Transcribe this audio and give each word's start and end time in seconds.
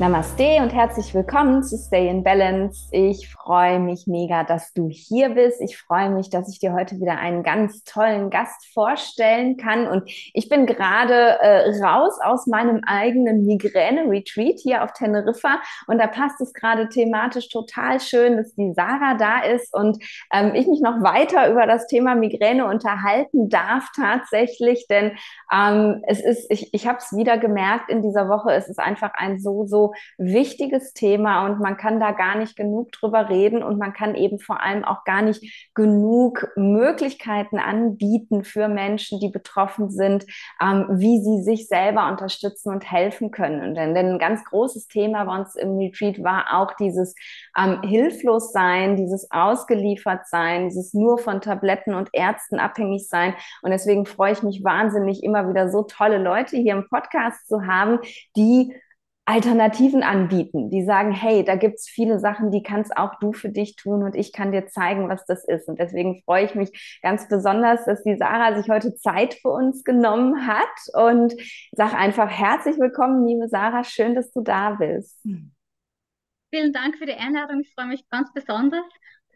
Namaste 0.00 0.62
und 0.62 0.72
herzlich 0.72 1.12
willkommen 1.12 1.62
zu 1.62 1.76
Stay 1.76 2.08
in 2.08 2.24
Balance. 2.24 2.88
Ich 2.90 3.28
freue 3.28 3.78
mich 3.78 4.06
mega, 4.06 4.44
dass 4.44 4.72
du 4.72 4.88
hier 4.88 5.28
bist. 5.28 5.60
Ich 5.60 5.76
freue 5.76 6.08
mich, 6.08 6.30
dass 6.30 6.50
ich 6.50 6.58
dir 6.58 6.72
heute 6.72 6.98
wieder 6.98 7.18
einen 7.18 7.42
ganz 7.42 7.84
tollen 7.84 8.30
Gast 8.30 8.72
vorstellen 8.72 9.58
kann. 9.58 9.86
Und 9.86 10.04
ich 10.32 10.48
bin 10.48 10.64
gerade 10.64 11.38
äh, 11.40 11.84
raus 11.84 12.14
aus 12.24 12.46
meinem 12.46 12.80
eigenen 12.86 13.44
Migräne-Retreat 13.44 14.60
hier 14.62 14.84
auf 14.84 14.94
Teneriffa. 14.94 15.60
Und 15.86 15.98
da 15.98 16.06
passt 16.06 16.40
es 16.40 16.54
gerade 16.54 16.88
thematisch 16.88 17.50
total 17.50 18.00
schön, 18.00 18.38
dass 18.38 18.54
die 18.54 18.72
Sarah 18.72 19.18
da 19.18 19.40
ist 19.42 19.74
und 19.74 20.02
ähm, 20.32 20.54
ich 20.54 20.66
mich 20.66 20.80
noch 20.80 21.02
weiter 21.02 21.50
über 21.50 21.66
das 21.66 21.86
Thema 21.88 22.14
Migräne 22.14 22.64
unterhalten 22.64 23.50
darf 23.50 23.90
tatsächlich. 23.94 24.86
Denn 24.88 25.12
ähm, 25.52 26.02
es 26.06 26.20
ist, 26.20 26.50
ich, 26.50 26.72
ich 26.72 26.86
habe 26.86 26.96
es 26.96 27.14
wieder 27.14 27.36
gemerkt 27.36 27.90
in 27.90 28.00
dieser 28.00 28.30
Woche, 28.30 28.54
es 28.54 28.66
ist 28.66 28.78
einfach 28.78 29.10
ein 29.12 29.38
so, 29.38 29.66
so 29.66 29.89
wichtiges 30.18 30.92
Thema 30.92 31.46
und 31.46 31.60
man 31.60 31.76
kann 31.76 32.00
da 32.00 32.12
gar 32.12 32.36
nicht 32.36 32.56
genug 32.56 32.92
drüber 32.92 33.28
reden 33.28 33.62
und 33.62 33.78
man 33.78 33.92
kann 33.92 34.14
eben 34.14 34.38
vor 34.38 34.62
allem 34.62 34.84
auch 34.84 35.04
gar 35.04 35.22
nicht 35.22 35.70
genug 35.74 36.48
Möglichkeiten 36.56 37.58
anbieten 37.58 38.44
für 38.44 38.68
Menschen, 38.68 39.20
die 39.20 39.28
betroffen 39.28 39.90
sind, 39.90 40.26
ähm, 40.62 40.86
wie 40.90 41.20
sie 41.20 41.42
sich 41.42 41.68
selber 41.68 42.08
unterstützen 42.08 42.72
und 42.72 42.90
helfen 42.90 43.30
können. 43.30 43.74
Denn, 43.74 43.94
denn 43.94 44.14
ein 44.14 44.18
ganz 44.18 44.44
großes 44.44 44.88
Thema 44.88 45.24
bei 45.24 45.38
uns 45.38 45.54
im 45.56 45.76
Retreat 45.76 46.22
war 46.22 46.60
auch 46.60 46.74
dieses 46.74 47.14
ähm, 47.56 47.82
Hilflossein, 47.82 48.96
dieses 48.96 49.30
Ausgeliefertsein, 49.30 50.68
dieses 50.68 50.94
nur 50.94 51.18
von 51.18 51.40
Tabletten 51.40 51.94
und 51.94 52.10
Ärzten 52.12 52.58
abhängig 52.58 53.08
sein. 53.08 53.34
Und 53.62 53.70
deswegen 53.70 54.06
freue 54.06 54.32
ich 54.32 54.42
mich 54.42 54.64
wahnsinnig, 54.64 55.22
immer 55.22 55.48
wieder 55.48 55.70
so 55.70 55.82
tolle 55.82 56.18
Leute 56.18 56.56
hier 56.56 56.74
im 56.74 56.88
Podcast 56.88 57.46
zu 57.48 57.66
haben, 57.66 57.98
die 58.36 58.74
Alternativen 59.30 60.02
anbieten, 60.02 60.70
die 60.70 60.82
sagen, 60.84 61.12
hey, 61.12 61.44
da 61.44 61.54
gibt 61.54 61.76
es 61.76 61.88
viele 61.88 62.18
Sachen, 62.18 62.50
die 62.50 62.64
kannst 62.64 62.96
auch 62.96 63.14
du 63.20 63.32
für 63.32 63.48
dich 63.48 63.76
tun 63.76 64.02
und 64.02 64.16
ich 64.16 64.32
kann 64.32 64.50
dir 64.50 64.66
zeigen, 64.66 65.08
was 65.08 65.24
das 65.24 65.44
ist. 65.44 65.68
Und 65.68 65.78
deswegen 65.78 66.20
freue 66.24 66.46
ich 66.46 66.56
mich 66.56 66.98
ganz 67.00 67.28
besonders, 67.28 67.84
dass 67.84 68.02
die 68.02 68.16
Sarah 68.16 68.60
sich 68.60 68.68
heute 68.68 68.96
Zeit 68.96 69.34
für 69.34 69.50
uns 69.50 69.84
genommen 69.84 70.48
hat 70.48 70.66
und 70.94 71.32
sag 71.70 71.94
einfach 71.94 72.28
herzlich 72.28 72.76
willkommen, 72.80 73.24
liebe 73.24 73.46
Sarah, 73.46 73.84
schön, 73.84 74.16
dass 74.16 74.32
du 74.32 74.40
da 74.40 74.70
bist. 74.70 75.16
Vielen 76.52 76.72
Dank 76.72 76.98
für 76.98 77.06
die 77.06 77.14
Einladung. 77.14 77.60
Ich 77.60 77.72
freue 77.72 77.86
mich 77.86 78.08
ganz 78.08 78.32
besonders. 78.32 78.82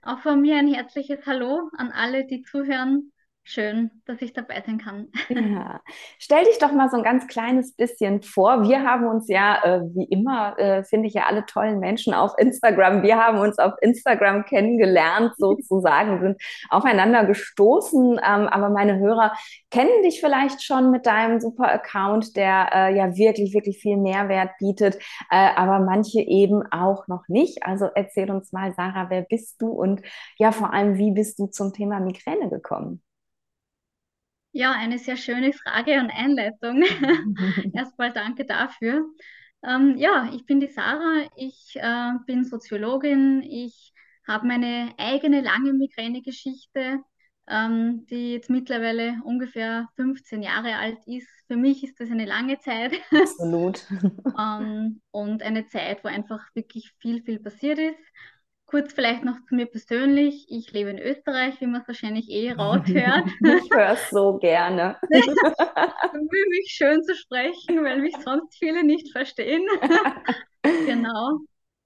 Auch 0.02 0.18
von 0.18 0.40
mir 0.40 0.56
ein 0.56 0.74
herzliches 0.74 1.24
Hallo 1.24 1.70
an 1.78 1.92
alle, 1.92 2.26
die 2.26 2.42
zuhören 2.42 3.12
Schön, 3.46 3.90
dass 4.06 4.22
ich 4.22 4.32
dabei 4.32 4.62
sein 4.66 4.78
kann. 4.78 5.08
Ja. 5.28 5.82
Stell 6.18 6.44
dich 6.44 6.56
doch 6.58 6.72
mal 6.72 6.88
so 6.88 6.96
ein 6.96 7.02
ganz 7.02 7.26
kleines 7.26 7.76
bisschen 7.76 8.22
vor. 8.22 8.62
Wir 8.66 8.82
haben 8.82 9.06
uns 9.06 9.28
ja, 9.28 9.62
äh, 9.62 9.80
wie 9.94 10.04
immer, 10.04 10.58
äh, 10.58 10.82
finde 10.82 11.08
ich 11.08 11.14
ja 11.14 11.26
alle 11.26 11.44
tollen 11.44 11.78
Menschen 11.78 12.14
auf 12.14 12.32
Instagram. 12.38 13.02
Wir 13.02 13.18
haben 13.18 13.38
uns 13.38 13.58
auf 13.58 13.74
Instagram 13.82 14.46
kennengelernt, 14.46 15.34
sozusagen, 15.38 16.22
sind 16.22 16.42
aufeinander 16.70 17.26
gestoßen. 17.26 18.12
Ähm, 18.12 18.48
aber 18.48 18.70
meine 18.70 18.98
Hörer 18.98 19.34
kennen 19.70 20.02
dich 20.02 20.20
vielleicht 20.20 20.62
schon 20.62 20.90
mit 20.90 21.04
deinem 21.04 21.38
super 21.38 21.70
Account, 21.70 22.36
der 22.36 22.70
äh, 22.72 22.96
ja 22.96 23.14
wirklich, 23.14 23.52
wirklich 23.52 23.78
viel 23.78 23.98
Mehrwert 23.98 24.52
bietet, 24.58 24.96
äh, 25.30 25.50
aber 25.54 25.80
manche 25.80 26.20
eben 26.20 26.62
auch 26.72 27.08
noch 27.08 27.24
nicht. 27.28 27.62
Also 27.62 27.90
erzähl 27.94 28.30
uns 28.30 28.52
mal, 28.52 28.72
Sarah, 28.72 29.10
wer 29.10 29.20
bist 29.20 29.60
du 29.60 29.68
und 29.68 30.00
ja, 30.38 30.50
vor 30.50 30.72
allem, 30.72 30.96
wie 30.96 31.12
bist 31.12 31.38
du 31.38 31.46
zum 31.46 31.74
Thema 31.74 32.00
Migräne 32.00 32.48
gekommen? 32.48 33.02
Ja, 34.56 34.70
eine 34.70 35.00
sehr 35.00 35.16
schöne 35.16 35.52
Frage 35.52 35.98
und 35.98 36.10
Einleitung. 36.10 36.84
Erstmal 37.74 38.12
danke 38.12 38.44
dafür. 38.46 39.04
Ähm, 39.66 39.96
ja, 39.96 40.30
ich 40.32 40.46
bin 40.46 40.60
die 40.60 40.68
Sarah, 40.68 41.28
ich 41.34 41.74
äh, 41.74 42.12
bin 42.26 42.44
Soziologin, 42.44 43.42
ich 43.42 43.92
habe 44.28 44.46
meine 44.46 44.94
eigene 44.96 45.40
lange 45.40 45.72
Migräne-Geschichte, 45.72 47.00
ähm, 47.48 48.06
die 48.08 48.34
jetzt 48.34 48.48
mittlerweile 48.48 49.20
ungefähr 49.24 49.88
15 49.96 50.40
Jahre 50.40 50.76
alt 50.76 50.98
ist. 51.06 51.28
Für 51.48 51.56
mich 51.56 51.82
ist 51.82 51.98
das 51.98 52.12
eine 52.12 52.24
lange 52.24 52.60
Zeit. 52.60 52.92
Absolut. 53.10 53.84
ähm, 54.38 55.00
und 55.10 55.42
eine 55.42 55.66
Zeit, 55.66 56.04
wo 56.04 56.08
einfach 56.08 56.40
wirklich 56.54 56.92
viel, 57.00 57.24
viel 57.24 57.40
passiert 57.40 57.80
ist. 57.80 57.98
Kurz 58.66 58.92
vielleicht 58.94 59.24
noch 59.24 59.36
zu 59.46 59.54
mir 59.54 59.66
persönlich. 59.66 60.46
Ich 60.48 60.72
lebe 60.72 60.90
in 60.90 60.98
Österreich, 60.98 61.60
wie 61.60 61.66
man 61.66 61.82
es 61.82 61.88
wahrscheinlich 61.88 62.28
eh 62.30 62.52
raushört. 62.58 63.26
Ich 63.40 63.70
höre 63.70 63.92
es 63.92 64.10
so 64.10 64.38
gerne. 64.38 64.96
Ich 65.10 66.30
fühle 66.30 66.48
mich 66.48 66.70
schön 66.70 67.02
zu 67.02 67.14
sprechen, 67.14 67.84
weil 67.84 68.00
mich 68.00 68.16
sonst 68.24 68.56
viele 68.56 68.84
nicht 68.84 69.12
verstehen. 69.12 69.66
genau. 70.86 71.40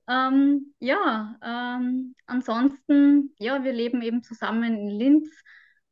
Ähm, 0.08 0.74
ja, 0.80 1.36
ähm, 1.42 2.14
ansonsten, 2.26 3.34
ja, 3.38 3.64
wir 3.64 3.72
leben 3.72 4.00
eben 4.02 4.22
zusammen 4.22 4.76
in 4.76 4.88
Linz. 4.88 5.28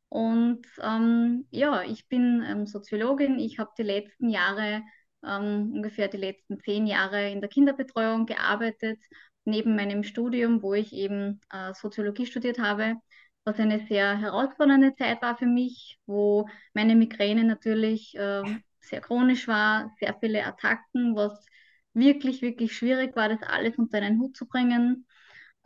Und 0.09 0.65
ähm, 0.81 1.47
ja, 1.51 1.83
ich 1.83 2.07
bin 2.07 2.43
ähm, 2.47 2.65
Soziologin. 2.65 3.39
Ich 3.39 3.59
habe 3.59 3.71
die 3.77 3.83
letzten 3.83 4.29
Jahre, 4.29 4.83
ähm, 5.25 5.71
ungefähr 5.73 6.07
die 6.07 6.17
letzten 6.17 6.59
zehn 6.59 6.87
Jahre 6.87 7.29
in 7.31 7.41
der 7.41 7.49
Kinderbetreuung 7.49 8.25
gearbeitet 8.25 8.99
neben 9.47 9.75
meinem 9.75 10.03
Studium, 10.03 10.61
wo 10.61 10.73
ich 10.73 10.93
eben 10.93 11.39
äh, 11.51 11.73
Soziologie 11.73 12.25
studiert 12.25 12.59
habe, 12.59 12.95
was 13.45 13.59
eine 13.59 13.79
sehr 13.87 14.17
herausfordernde 14.17 14.95
Zeit 14.95 15.21
war 15.21 15.37
für 15.37 15.45
mich, 15.45 15.99
wo 16.05 16.47
meine 16.73 16.95
Migräne 16.95 17.43
natürlich 17.45 18.15
äh, 18.15 18.43
sehr 18.81 19.01
chronisch 19.01 19.47
war, 19.47 19.93
sehr 19.99 20.15
viele 20.19 20.45
Attacken, 20.45 21.15
was 21.15 21.45
wirklich, 21.93 22.41
wirklich 22.41 22.75
schwierig 22.75 23.15
war, 23.15 23.29
das 23.29 23.41
alles 23.43 23.77
unter 23.77 23.97
einen 23.99 24.19
Hut 24.19 24.35
zu 24.35 24.47
bringen. 24.47 25.07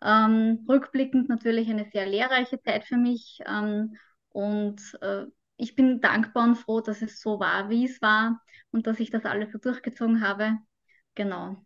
Ähm, 0.01 0.65
rückblickend 0.69 1.29
natürlich 1.29 1.69
eine 1.69 1.85
sehr 1.91 2.05
lehrreiche 2.07 2.61
Zeit 2.61 2.85
für 2.85 2.97
mich 2.97 3.39
ähm, 3.47 3.95
und 4.29 4.97
äh, 5.01 5.25
ich 5.57 5.75
bin 5.75 6.01
dankbar 6.01 6.45
und 6.45 6.55
froh, 6.55 6.81
dass 6.81 7.01
es 7.03 7.21
so 7.21 7.39
war, 7.39 7.69
wie 7.69 7.85
es 7.85 8.01
war 8.01 8.41
und 8.71 8.87
dass 8.87 8.99
ich 8.99 9.11
das 9.11 9.25
alles 9.25 9.51
so 9.51 9.59
durchgezogen 9.59 10.21
habe. 10.21 10.57
Genau. 11.15 11.63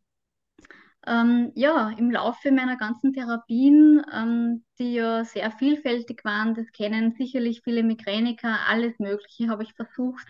Ähm, 1.07 1.51
ja, 1.55 1.89
im 1.97 2.09
Laufe 2.11 2.51
meiner 2.51 2.77
ganzen 2.77 3.13
Therapien, 3.13 4.01
ähm, 4.11 4.63
die 4.79 4.93
ja 4.95 5.23
sehr 5.23 5.51
vielfältig 5.51 6.23
waren, 6.25 6.55
das 6.55 6.71
kennen 6.71 7.13
sicherlich 7.17 7.61
viele 7.63 7.83
Migräniker, 7.83 8.59
alles 8.67 8.97
Mögliche 8.99 9.49
habe 9.49 9.63
ich 9.63 9.73
versucht, 9.73 10.27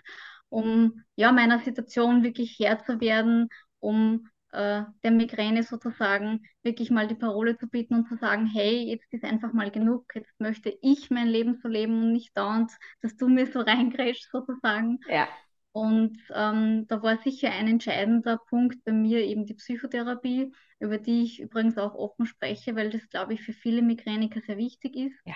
um 0.49 1.03
ja 1.15 1.31
meiner 1.31 1.59
Situation 1.59 2.23
wirklich 2.23 2.57
Herr 2.59 2.83
zu 2.83 2.99
werden, 2.99 3.49
um 3.79 4.27
äh, 4.51 4.83
der 5.03 5.11
Migräne 5.11 5.63
sozusagen 5.63 6.41
wirklich 6.63 6.91
mal 6.91 7.07
die 7.07 7.15
Parole 7.15 7.57
zu 7.57 7.67
bieten 7.67 7.95
und 7.95 8.07
zu 8.07 8.17
sagen, 8.17 8.45
hey, 8.45 8.83
jetzt 8.89 9.05
ist 9.13 9.23
einfach 9.23 9.53
mal 9.53 9.71
genug, 9.71 10.05
jetzt 10.15 10.39
möchte 10.39 10.77
ich 10.81 11.09
mein 11.09 11.27
Leben 11.27 11.55
so 11.61 11.67
leben 11.67 12.01
und 12.03 12.11
nicht 12.11 12.35
dauernd, 12.37 12.71
dass 13.01 13.15
du 13.17 13.27
mir 13.29 13.47
so 13.47 13.59
reingrätschst 13.61 14.29
sozusagen. 14.31 14.99
Ja. 15.07 15.27
Und 15.75 16.17
ähm, 16.33 16.87
da 16.87 17.03
war 17.03 17.17
sicher 17.17 17.51
ein 17.51 17.67
entscheidender 17.67 18.37
Punkt 18.37 18.85
bei 18.85 18.93
mir 18.93 19.25
eben 19.25 19.45
die 19.45 19.55
Psychotherapie, 19.55 20.53
über 20.79 20.97
die 20.97 21.23
ich 21.23 21.41
übrigens 21.41 21.77
auch 21.77 21.95
offen 21.95 22.25
spreche, 22.25 22.77
weil 22.77 22.89
das, 22.89 23.09
glaube 23.09 23.33
ich, 23.33 23.41
für 23.41 23.51
viele 23.51 23.81
Migräniker 23.81 24.39
sehr 24.39 24.55
wichtig 24.55 24.95
ist. 24.95 25.19
Ja. 25.25 25.35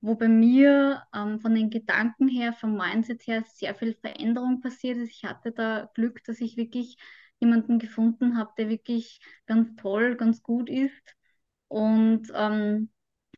Wo 0.00 0.14
bei 0.14 0.28
mir 0.28 1.02
ähm, 1.12 1.40
von 1.40 1.56
den 1.56 1.70
Gedanken 1.70 2.28
her, 2.28 2.52
vom 2.52 2.76
Mindset 2.76 3.26
her 3.26 3.42
sehr 3.42 3.74
viel 3.74 3.94
Veränderung 3.94 4.60
passiert 4.60 4.96
ist. 4.96 5.10
Ich 5.10 5.24
hatte 5.24 5.50
da 5.50 5.90
Glück, 5.92 6.22
dass 6.22 6.40
ich 6.40 6.56
wirklich 6.56 6.96
jemanden 7.40 7.80
gefunden 7.80 8.38
habe, 8.38 8.52
der 8.58 8.68
wirklich 8.68 9.18
ganz 9.46 9.74
toll, 9.74 10.14
ganz 10.14 10.40
gut 10.40 10.70
ist. 10.70 11.16
Und 11.66 12.30
ähm, 12.32 12.90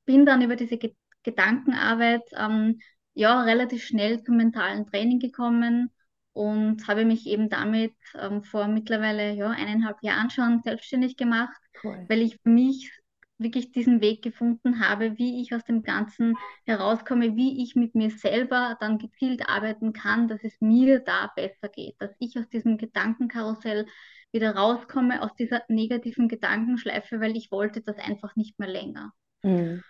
bin 0.04 0.26
dann 0.26 0.42
über 0.42 0.56
diese 0.56 0.76
Ge 0.76 0.94
Gedankenarbeit 1.22 2.28
ähm, 2.36 2.78
ja 3.14 3.40
relativ 3.40 3.84
schnell 3.84 4.22
zum 4.22 4.36
mentalen 4.36 4.84
Training 4.84 5.18
gekommen 5.18 5.90
und 6.32 6.86
habe 6.86 7.04
mich 7.04 7.26
eben 7.26 7.48
damit 7.48 7.94
ähm, 8.18 8.42
vor 8.42 8.68
mittlerweile 8.68 9.32
ja, 9.32 9.48
eineinhalb 9.50 10.02
Jahren 10.02 10.30
schon 10.30 10.62
selbstständig 10.62 11.16
gemacht, 11.16 11.60
cool. 11.84 12.04
weil 12.08 12.22
ich 12.22 12.38
für 12.42 12.50
mich 12.50 12.92
wirklich 13.38 13.72
diesen 13.72 14.00
Weg 14.00 14.22
gefunden 14.22 14.86
habe, 14.86 15.16
wie 15.18 15.40
ich 15.40 15.54
aus 15.54 15.64
dem 15.64 15.82
Ganzen 15.82 16.36
herauskomme, 16.66 17.36
wie 17.36 17.62
ich 17.62 17.74
mit 17.74 17.94
mir 17.94 18.10
selber 18.10 18.76
dann 18.80 18.98
gezielt 18.98 19.48
arbeiten 19.48 19.92
kann, 19.92 20.28
dass 20.28 20.44
es 20.44 20.60
mir 20.60 21.00
da 21.00 21.32
besser 21.34 21.68
geht, 21.68 21.96
dass 21.98 22.10
ich 22.18 22.38
aus 22.38 22.48
diesem 22.50 22.76
Gedankenkarussell 22.76 23.86
wieder 24.30 24.54
rauskomme, 24.54 25.22
aus 25.22 25.34
dieser 25.34 25.62
negativen 25.68 26.28
Gedankenschleife, 26.28 27.20
weil 27.20 27.36
ich 27.36 27.50
wollte 27.50 27.80
das 27.80 27.96
einfach 27.98 28.36
nicht 28.36 28.58
mehr 28.58 28.68
länger. 28.68 29.12
Mhm. 29.42 29.82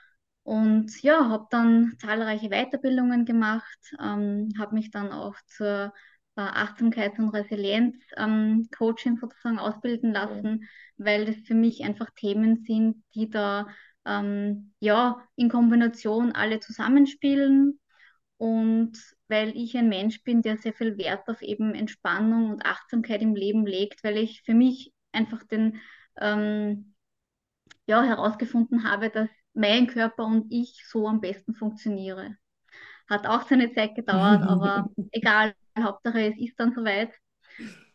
Und 0.42 1.02
ja, 1.02 1.28
habe 1.28 1.46
dann 1.50 1.94
zahlreiche 1.98 2.48
Weiterbildungen 2.48 3.24
gemacht, 3.24 3.78
ähm, 4.00 4.48
habe 4.58 4.74
mich 4.74 4.90
dann 4.90 5.12
auch 5.12 5.34
zur 5.46 5.92
Achtsamkeits- 6.36 7.18
und 7.18 7.30
Resilienz-Coaching 7.30 9.12
ähm, 9.12 9.18
sozusagen 9.20 9.58
ausbilden 9.58 10.12
lassen, 10.12 10.68
weil 10.96 11.26
das 11.26 11.36
für 11.46 11.54
mich 11.54 11.82
einfach 11.84 12.10
Themen 12.16 12.64
sind, 12.66 13.02
die 13.14 13.28
da 13.30 13.66
ähm, 14.06 14.72
ja 14.80 15.22
in 15.36 15.48
Kombination 15.48 16.32
alle 16.32 16.60
zusammenspielen 16.60 17.78
und 18.38 18.92
weil 19.28 19.56
ich 19.56 19.76
ein 19.76 19.88
Mensch 19.88 20.22
bin, 20.24 20.42
der 20.42 20.56
sehr 20.56 20.72
viel 20.72 20.96
Wert 20.98 21.28
auf 21.28 21.42
eben 21.42 21.74
Entspannung 21.74 22.50
und 22.50 22.64
Achtsamkeit 22.64 23.22
im 23.22 23.34
Leben 23.34 23.66
legt, 23.66 24.02
weil 24.02 24.16
ich 24.16 24.42
für 24.42 24.54
mich 24.54 24.92
einfach 25.12 25.44
den, 25.44 25.78
ähm, 26.20 26.94
ja, 27.86 28.02
herausgefunden 28.02 28.84
habe, 28.90 29.10
dass 29.10 29.28
mein 29.54 29.86
Körper 29.86 30.24
und 30.24 30.46
ich 30.50 30.84
so 30.88 31.08
am 31.08 31.20
besten 31.20 31.54
funktioniere. 31.54 32.36
Hat 33.08 33.26
auch 33.26 33.42
seine 33.48 33.72
Zeit 33.72 33.94
gedauert, 33.96 34.42
aber 34.44 34.90
egal, 35.12 35.54
Hauptsache 35.78 36.20
es 36.20 36.38
ist 36.38 36.58
dann 36.58 36.72
soweit. 36.74 37.12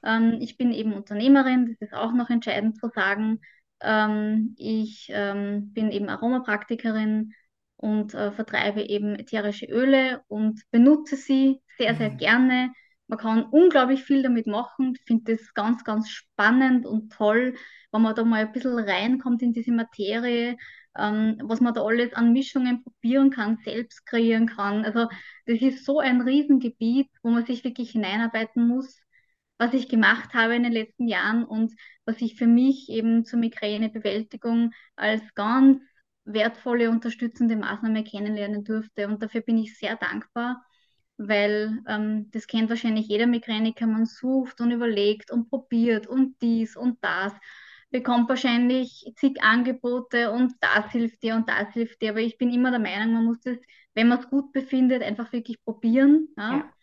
Ähm, 0.04 0.38
ich 0.40 0.58
bin 0.58 0.72
eben 0.72 0.94
Unternehmerin, 0.94 1.68
das 1.68 1.90
ist 1.90 1.94
auch 1.94 2.14
noch 2.14 2.30
entscheidend 2.30 2.78
zu 2.80 2.90
sagen. 2.94 3.42
Ähm, 3.82 4.56
ich 4.58 5.08
ähm, 5.10 5.74
bin 5.74 5.92
eben 5.92 6.10
Aromapraktikerin 6.10 7.34
und 7.78 8.14
äh, 8.14 8.32
vertreibe 8.32 8.82
eben 8.82 9.16
ätherische 9.16 9.66
Öle 9.66 10.22
und 10.28 10.62
benutze 10.72 11.16
sie 11.16 11.62
sehr, 11.78 11.96
sehr 11.96 12.12
mhm. 12.12 12.18
gerne. 12.18 12.74
Man 13.08 13.20
kann 13.20 13.44
unglaublich 13.46 14.04
viel 14.04 14.24
damit 14.24 14.48
machen. 14.48 14.94
Ich 14.96 15.02
finde 15.06 15.36
das 15.36 15.54
ganz, 15.54 15.84
ganz 15.84 16.10
spannend 16.10 16.86
und 16.86 17.12
toll, 17.14 17.56
wenn 17.92 18.02
man 18.02 18.16
da 18.16 18.24
mal 18.24 18.46
ein 18.46 18.52
bisschen 18.52 18.78
reinkommt 18.80 19.42
in 19.42 19.54
diese 19.54 19.72
Materie, 19.72 20.58
ähm, 20.98 21.38
was 21.44 21.62
man 21.62 21.74
da 21.74 21.84
alles 21.84 22.14
an 22.14 22.34
Mischungen 22.34 22.84
probieren 22.84 23.30
kann, 23.30 23.58
selbst 23.64 24.06
kreieren 24.06 24.48
kann. 24.48 24.86
Also 24.86 25.08
das 25.46 25.62
ist 25.62 25.86
so 25.86 26.00
ein 26.00 26.22
Riesengebiet, 26.22 27.10
wo 27.24 27.30
man 27.30 27.46
sich 27.46 27.64
wirklich 27.64 27.92
hineinarbeiten 27.92 28.68
muss 28.68 29.02
was 29.58 29.74
ich 29.74 29.90
gemacht 29.90 30.34
habe 30.34 30.56
in 30.56 30.64
den 30.64 30.72
letzten 30.74 31.08
Jahren 31.08 31.46
und 31.46 31.74
was 32.06 32.22
ich 32.22 32.36
für 32.36 32.48
mich 32.48 32.90
eben 32.90 33.26
zur 33.26 33.40
Migränebewältigung 33.40 34.72
als 34.96 35.22
ganz 35.36 35.82
wertvolle, 36.26 36.90
unterstützende 36.90 37.56
Maßnahme 37.56 38.04
kennenlernen 38.04 38.64
durfte. 38.64 39.08
Und 39.08 39.22
dafür 39.22 39.42
bin 39.42 39.58
ich 39.58 39.78
sehr 39.78 39.96
dankbar, 39.96 40.66
weil 41.18 41.80
ähm, 41.88 42.30
das 42.32 42.48
kennt 42.48 42.70
wahrscheinlich 42.70 43.08
jeder 43.08 43.28
Migräniker, 43.28 43.88
man 43.88 44.06
sucht 44.06 44.62
und 44.62 44.72
überlegt 44.72 45.32
und 45.32 45.50
probiert 45.50 46.08
und 46.08 46.42
dies 46.42 46.76
und 46.76 46.98
das, 47.02 47.34
bekommt 47.92 48.28
wahrscheinlich 48.28 49.10
zig 49.16 49.42
Angebote 49.42 50.32
und 50.32 50.54
das 50.60 50.92
hilft 50.92 51.24
dir 51.24 51.36
und 51.36 51.48
das 51.48 51.72
hilft 51.74 52.02
dir. 52.02 52.10
Aber 52.10 52.20
ich 52.20 52.38
bin 52.38 52.52
immer 52.52 52.72
der 52.72 52.80
Meinung, 52.80 53.14
man 53.14 53.26
muss 53.26 53.40
das, 53.40 53.58
wenn 53.94 54.10
man 54.10 54.20
es 54.20 54.30
gut 54.30 54.52
befindet, 54.52 55.02
einfach 55.02 55.32
wirklich 55.32 55.64
probieren. 55.64 56.28
Ja? 56.36 56.58
ja 56.58 56.74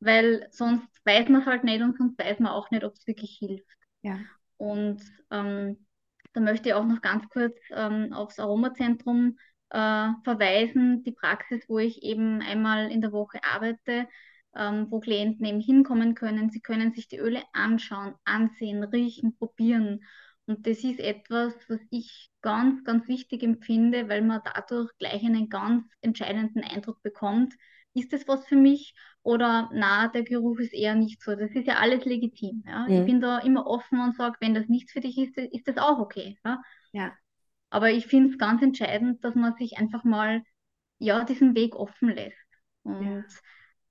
weil 0.00 0.46
sonst 0.50 0.88
weiß 1.04 1.28
man 1.28 1.40
es 1.40 1.46
halt 1.46 1.64
nicht 1.64 1.82
und 1.82 1.96
sonst 1.96 2.18
weiß 2.18 2.38
man 2.40 2.52
auch 2.52 2.70
nicht, 2.70 2.84
ob 2.84 2.94
es 2.94 3.06
wirklich 3.06 3.36
hilft. 3.38 3.76
Ja. 4.02 4.18
Und 4.56 5.02
ähm, 5.30 5.84
da 6.32 6.40
möchte 6.40 6.68
ich 6.68 6.74
auch 6.74 6.84
noch 6.84 7.00
ganz 7.00 7.28
kurz 7.28 7.58
ähm, 7.70 8.12
aufs 8.12 8.38
Aromazentrum 8.38 9.38
äh, 9.70 10.08
verweisen, 10.24 11.02
die 11.02 11.12
Praxis, 11.12 11.68
wo 11.68 11.78
ich 11.78 12.02
eben 12.02 12.40
einmal 12.40 12.90
in 12.90 13.00
der 13.00 13.12
Woche 13.12 13.40
arbeite, 13.42 14.08
ähm, 14.54 14.86
wo 14.90 15.00
Klienten 15.00 15.44
eben 15.44 15.60
hinkommen 15.60 16.14
können. 16.14 16.50
Sie 16.50 16.60
können 16.60 16.92
sich 16.92 17.08
die 17.08 17.18
Öle 17.18 17.42
anschauen, 17.52 18.14
ansehen, 18.24 18.82
riechen, 18.84 19.36
probieren. 19.36 20.04
Und 20.46 20.66
das 20.66 20.84
ist 20.84 21.00
etwas, 21.00 21.54
was 21.68 21.80
ich 21.90 22.30
ganz, 22.40 22.84
ganz 22.84 23.08
wichtig 23.08 23.42
empfinde, 23.42 24.08
weil 24.08 24.22
man 24.22 24.40
dadurch 24.44 24.90
gleich 24.98 25.24
einen 25.24 25.48
ganz 25.48 25.84
entscheidenden 26.00 26.62
Eindruck 26.62 27.02
bekommt, 27.02 27.54
ist 27.94 28.12
das 28.12 28.28
was 28.28 28.46
für 28.46 28.56
mich 28.56 28.94
oder 29.22 29.70
na, 29.72 30.08
der 30.08 30.22
Geruch 30.22 30.58
ist 30.58 30.72
eher 30.72 30.94
nicht 30.94 31.20
so. 31.22 31.34
Das 31.34 31.50
ist 31.50 31.66
ja 31.66 31.76
alles 31.76 32.04
legitim. 32.04 32.62
Ja? 32.66 32.86
Mhm. 32.86 32.92
Ich 32.92 33.06
bin 33.06 33.20
da 33.20 33.38
immer 33.38 33.66
offen 33.66 34.00
und 34.00 34.14
sage, 34.14 34.36
wenn 34.40 34.54
das 34.54 34.68
nichts 34.68 34.92
für 34.92 35.00
dich 35.00 35.18
ist, 35.18 35.36
ist 35.36 35.66
das 35.66 35.78
auch 35.78 35.98
okay. 35.98 36.38
Ja. 36.44 36.62
ja. 36.92 37.12
Aber 37.76 37.90
ich 37.90 38.06
finde 38.06 38.30
es 38.30 38.38
ganz 38.38 38.62
entscheidend, 38.62 39.22
dass 39.22 39.34
man 39.34 39.54
sich 39.56 39.76
einfach 39.76 40.02
mal 40.02 40.42
ja, 40.98 41.24
diesen 41.24 41.54
Weg 41.54 41.76
offen 41.76 42.08
lässt. 42.08 42.38
Und 42.84 43.26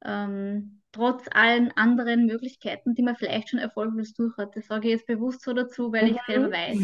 ja. 0.03 0.25
ähm, 0.25 0.81
trotz 0.91 1.27
allen 1.29 1.71
anderen 1.73 2.25
Möglichkeiten, 2.25 2.95
die 2.95 3.03
man 3.03 3.15
vielleicht 3.15 3.49
schon 3.49 3.59
erfolglos 3.59 4.15
durch 4.15 4.35
hat, 4.37 4.55
das 4.55 4.65
sage 4.65 4.87
ich 4.87 4.93
jetzt 4.93 5.05
bewusst 5.05 5.43
so 5.43 5.53
dazu, 5.53 5.93
weil 5.93 6.07
mhm. 6.07 6.15
ich 6.15 6.21
selber 6.25 6.51
weiß, 6.51 6.77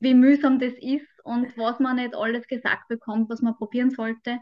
wie 0.00 0.14
mühsam 0.14 0.58
das 0.58 0.72
ist 0.80 1.22
und 1.24 1.54
was 1.58 1.78
man 1.78 1.96
nicht 1.96 2.14
alles 2.14 2.46
gesagt 2.46 2.88
bekommt, 2.88 3.28
was 3.28 3.42
man 3.42 3.54
probieren 3.58 3.90
sollte. 3.90 4.38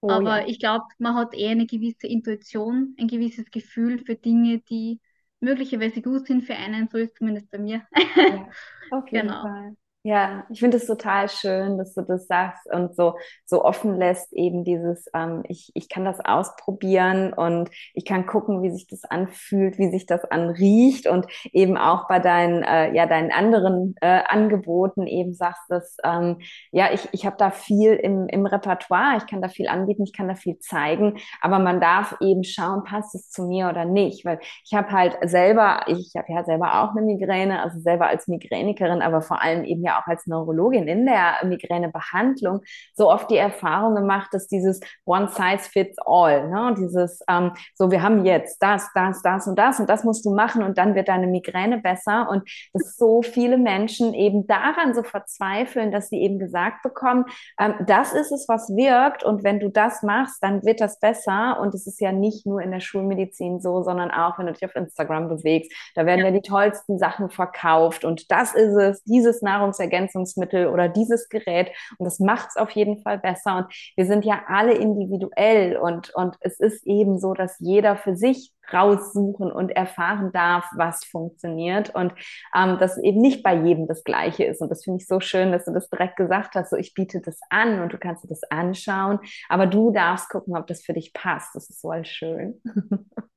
Oh, 0.00 0.10
Aber 0.10 0.42
ja. 0.42 0.46
ich 0.46 0.60
glaube, 0.60 0.84
man 0.98 1.16
hat 1.16 1.34
eher 1.34 1.50
eine 1.50 1.66
gewisse 1.66 2.06
Intuition, 2.06 2.94
ein 3.00 3.08
gewisses 3.08 3.50
Gefühl 3.50 3.98
für 3.98 4.14
Dinge, 4.14 4.60
die 4.70 5.00
möglicherweise 5.40 6.02
gut 6.02 6.28
sind 6.28 6.44
für 6.44 6.54
einen. 6.54 6.86
So 6.86 6.98
ist 6.98 7.16
zumindest 7.16 7.50
bei 7.50 7.58
mir. 7.58 7.82
Ja, 8.14 8.48
auf 8.92 9.08
jeden 9.10 9.26
genau. 9.26 9.42
Fall. 9.42 9.76
Ja, 10.06 10.44
ich 10.50 10.60
finde 10.60 10.76
es 10.76 10.86
total 10.86 11.28
schön, 11.28 11.78
dass 11.78 11.92
du 11.94 12.02
das 12.02 12.28
sagst 12.28 12.64
und 12.72 12.94
so, 12.94 13.16
so 13.44 13.64
offen 13.64 13.96
lässt, 13.98 14.32
eben 14.32 14.62
dieses, 14.62 15.06
ähm, 15.12 15.42
ich, 15.48 15.72
ich 15.74 15.88
kann 15.88 16.04
das 16.04 16.20
ausprobieren 16.24 17.32
und 17.32 17.70
ich 17.92 18.04
kann 18.04 18.24
gucken, 18.24 18.62
wie 18.62 18.70
sich 18.70 18.86
das 18.86 19.02
anfühlt, 19.02 19.78
wie 19.78 19.90
sich 19.90 20.06
das 20.06 20.24
anriecht 20.24 21.08
und 21.08 21.26
eben 21.52 21.76
auch 21.76 22.06
bei 22.06 22.20
deinen, 22.20 22.62
äh, 22.62 22.94
ja, 22.94 23.06
deinen 23.06 23.32
anderen 23.32 23.96
äh, 24.00 24.20
Angeboten 24.28 25.08
eben 25.08 25.34
sagst, 25.34 25.62
dass, 25.70 25.96
ähm, 26.04 26.38
ja, 26.70 26.92
ich, 26.92 27.08
ich 27.10 27.26
habe 27.26 27.34
da 27.36 27.50
viel 27.50 27.94
im, 27.94 28.28
im 28.28 28.46
Repertoire, 28.46 29.16
ich 29.16 29.26
kann 29.26 29.42
da 29.42 29.48
viel 29.48 29.66
anbieten, 29.66 30.04
ich 30.04 30.12
kann 30.16 30.28
da 30.28 30.36
viel 30.36 30.56
zeigen, 30.60 31.18
aber 31.40 31.58
man 31.58 31.80
darf 31.80 32.14
eben 32.20 32.44
schauen, 32.44 32.84
passt 32.84 33.16
es 33.16 33.28
zu 33.30 33.42
mir 33.48 33.68
oder 33.70 33.84
nicht, 33.84 34.24
weil 34.24 34.38
ich 34.64 34.72
habe 34.72 34.92
halt 34.92 35.18
selber, 35.28 35.80
ich 35.88 36.12
habe 36.16 36.32
ja 36.32 36.44
selber 36.44 36.80
auch 36.84 36.90
eine 36.94 37.02
Migräne, 37.02 37.60
also 37.60 37.80
selber 37.80 38.06
als 38.06 38.28
Migränikerin, 38.28 39.02
aber 39.02 39.20
vor 39.20 39.42
allem 39.42 39.64
eben 39.64 39.82
ja 39.82 39.95
auch 39.98 40.06
als 40.06 40.26
Neurologin 40.26 40.88
in 40.88 41.06
der 41.06 41.34
Migränebehandlung 41.44 42.60
so 42.94 43.10
oft 43.10 43.30
die 43.30 43.36
Erfahrung 43.36 43.94
gemacht, 43.94 44.28
dass 44.32 44.46
dieses 44.46 44.80
One 45.04 45.28
Size 45.28 45.70
Fits 45.70 45.98
All, 46.04 46.48
ne, 46.48 46.74
dieses 46.78 47.20
ähm, 47.28 47.52
so, 47.74 47.90
wir 47.90 48.02
haben 48.02 48.24
jetzt 48.24 48.62
das, 48.62 48.88
das, 48.94 49.22
das 49.22 49.46
und 49.46 49.58
das 49.58 49.80
und 49.80 49.88
das 49.88 50.04
musst 50.04 50.24
du 50.24 50.34
machen 50.34 50.62
und 50.62 50.78
dann 50.78 50.94
wird 50.94 51.08
deine 51.08 51.26
Migräne 51.26 51.78
besser 51.78 52.28
und 52.30 52.48
dass 52.72 52.96
so 52.96 53.22
viele 53.22 53.58
Menschen 53.58 54.14
eben 54.14 54.46
daran 54.46 54.94
so 54.94 55.02
verzweifeln, 55.02 55.90
dass 55.90 56.08
sie 56.08 56.20
eben 56.20 56.38
gesagt 56.38 56.82
bekommen, 56.82 57.24
ähm, 57.58 57.74
das 57.86 58.12
ist 58.12 58.32
es, 58.32 58.48
was 58.48 58.68
wirkt 58.74 59.24
und 59.24 59.44
wenn 59.44 59.60
du 59.60 59.68
das 59.68 60.02
machst, 60.02 60.42
dann 60.42 60.64
wird 60.64 60.80
das 60.80 60.98
besser 61.00 61.58
und 61.60 61.74
es 61.74 61.86
ist 61.86 62.00
ja 62.00 62.12
nicht 62.12 62.46
nur 62.46 62.60
in 62.60 62.70
der 62.70 62.80
Schulmedizin 62.80 63.60
so, 63.60 63.82
sondern 63.82 64.10
auch, 64.10 64.38
wenn 64.38 64.46
du 64.46 64.52
dich 64.52 64.64
auf 64.64 64.74
Instagram 64.74 65.28
bewegst, 65.28 65.72
da 65.94 66.06
werden 66.06 66.20
ja, 66.20 66.26
ja 66.26 66.30
die 66.32 66.42
tollsten 66.42 66.98
Sachen 66.98 67.30
verkauft 67.30 68.04
und 68.04 68.30
das 68.30 68.54
ist 68.54 68.74
es, 68.74 69.02
dieses 69.04 69.42
Nahrungsergänzungsmittel 69.42 69.75
Nahrungsergänzungsmittel 69.76 70.66
oder 70.68 70.88
dieses 70.88 71.28
Gerät. 71.28 71.70
Und 71.98 72.04
das 72.04 72.18
macht 72.18 72.50
es 72.50 72.56
auf 72.56 72.70
jeden 72.70 72.98
Fall 72.98 73.18
besser. 73.18 73.56
Und 73.56 73.66
wir 73.96 74.06
sind 74.06 74.24
ja 74.24 74.42
alle 74.48 74.74
individuell 74.74 75.76
und, 75.76 76.14
und 76.14 76.36
es 76.40 76.58
ist 76.58 76.86
eben 76.86 77.18
so, 77.18 77.34
dass 77.34 77.56
jeder 77.60 77.96
für 77.96 78.16
sich 78.16 78.52
raussuchen 78.72 79.52
und 79.52 79.70
erfahren 79.70 80.32
darf, 80.32 80.66
was 80.74 81.04
funktioniert 81.04 81.94
und 81.94 82.12
ähm, 82.54 82.78
dass 82.78 82.98
eben 82.98 83.20
nicht 83.20 83.44
bei 83.44 83.54
jedem 83.54 83.86
das 83.86 84.02
Gleiche 84.02 84.44
ist. 84.44 84.60
Und 84.60 84.70
das 84.70 84.82
finde 84.82 85.00
ich 85.00 85.06
so 85.06 85.20
schön, 85.20 85.52
dass 85.52 85.66
du 85.66 85.72
das 85.72 85.88
direkt 85.88 86.16
gesagt 86.16 86.56
hast. 86.56 86.70
So, 86.70 86.76
ich 86.76 86.92
biete 86.92 87.20
das 87.20 87.38
an 87.48 87.80
und 87.80 87.92
du 87.92 87.98
kannst 87.98 88.24
dir 88.24 88.28
das 88.28 88.42
anschauen, 88.50 89.20
aber 89.48 89.66
du 89.66 89.92
darfst 89.92 90.28
gucken, 90.30 90.56
ob 90.56 90.66
das 90.66 90.82
für 90.82 90.94
dich 90.94 91.12
passt. 91.12 91.54
Das 91.54 91.70
ist 91.70 91.80
so 91.80 91.92
schön. 92.02 92.60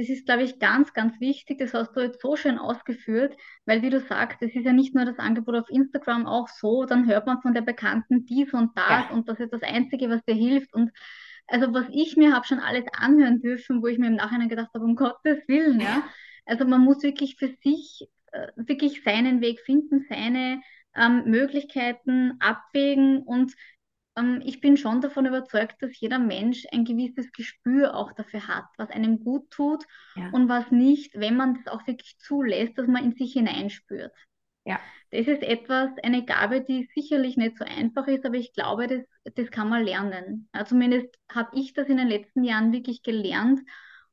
Das 0.00 0.08
ist, 0.08 0.24
glaube 0.24 0.44
ich, 0.44 0.58
ganz, 0.58 0.94
ganz 0.94 1.20
wichtig. 1.20 1.58
Das 1.58 1.74
hast 1.74 1.94
du 1.94 2.00
jetzt 2.00 2.22
so 2.22 2.34
schön 2.34 2.56
ausgeführt, 2.56 3.36
weil, 3.66 3.82
wie 3.82 3.90
du 3.90 4.00
sagst, 4.00 4.40
das 4.40 4.50
ist 4.54 4.64
ja 4.64 4.72
nicht 4.72 4.94
nur 4.94 5.04
das 5.04 5.18
Angebot 5.18 5.54
auf 5.56 5.68
Instagram 5.68 6.26
auch 6.26 6.48
so, 6.48 6.86
dann 6.86 7.06
hört 7.06 7.26
man 7.26 7.42
von 7.42 7.52
der 7.52 7.60
Bekannten 7.60 8.24
dies 8.24 8.50
und 8.54 8.70
das 8.78 8.88
ja. 8.88 9.10
und 9.10 9.28
das 9.28 9.38
ist 9.40 9.52
das 9.52 9.62
Einzige, 9.62 10.08
was 10.08 10.24
dir 10.24 10.34
hilft. 10.34 10.72
Und 10.72 10.90
also, 11.48 11.74
was 11.74 11.84
ich 11.90 12.16
mir 12.16 12.32
habe 12.32 12.46
schon 12.46 12.60
alles 12.60 12.86
anhören 12.96 13.42
dürfen, 13.42 13.82
wo 13.82 13.88
ich 13.88 13.98
mir 13.98 14.06
im 14.06 14.14
Nachhinein 14.14 14.48
gedacht 14.48 14.70
habe, 14.72 14.86
um 14.86 14.96
Gottes 14.96 15.46
Willen, 15.48 15.80
ja. 15.80 16.02
Also, 16.46 16.64
man 16.64 16.80
muss 16.80 17.02
wirklich 17.02 17.36
für 17.36 17.48
sich 17.62 18.08
äh, 18.32 18.46
wirklich 18.56 19.02
seinen 19.04 19.42
Weg 19.42 19.60
finden, 19.60 20.06
seine 20.08 20.62
ähm, 20.96 21.24
Möglichkeiten 21.26 22.38
abwägen 22.40 23.18
und 23.18 23.52
ähm, 24.16 24.42
ich 24.44 24.60
bin 24.60 24.76
schon 24.76 25.00
davon 25.00 25.26
überzeugt, 25.26 25.82
dass 25.82 25.98
jeder 25.98 26.18
Mensch 26.18 26.66
ein 26.72 26.84
gewisses 26.84 27.32
Gespür 27.32 27.94
auch 27.94 28.12
dafür 28.12 28.48
hat, 28.48 28.64
was 28.76 28.90
einem 28.90 29.20
gut 29.20 29.50
tut 29.50 29.84
ja. 30.16 30.30
und 30.30 30.48
was 30.48 30.70
nicht, 30.70 31.18
wenn 31.18 31.36
man 31.36 31.54
das 31.54 31.72
auch 31.72 31.86
wirklich 31.86 32.18
zulässt, 32.18 32.78
dass 32.78 32.86
man 32.86 33.04
in 33.04 33.12
sich 33.12 33.32
hineinspürt. 33.32 34.12
Ja. 34.64 34.78
Das 35.10 35.26
ist 35.26 35.42
etwas, 35.42 35.90
eine 36.02 36.24
Gabe, 36.24 36.60
die 36.60 36.88
sicherlich 36.94 37.36
nicht 37.36 37.58
so 37.58 37.64
einfach 37.64 38.06
ist, 38.06 38.24
aber 38.24 38.36
ich 38.36 38.52
glaube, 38.52 38.86
das, 38.86 39.34
das 39.34 39.50
kann 39.50 39.68
man 39.68 39.84
lernen. 39.84 40.48
Ja, 40.54 40.64
zumindest 40.64 41.08
habe 41.32 41.50
ich 41.58 41.72
das 41.72 41.88
in 41.88 41.96
den 41.96 42.08
letzten 42.08 42.44
Jahren 42.44 42.72
wirklich 42.72 43.02
gelernt. 43.02 43.60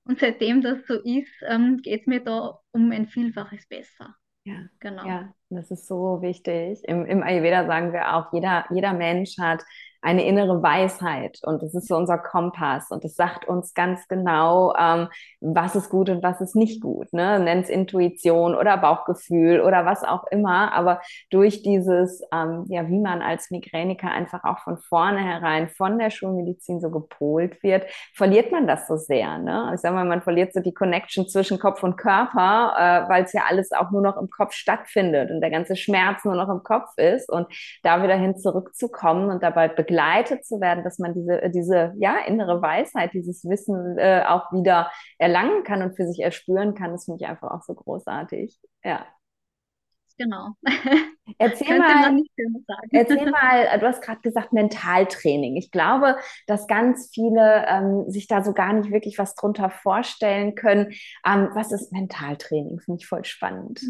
Und 0.04 0.20
seitdem 0.20 0.62
das 0.62 0.88
so 0.88 0.96
ist, 0.96 1.32
ähm, 1.42 1.78
geht 1.78 2.02
es 2.02 2.08
mir 2.08 2.24
da 2.24 2.60
um 2.72 2.92
ein 2.92 3.08
Vielfaches 3.08 3.68
besser. 3.68 4.16
Ja, 4.46 4.66
genau. 4.80 5.06
Ja, 5.06 5.34
Das 5.50 5.72
ist 5.72 5.88
so 5.88 6.22
wichtig. 6.22 6.84
Im, 6.84 7.06
Im 7.06 7.24
Ayurveda 7.24 7.66
sagen 7.66 7.94
wir 7.94 8.16
auch, 8.16 8.34
jeder, 8.34 8.66
jeder 8.70 8.92
Mensch 8.94 9.38
hat 9.38 9.64
eine 10.02 10.26
innere 10.26 10.62
Weisheit 10.62 11.40
und 11.44 11.62
das 11.62 11.74
ist 11.74 11.88
so 11.88 11.96
unser 11.96 12.18
Kompass 12.18 12.92
und 12.92 13.04
es 13.04 13.16
sagt 13.16 13.48
uns 13.48 13.74
ganz 13.74 14.08
genau, 14.08 14.74
ähm, 14.78 15.08
was 15.42 15.76
ist 15.76 15.90
gut 15.90 16.10
und 16.10 16.24
was 16.24 16.40
ist 16.40 16.56
nicht 16.56 16.82
gut. 16.82 17.12
Ne? 17.14 17.40
Nennt 17.40 17.66
es 17.66 17.70
Intuition 17.70 18.56
oder 18.56 18.78
Bauchgefühl 18.78 19.60
oder 19.60 19.86
was 19.86 20.04
auch 20.04 20.26
immer, 20.30 20.72
aber 20.74 21.02
durch 21.30 21.64
dieses, 21.64 22.22
ähm, 22.32 22.66
ja, 22.68 22.88
wie 22.88 23.00
man 23.00 23.22
als 23.22 23.50
Migräniker 23.50 24.10
einfach 24.10 24.44
auch 24.44 24.60
von 24.60 24.78
vornherein 24.78 25.68
von 25.68 25.98
der 25.98 26.10
Schulmedizin 26.10 26.80
so 26.80 26.92
gepolt 26.92 27.62
wird, 27.64 27.86
verliert 28.14 28.52
man 28.52 28.68
das 28.68 28.88
so 28.88 28.98
sehr. 28.98 29.40
Ne? 29.40 29.72
Ich 29.74 29.82
sag 29.82 29.94
mal, 29.94 30.06
man 30.06 30.22
verliert 30.22 30.54
so 30.54 30.60
die 30.60 30.74
Connection 30.74 31.28
zwischen 31.28 31.60
Kopf 31.60 31.84
und 31.84 31.98
Körper, 31.98 32.76
äh, 32.78 33.10
weil 33.10 33.24
es 33.24 33.34
ja 33.34 33.42
alles 33.50 33.72
auch 33.72 33.92
nur 33.92 34.02
noch 34.02 34.18
im 34.18 34.30
Kopf 34.30 34.54
stattfindet 34.54 35.32
und 35.38 35.42
der 35.42 35.52
ganze 35.52 35.76
Schmerz 35.76 36.26
nur 36.26 36.36
noch 36.36 36.50
im 36.50 36.64
Kopf 36.64 36.90
ist 36.98 37.32
und 37.32 37.48
da 37.84 38.04
wieder 38.04 38.16
hin 38.16 38.38
zurückzukommen 38.38 39.30
und 39.30 39.44
dabei 39.44 39.68
begleitet 39.68 40.46
zu 40.46 40.60
werden, 40.60 40.84
dass 40.84 41.00
man 41.00 41.14
diese, 41.14 41.42
äh, 41.42 41.50
diese 41.50 41.94
ja, 41.98 42.18
innere 42.28 42.62
Weisheit, 42.62 43.14
dieses 43.14 43.46
Wissen 43.46 43.98
äh, 43.98 44.24
auch 44.28 44.52
wieder 44.52 44.92
erlangen 45.18 45.64
kann 45.64 45.82
und 45.82 45.96
für 45.96 46.08
sich 46.08 46.20
erspüren 46.24 46.76
kann, 46.76 46.92
das 46.92 47.06
finde 47.06 47.24
ich 47.24 47.30
einfach 47.30 47.52
auch 47.52 47.64
so 47.64 47.74
großartig. 47.74 48.60
Ja. 48.84 49.06
Genau. 50.18 50.50
Erzähl 51.38 51.78
mal, 51.78 52.24
erzähl 52.92 53.30
mal, 53.32 53.80
du 53.80 53.86
hast 53.86 54.02
gerade 54.02 54.22
gesagt 54.22 54.54
Mentaltraining. 54.54 55.56
Ich 55.58 55.70
glaube, 55.70 56.18
dass 56.48 56.68
ganz 56.68 57.12
viele 57.14 57.66
ähm, 57.68 58.10
sich 58.10 58.28
da 58.28 58.44
so 58.44 58.54
gar 58.54 58.74
nicht 58.74 58.92
wirklich 58.92 59.20
was 59.20 59.36
drunter 59.36 59.70
vorstellen 59.70 60.56
können. 60.56 60.94
Ähm, 61.26 61.50
was 61.54 61.72
ist 61.72 61.92
Mentaltraining? 61.92 62.80
Finde 62.80 63.00
ich 63.00 63.08
voll 63.08 63.26
spannend. 63.26 63.82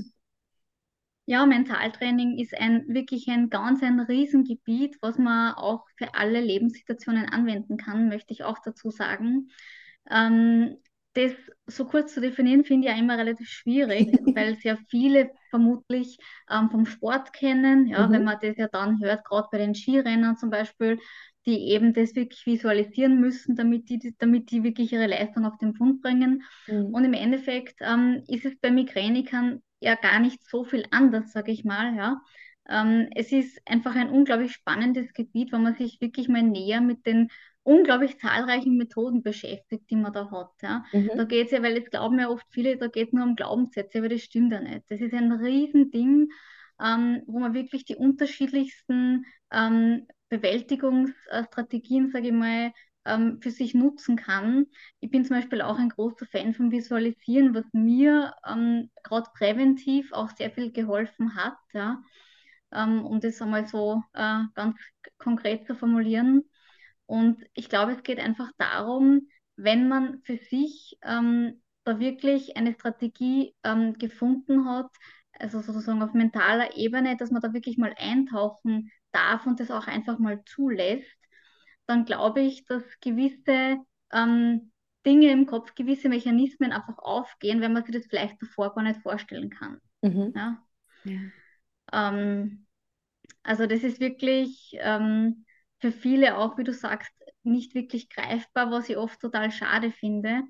Ja, 1.30 1.46
Mentaltraining 1.46 2.38
ist 2.38 2.58
ein 2.58 2.86
wirklich 2.88 3.28
ein 3.28 3.50
ganz 3.50 3.84
ein 3.84 4.00
Riesengebiet, 4.00 4.98
was 5.02 5.18
man 5.18 5.56
auch 5.56 5.86
für 5.98 6.14
alle 6.16 6.40
Lebenssituationen 6.40 7.26
anwenden 7.26 7.76
kann, 7.76 8.08
möchte 8.08 8.34
ich 8.34 8.46
auch 8.46 8.60
dazu 8.64 8.92
sagen. 8.92 9.50
Ähm, 10.10 10.78
das 11.16 11.34
so 11.66 11.84
kurz 11.84 12.14
zu 12.14 12.22
definieren, 12.22 12.64
finde 12.64 12.88
ich 12.88 12.94
ja 12.94 12.98
immer 12.98 13.18
relativ 13.18 13.50
schwierig, 13.50 14.08
weil 14.38 14.56
sehr 14.56 14.78
viele 14.90 15.32
vermutlich 15.50 16.18
ähm, 16.50 16.70
vom 16.70 16.86
Sport 16.86 17.34
kennen. 17.34 17.88
Ja, 17.88 18.08
mhm. 18.08 18.14
wenn 18.14 18.24
man 18.24 18.38
das 18.42 18.56
ja 18.56 18.70
dann 18.70 19.02
hört, 19.02 19.26
gerade 19.26 19.50
bei 19.52 19.58
den 19.58 19.76
Skirennern 19.76 20.38
zum 20.38 20.50
Beispiel, 20.50 20.98
die 21.46 21.72
eben 21.72 21.94
das 21.94 22.16
wirklich 22.16 22.46
visualisieren 22.46 23.20
müssen, 23.20 23.58
damit 23.58 23.90
die, 23.90 24.16
damit 24.18 24.50
die 24.52 24.64
wirklich 24.64 24.94
ihre 24.94 25.08
Leistung 25.08 25.46
auf 25.46 25.58
den 25.58 25.74
Punkt 25.74 26.04
bringen. 26.04 26.44
Mhm. 26.68 26.86
Und 26.86 27.04
im 27.04 27.14
Endeffekt 27.14 27.82
ähm, 27.82 28.24
ist 28.28 28.46
es 28.46 28.58
bei 28.62 28.72
Migränikern 28.72 29.62
ja 29.80 29.96
gar 29.96 30.20
nicht 30.20 30.44
so 30.44 30.64
viel 30.64 30.86
anders, 30.92 31.32
sage 31.32 31.52
ich 31.52 31.64
mal. 31.64 31.96
Ja. 31.96 32.22
Ähm, 32.70 33.10
es 33.16 33.32
ist 33.32 33.60
einfach 33.66 33.96
ein 33.96 34.10
unglaublich 34.10 34.54
spannendes 34.54 35.14
Gebiet, 35.14 35.54
wo 35.54 35.58
man 35.58 35.76
sich 35.76 36.02
wirklich 36.02 36.28
mal 36.28 36.44
näher 36.44 36.82
mit 36.82 37.06
den 37.06 37.30
unglaublich 37.64 38.18
zahlreichen 38.18 38.78
Methoden 38.78 39.24
beschäftigt, 39.24 39.90
die 39.90 39.98
man 39.98 40.14
da 40.14 40.32
hat. 40.32 40.52
Ja. 40.62 40.86
Mhm. 40.94 41.12
Da 41.16 41.24
geht 41.26 41.48
es 41.48 41.52
ja, 41.52 41.62
weil 41.62 41.78
es 41.78 41.90
glauben 41.90 42.20
ja 42.20 42.30
oft 42.30 42.46
viele, 42.50 42.78
da 42.78 42.88
geht 42.88 43.08
es 43.08 43.14
nur 43.14 43.26
um 43.26 43.36
Glaubenssätze, 43.36 43.98
aber 44.00 44.10
das 44.10 44.22
stimmt 44.22 44.54
ja 44.54 44.62
nicht. 44.62 44.84
Das 44.90 45.02
ist 45.02 45.14
ein 45.14 45.32
Riesending, 45.32 46.30
ähm, 46.82 47.24
wo 47.28 47.40
man 47.40 47.54
wirklich 47.54 47.84
die 47.86 47.96
unterschiedlichsten 47.96 49.26
ähm, 49.52 50.08
Bewältigungsstrategien, 50.30 52.10
sage 52.12 52.28
ich 52.28 52.34
mal, 52.34 52.72
ähm, 53.08 53.40
für 53.42 53.52
sich 53.52 53.74
nutzen 53.74 54.18
kann. 54.18 54.68
Ich 55.00 55.10
bin 55.10 55.26
zum 55.26 55.38
Beispiel 55.38 55.62
auch 55.62 55.78
ein 55.80 55.90
großer 55.90 56.26
Fan 56.26 56.54
vom 56.54 56.72
Visualisieren, 56.72 57.56
was 57.56 57.66
mir 57.74 58.34
ähm, 58.48 58.90
gerade 59.04 59.30
präventiv 59.36 60.12
auch 60.14 60.30
sehr 60.36 60.52
viel 60.52 60.72
geholfen 60.72 61.36
hat, 61.36 61.58
ja, 61.74 62.02
ähm, 62.72 63.06
um 63.06 63.20
das 63.20 63.42
einmal 63.42 63.68
so 63.68 64.04
äh, 64.14 64.40
ganz 64.56 64.78
konkret 65.18 65.66
zu 65.66 65.76
formulieren. 65.76 66.44
Und 67.06 67.44
ich 67.54 67.70
glaube, 67.70 67.94
es 67.94 68.04
geht 68.04 68.20
einfach 68.20 68.52
darum, 68.58 69.28
wenn 69.56 69.88
man 69.88 70.22
für 70.24 70.38
sich 70.38 70.98
ähm, 71.04 71.62
da 71.86 72.00
wirklich 72.00 72.58
eine 72.58 72.74
Strategie 72.74 73.56
ähm, 73.64 73.94
gefunden 73.98 74.70
hat, 74.70 74.92
also 75.40 75.62
sozusagen 75.62 76.02
auf 76.02 76.14
mentaler 76.14 76.76
Ebene, 76.76 77.16
dass 77.16 77.32
man 77.32 77.42
da 77.42 77.54
wirklich 77.54 77.78
mal 77.78 77.94
eintauchen 77.98 78.92
darf 79.12 79.46
und 79.46 79.60
das 79.60 79.72
auch 79.72 79.88
einfach 79.88 80.20
mal 80.20 80.44
zulässt, 80.46 81.18
dann 81.88 82.06
glaube 82.06 82.42
ich, 82.42 82.66
dass 82.66 82.84
gewisse 83.02 83.78
ähm, 84.12 84.72
Dinge 85.06 85.32
im 85.32 85.46
Kopf, 85.46 85.74
gewisse 85.76 86.10
Mechanismen 86.10 86.72
einfach 86.72 86.98
aufgehen, 87.00 87.62
wenn 87.62 87.74
man 87.74 87.84
sich 87.84 87.96
das 87.96 88.08
vielleicht 88.08 88.42
davor 88.42 88.76
gar 88.76 88.84
nicht 88.84 89.02
vorstellen 89.02 89.50
kann. 89.50 89.80
Mhm. 90.02 90.34
Ja? 90.36 90.64
ja. 91.06 91.20
Ähm, 91.94 92.66
also 93.44 93.66
das 93.66 93.84
ist 93.84 94.00
wirklich 94.00 94.76
ähm, 94.80 95.46
für 95.80 95.92
viele 95.92 96.38
auch, 96.38 96.58
wie 96.58 96.64
du 96.64 96.74
sagst, 96.74 97.12
nicht 97.44 97.74
wirklich 97.74 98.10
greifbar, 98.10 98.72
was 98.72 98.90
ich 98.90 98.98
oft 98.98 99.20
total 99.22 99.52
schade 99.52 99.92
finde. 99.92 100.44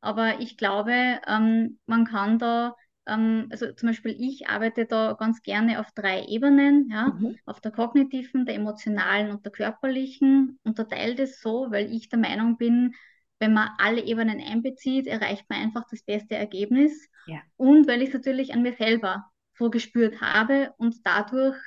Aber 0.00 0.40
ich 0.40 0.56
glaube, 0.56 1.20
ähm, 1.26 1.78
man 1.86 2.06
kann 2.06 2.38
da 2.38 2.74
also 3.04 3.72
zum 3.72 3.88
Beispiel 3.88 4.14
ich 4.18 4.48
arbeite 4.48 4.86
da 4.86 5.14
ganz 5.18 5.42
gerne 5.42 5.80
auf 5.80 5.90
drei 5.92 6.26
Ebenen, 6.26 6.88
ja, 6.90 7.08
mhm. 7.08 7.36
auf 7.46 7.60
der 7.60 7.72
kognitiven, 7.72 8.46
der 8.46 8.54
emotionalen 8.54 9.30
und 9.30 9.44
der 9.44 9.52
körperlichen. 9.52 10.58
Unterteile 10.62 11.14
das 11.14 11.40
so, 11.40 11.66
weil 11.70 11.92
ich 11.92 12.08
der 12.08 12.18
Meinung 12.18 12.56
bin, 12.56 12.94
wenn 13.38 13.54
man 13.54 13.70
alle 13.78 14.04
Ebenen 14.04 14.40
einbezieht, 14.40 15.06
erreicht 15.06 15.46
man 15.48 15.60
einfach 15.60 15.84
das 15.90 16.02
beste 16.02 16.36
Ergebnis. 16.36 17.08
Ja. 17.26 17.40
Und 17.56 17.88
weil 17.88 18.02
ich 18.02 18.08
es 18.08 18.14
natürlich 18.14 18.52
an 18.52 18.62
mir 18.62 18.74
selber 18.74 19.30
so 19.54 19.70
gespürt 19.70 20.20
habe 20.20 20.72
und 20.76 20.96
dadurch 21.04 21.58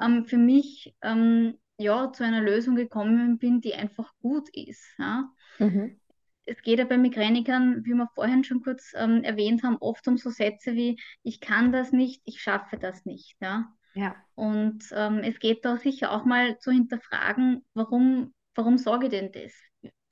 ähm, 0.00 0.26
für 0.26 0.38
mich 0.38 0.94
ähm, 1.02 1.58
ja, 1.78 2.12
zu 2.12 2.24
einer 2.24 2.40
Lösung 2.40 2.76
gekommen 2.76 3.38
bin, 3.38 3.60
die 3.60 3.74
einfach 3.74 4.12
gut 4.20 4.48
ist. 4.52 4.84
Ja. 4.98 5.30
Mhm 5.58 5.98
es 6.46 6.62
geht 6.62 6.78
ja 6.78 6.84
bei 6.84 6.98
Migränikern, 6.98 7.84
wie 7.84 7.94
wir 7.94 8.08
vorhin 8.14 8.44
schon 8.44 8.62
kurz 8.62 8.92
ähm, 8.94 9.22
erwähnt 9.22 9.62
haben, 9.62 9.76
oft 9.78 10.06
um 10.08 10.16
so 10.16 10.30
Sätze 10.30 10.74
wie, 10.74 11.00
ich 11.22 11.40
kann 11.40 11.72
das 11.72 11.92
nicht, 11.92 12.22
ich 12.24 12.40
schaffe 12.40 12.76
das 12.78 13.04
nicht. 13.06 13.36
Ja. 13.40 13.72
ja. 13.94 14.14
Und 14.34 14.84
ähm, 14.92 15.18
es 15.18 15.38
geht 15.38 15.64
da 15.64 15.76
sicher 15.76 16.12
auch 16.12 16.24
mal 16.24 16.58
zu 16.58 16.70
hinterfragen, 16.70 17.64
warum, 17.74 18.34
warum 18.54 18.78
sage 18.78 19.06
ich 19.06 19.10
denn 19.10 19.32
das? 19.32 19.52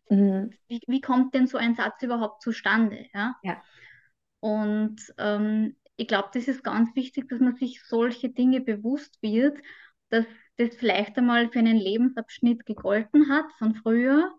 Mhm. 0.09 0.51
Wie, 0.69 0.81
wie 0.87 1.01
kommt 1.01 1.35
denn 1.35 1.47
so 1.47 1.59
ein 1.59 1.75
Satz 1.75 2.03
überhaupt 2.03 2.43
zustande? 2.43 3.07
Ja. 3.15 3.37
ja. 3.43 3.63
Und 4.41 5.01
ähm, 5.19 5.77
ich 5.97 6.09
glaube, 6.09 6.31
das 6.35 6.49
ist 6.49 6.65
ganz 6.65 6.95
wichtig, 6.97 7.29
dass 7.29 7.41
man 7.41 7.55
sich 7.55 7.83
solche 7.85 8.31
Dinge 8.31 8.61
bewusst 8.61 9.23
wird, 9.23 9.59
dass 10.09 10.27
das 10.57 10.75
vielleicht 10.77 11.17
einmal 11.17 11.51
für 11.51 11.59
einen 11.59 11.77
Lebensabschnitt 11.77 12.67
gegolten 12.67 13.31
hat 13.31 13.47
von 13.59 13.75
früher. 13.75 14.33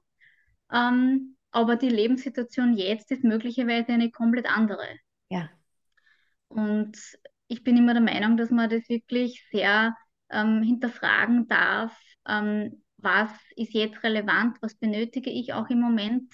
Ähm, 0.72 1.36
aber 1.54 1.76
die 1.76 1.90
Lebenssituation 1.90 2.74
jetzt 2.74 3.12
ist 3.12 3.24
möglicherweise 3.24 3.94
eine 3.94 4.12
komplett 4.12 4.48
andere. 4.48 4.86
Ja. 5.30 5.50
Und 6.48 6.98
ich 7.48 7.64
bin 7.64 7.78
immer 7.78 7.94
der 7.94 8.02
Meinung, 8.02 8.38
dass 8.38 8.50
man 8.50 8.70
das 8.70 8.90
wirklich 8.90 9.48
sehr 9.52 9.96
ähm, 10.30 10.64
hinterfragen 10.64 11.48
darf, 11.48 11.98
ähm, 12.28 12.84
was 12.98 13.30
ist 13.56 13.74
jetzt 13.74 14.02
relevant, 14.04 14.58
was 14.62 14.76
benötige 14.76 15.30
ich 15.30 15.54
auch 15.54 15.70
im 15.70 15.80
Moment 15.80 16.34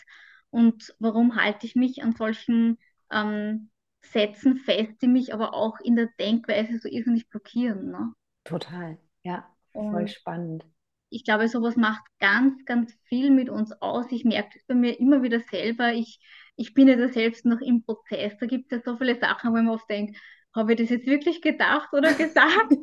und 0.51 0.93
warum 0.99 1.35
halte 1.35 1.65
ich 1.65 1.75
mich 1.75 2.01
an 2.03 2.13
solchen 2.15 2.77
ähm, 3.11 3.69
Sätzen 4.01 4.55
fest, 4.55 5.01
die 5.01 5.07
mich 5.07 5.33
aber 5.33 5.53
auch 5.53 5.79
in 5.81 5.95
der 5.95 6.09
Denkweise 6.19 6.79
so 6.79 6.87
irrsinnig 6.87 7.27
blockieren. 7.29 7.91
Ne? 7.91 8.13
Total, 8.45 8.97
ja, 9.23 9.45
voll 9.73 10.01
und 10.01 10.09
spannend 10.09 10.65
ich 11.09 11.23
glaube, 11.23 11.47
sowas 11.47 11.75
macht 11.75 12.03
ganz, 12.19 12.65
ganz 12.65 12.93
viel 13.05 13.31
mit 13.31 13.49
uns 13.49 13.71
aus. 13.81 14.05
Ich 14.11 14.25
merke 14.25 14.49
das 14.53 14.63
bei 14.65 14.75
mir 14.75 14.99
immer 14.99 15.23
wieder 15.23 15.39
selber. 15.39 15.93
Ich, 15.93 16.19
ich 16.55 16.73
bin 16.73 16.87
ja 16.87 16.95
da 16.95 17.07
selbst 17.09 17.45
noch 17.45 17.61
im 17.61 17.83
Prozess. 17.83 18.37
Da 18.39 18.45
gibt 18.45 18.71
es 18.71 18.79
ja 18.85 18.91
so 18.91 18.97
viele 18.97 19.19
Sachen, 19.19 19.51
wo 19.51 19.55
man 19.55 19.69
oft 19.69 19.89
denkt, 19.89 20.17
habe 20.55 20.73
ich 20.73 20.79
das 20.79 20.89
jetzt 20.89 21.07
wirklich 21.07 21.41
gedacht 21.41 21.89
oder 21.93 22.13
gesagt? 22.15 22.73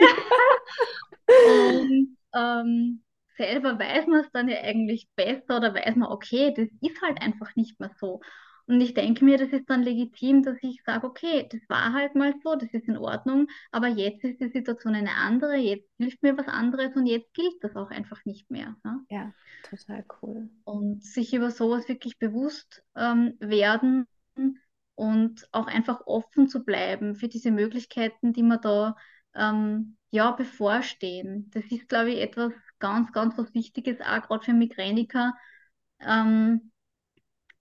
Und 1.43 2.17
ähm, 2.35 3.03
selber 3.37 3.79
weiß 3.79 4.07
man 4.07 4.21
es 4.21 4.31
dann 4.33 4.49
ja 4.49 4.59
eigentlich 4.61 5.09
besser 5.17 5.59
oder 5.59 5.75
weiß 5.75 5.97
man, 5.97 6.11
okay, 6.11 6.53
das 6.57 6.69
ist 6.81 7.03
halt 7.03 7.21
einfach 7.21 7.55
nicht 7.57 7.79
mehr 7.81 7.91
so. 7.99 8.21
Und 8.67 8.81
ich 8.81 8.95
denke 8.95 9.25
mir, 9.25 9.39
das 9.39 9.51
ist 9.51 9.71
dann 9.71 9.83
legitim, 9.83 10.43
dass 10.43 10.57
ich 10.61 10.83
sage, 10.85 11.07
okay, 11.07 11.47
das 11.51 11.61
war 11.69 11.93
halt 11.93 12.17
mal 12.17 12.35
so, 12.43 12.57
das 12.57 12.69
ist 12.73 12.89
in 12.89 12.97
Ordnung, 12.97 13.47
aber 13.71 13.87
jetzt 13.87 14.25
ist 14.25 14.41
die 14.41 14.49
Situation 14.49 14.97
eine 14.97 15.15
andere, 15.15 15.55
jetzt 15.57 15.89
hilft 15.99 16.23
mir 16.23 16.37
was 16.37 16.49
anderes 16.49 16.97
und 16.97 17.07
jetzt 17.07 17.33
gilt 17.33 17.63
das 17.63 17.77
auch 17.77 17.91
einfach 17.91 18.25
nicht 18.25 18.51
mehr. 18.51 18.75
Ne? 18.83 19.01
Ja, 19.09 19.33
total 19.63 20.05
cool. 20.21 20.49
Und 20.65 21.05
sich 21.05 21.33
über 21.33 21.53
sowas 21.53 21.89
wirklich 21.89 22.19
bewusst 22.19 22.83
ähm, 22.97 23.35
werden 23.39 24.07
und 24.97 25.47
auch 25.53 25.69
einfach 25.69 26.01
offen 26.07 26.49
zu 26.49 26.65
bleiben 26.65 27.15
für 27.15 27.29
diese 27.29 27.53
Möglichkeiten, 27.53 28.33
die 28.33 28.43
man 28.43 28.61
da 28.61 28.97
ähm, 29.37 29.97
ja, 30.11 30.33
bevorstehen. 30.33 31.51
Das 31.53 31.65
ist, 31.71 31.89
glaube 31.89 32.11
ich, 32.11 32.21
etwas 32.21 32.53
ganz, 32.79 33.13
ganz 33.13 33.39
was 33.39 33.55
Wichtiges, 33.55 34.01
auch 34.01 34.23
gerade 34.23 34.45
für 34.45 34.55
Migräniker. 34.55 35.35
Ähm, 36.01 36.73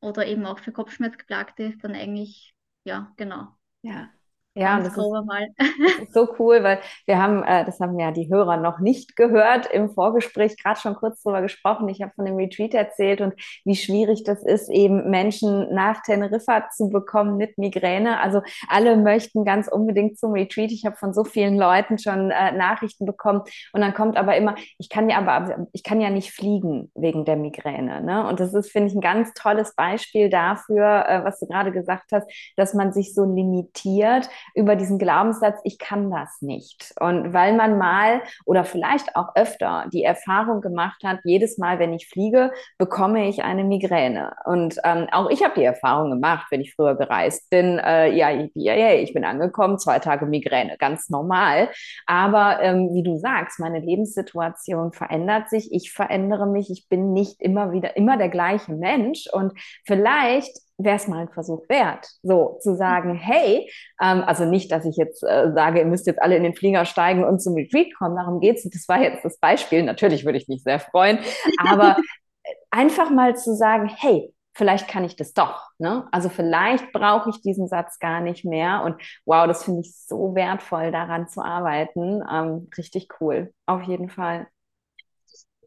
oder 0.06 0.26
eben 0.28 0.46
auch 0.46 0.60
für 0.60 0.72
Kopfschmerzgeplagte 0.72 1.78
dann 1.82 1.96
eigentlich, 1.96 2.56
ja, 2.86 3.14
genau. 3.18 3.58
Ja, 3.82 4.10
Ja, 4.58 4.80
Ganz 4.80 4.96
das 4.96 5.06
ist, 5.06 5.26
mal. 5.26 5.48
das 5.58 6.08
ist 6.08 6.14
so 6.14 6.30
cool, 6.40 6.64
weil 6.64 6.80
wir 7.06 7.22
haben, 7.22 7.44
äh, 7.44 7.66
das 7.66 7.82
haben 7.82 8.00
ja 8.00 8.12
die 8.12 8.30
Hörer 8.30 8.56
noch 8.56 8.80
nicht 8.80 9.18
gehört, 9.18 9.66
im 9.68 9.90
Vorgespräch 9.90 10.56
gerade 10.58 10.80
schon 10.80 10.96
kurz 10.96 11.22
drüber 11.22 11.42
gesprochen. 11.42 11.90
Ich 11.90 12.02
habe 12.02 12.14
von 12.16 12.24
dem 12.24 12.38
Retreat 12.38 12.74
erzählt 12.74 13.20
und 13.20 13.34
wie 13.66 13.76
schwierig 13.76 14.24
das 14.24 14.44
ist, 14.44 14.70
eben 14.70 15.10
Menschen 15.10 15.74
nach 15.74 16.02
Teneriffa 16.04 16.70
zu 16.70 16.90
bekommen 16.90 17.36
mit 17.36 17.58
Migräne. 17.58 18.22
Also 18.22 18.44
alle 18.70 18.96
möchten 18.96 19.44
ganz 19.44 19.68
unbedingt 19.68 20.18
zum 20.18 20.32
Retreat. 20.32 20.72
Ich 20.72 20.86
habe 20.86 20.96
von 20.96 21.14
so 21.14 21.26
vielen 21.26 21.58
Leuten 21.58 21.98
schon 21.98 22.32
äh, 22.32 22.54
Nachrichten 22.54 23.06
bekommen 23.06 23.42
und 23.74 23.82
dann 23.82 23.94
kommt 23.94 24.16
aber 24.16 24.38
immer, 24.38 24.56
ich 24.78 24.88
kann 24.88 25.10
ja 25.10 25.18
aber, 25.18 25.68
ich 25.74 25.84
kann 25.84 26.00
ja 26.00 26.10
nicht 26.10 26.32
fliegen 26.32 26.92
wegen 26.96 27.26
der 27.26 27.36
Migräne. 27.36 28.02
Ne? 28.02 28.26
Und 28.26 28.40
das 28.40 28.54
ist, 28.54 28.72
finde 28.72 28.88
ich, 28.88 28.96
ein 28.96 29.02
ganz 29.02 29.34
tolles 29.34 29.76
Beispiel 29.76 30.30
dafür, 30.30 31.06
äh, 31.10 31.26
was 31.26 31.42
du 31.42 31.46
gerade 31.46 31.74
gesagt 31.74 32.14
hast, 32.14 32.32
dass 32.56 32.74
man 32.74 32.94
sich 32.94 33.14
so 33.14 33.26
limitiert 33.26 34.30
über 34.54 34.76
diesen 34.76 35.00
Glaubenssatz, 35.00 35.60
ich 35.64 35.80
kann 35.80 36.12
das 36.12 36.42
nicht. 36.42 36.94
Und 37.00 37.34
weil 37.34 37.56
man 37.56 37.78
mal 37.78 38.22
oder 38.46 38.64
vielleicht 38.64 39.16
auch 39.16 39.36
öfter 39.36 39.86
die 39.92 40.04
Erfahrung 40.04 40.62
gemacht 40.62 41.04
hat, 41.04 41.20
jedes 41.24 41.58
Mal, 41.58 41.80
wenn 41.80 41.94
ich 41.94 42.08
fliege, 42.08 42.52
bekomme 42.78 43.28
ich 43.28 43.44
eine 43.44 43.64
Migräne. 43.64 44.34
Und 44.46 44.78
ähm, 44.84 45.08
auch 45.12 45.30
ich 45.30 45.44
habe 45.44 45.56
die 45.56 45.64
Erfahrung 45.64 46.10
gemacht, 46.10 46.48
wenn 46.52 46.62
ich 46.62 46.76
früher 46.76 46.96
gereist 46.96 47.50
bin, 47.50 47.80
äh, 47.80 48.12
ja, 48.12 48.30
ja, 48.54 48.76
ja, 48.76 48.94
ich 48.94 49.14
bin 49.14 49.26
angekommen, 49.26 49.80
zwei 49.80 50.00
Tage 50.00 50.26
Migräne, 50.26 50.78
ganz 50.78 51.10
normal. 51.10 51.70
Aber 52.06 52.62
ähm, 52.62 52.90
wie 52.94 53.04
du 53.04 53.18
sagst, 53.18 53.60
meine 53.60 53.80
Lebenssituation 53.80 54.92
verändert 54.94 55.50
sich, 55.50 55.72
ich 55.72 55.92
verändere 55.92 56.48
mich, 56.48 56.70
ich 56.70 56.88
bin 56.90 57.14
nicht 57.14 57.42
immer 57.42 57.72
wieder 57.72 57.98
immer 57.98 58.18
der 58.18 58.30
gleiche 58.30 58.74
Mensch. 58.74 59.28
Und 59.32 59.54
vielleicht 59.86 60.65
wäre 60.78 60.98
es 60.98 61.08
mal 61.08 61.20
ein 61.20 61.30
Versuch 61.30 61.68
wert, 61.70 62.08
so 62.22 62.58
zu 62.62 62.76
sagen, 62.76 63.16
hey, 63.16 63.70
ähm, 64.02 64.24
also 64.26 64.46
nicht, 64.46 64.72
dass 64.72 64.86
ich 64.86 64.98
jetzt 64.98 65.24
äh, 65.24 65.52
sage, 65.54 65.80
ihr 65.80 65.86
müsst 65.86 66.08
jetzt 66.08 66.22
alle 66.22 66.36
in 66.36 66.44
den 66.44 66.56
Flieger 66.56 66.86
steigen 66.86 67.24
und 67.24 67.40
zum 67.40 67.56
Retreat 67.56 67.88
kommen, 67.98 68.16
darum 68.16 68.40
geht's. 68.42 68.68
Das 68.70 68.88
war 68.88 69.02
jetzt 69.02 69.24
das 69.24 69.40
Beispiel. 69.40 69.84
Natürlich 69.84 70.26
würde 70.26 70.38
ich 70.38 70.48
mich 70.48 70.64
sehr 70.64 70.80
freuen, 70.80 71.20
aber 71.66 71.98
einfach 72.72 73.10
mal 73.10 73.36
zu 73.38 73.56
sagen, 73.56 73.90
hey, 73.96 74.34
vielleicht 74.54 74.88
kann 74.88 75.04
ich 75.04 75.16
das 75.16 75.34
doch. 75.34 75.70
Ne? 75.78 76.08
Also 76.12 76.30
vielleicht 76.30 76.92
brauche 76.92 77.30
ich 77.30 77.42
diesen 77.42 77.68
Satz 77.68 78.00
gar 78.00 78.22
nicht 78.22 78.46
mehr. 78.46 78.84
Und 78.84 79.02
wow, 79.26 79.48
das 79.48 79.64
finde 79.64 79.82
ich 79.82 79.96
so 79.96 80.36
wertvoll, 80.36 80.92
daran 80.92 81.28
zu 81.28 81.42
arbeiten. 81.42 82.24
Ähm, 82.30 82.70
richtig 82.78 83.10
cool, 83.20 83.54
auf 83.66 83.84
jeden 83.84 84.10
Fall. 84.10 84.48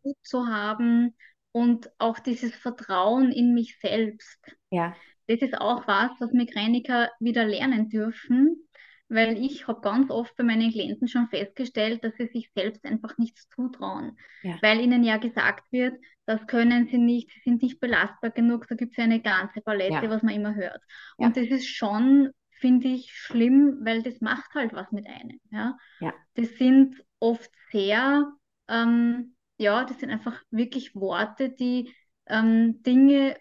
Gut 0.02 0.16
zu 0.22 0.46
haben, 0.46 1.14
und 1.52 1.90
auch 1.98 2.18
dieses 2.18 2.54
Vertrauen 2.54 3.32
in 3.32 3.54
mich 3.54 3.78
selbst. 3.80 4.38
Ja. 4.70 4.94
Das 5.26 5.40
ist 5.40 5.60
auch 5.60 5.86
was, 5.86 6.10
was 6.20 6.32
Migräniker 6.32 7.10
wieder 7.20 7.44
lernen 7.44 7.88
dürfen, 7.88 8.68
weil 9.08 9.42
ich 9.42 9.66
habe 9.66 9.80
ganz 9.80 10.10
oft 10.10 10.36
bei 10.36 10.44
meinen 10.44 10.70
Klienten 10.70 11.08
schon 11.08 11.28
festgestellt, 11.28 12.04
dass 12.04 12.14
sie 12.16 12.26
sich 12.26 12.50
selbst 12.54 12.84
einfach 12.84 13.16
nichts 13.18 13.48
zutrauen, 13.48 14.16
ja. 14.42 14.58
weil 14.62 14.80
ihnen 14.80 15.02
ja 15.02 15.16
gesagt 15.16 15.70
wird, 15.72 15.98
das 16.26 16.46
können 16.46 16.88
sie 16.88 16.98
nicht, 16.98 17.30
sie 17.30 17.40
sind 17.44 17.62
nicht 17.62 17.80
belastbar 17.80 18.30
genug, 18.30 18.66
da 18.68 18.74
gibt 18.74 18.92
es 18.92 18.98
ja 18.98 19.04
eine 19.04 19.20
ganze 19.20 19.62
Palette, 19.62 20.04
ja. 20.04 20.10
was 20.10 20.22
man 20.22 20.34
immer 20.34 20.54
hört. 20.54 20.82
Ja. 21.18 21.26
Und 21.26 21.36
das 21.36 21.46
ist 21.46 21.68
schon, 21.68 22.30
finde 22.50 22.88
ich, 22.88 23.12
schlimm, 23.12 23.78
weil 23.82 24.02
das 24.02 24.20
macht 24.20 24.54
halt 24.54 24.74
was 24.74 24.92
mit 24.92 25.06
einem. 25.06 25.40
Ja? 25.50 25.78
Ja. 26.00 26.12
Das 26.34 26.50
sind 26.58 27.02
oft 27.18 27.50
sehr 27.70 28.30
ähm, 28.68 29.34
ja, 29.58 29.84
das 29.84 29.98
sind 29.98 30.10
einfach 30.10 30.42
wirklich 30.50 30.94
Worte, 30.94 31.50
die 31.50 31.92
ähm, 32.26 32.82
Dinge 32.82 33.36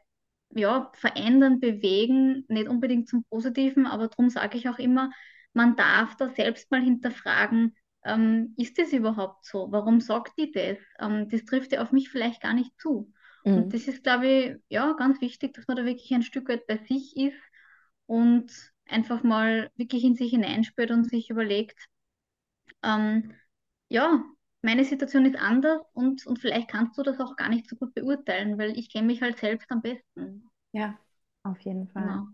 ja, 0.50 0.92
verändern, 0.94 1.60
bewegen, 1.60 2.46
nicht 2.48 2.68
unbedingt 2.68 3.08
zum 3.08 3.24
Positiven, 3.26 3.86
aber 3.86 4.08
darum 4.08 4.30
sage 4.30 4.58
ich 4.58 4.70
auch 4.70 4.80
immer, 4.80 5.12
man 5.54 5.76
darf 5.76 6.16
da 6.18 6.30
selbst 6.30 6.72
mal 6.72 6.82
hinterfragen, 6.82 7.76
ähm, 8.04 8.54
ist 8.58 8.78
das 8.78 8.94
überhaupt 8.94 9.46
so? 9.46 9.68
Warum 9.72 10.00
sagt 10.00 10.38
die 10.38 10.52
das? 10.52 10.78
Ähm, 11.00 11.30
das 11.30 11.46
trifft 11.46 11.74
ja 11.74 11.82
auf 11.82 11.92
mich 11.92 12.10
vielleicht 12.10 12.42
gar 12.42 12.54
nicht 12.54 12.72
zu. 12.80 13.12
Mhm. 13.44 13.54
Und 13.56 13.74
das 13.74 13.88
ist, 13.88 14.04
glaube 14.04 14.28
ich, 14.28 14.56
ja, 14.70 14.94
ganz 14.94 15.20
wichtig, 15.22 15.54
dass 15.54 15.68
man 15.68 15.78
da 15.78 15.86
wirklich 15.86 16.14
ein 16.14 16.24
Stück 16.24 16.50
weit 16.50 16.68
bei 16.68 16.78
sich 16.78 17.16
ist 17.18 17.42
und 18.06 18.52
einfach 18.88 19.24
mal 19.24 19.70
wirklich 19.76 20.04
in 20.04 20.16
sich 20.16 20.32
hineinspürt 20.32 20.92
und 20.92 21.10
sich 21.10 21.30
überlegt, 21.30 21.78
ähm, 22.84 23.34
ja, 23.90 24.24
meine 24.68 24.84
Situation 24.84 25.26
ist 25.26 25.38
anders 25.38 25.80
und, 25.94 26.28
und 26.28 26.40
vielleicht 26.40 26.68
kannst 26.68 26.98
du 26.98 27.04
das 27.04 27.22
auch 27.22 27.38
gar 27.38 27.48
nicht 27.48 27.70
so 27.70 27.78
gut 27.78 27.94
beurteilen, 27.94 28.58
weil 28.58 28.78
ich 28.78 28.92
kenne 28.92 29.08
mich 29.08 29.22
halt 29.22 29.38
selbst 29.40 29.72
am 29.72 29.82
besten. 29.82 30.44
Ja, 30.74 30.98
auf 31.44 31.58
jeden 31.62 31.88
Fall. 31.88 32.04
Genau. 32.04 32.28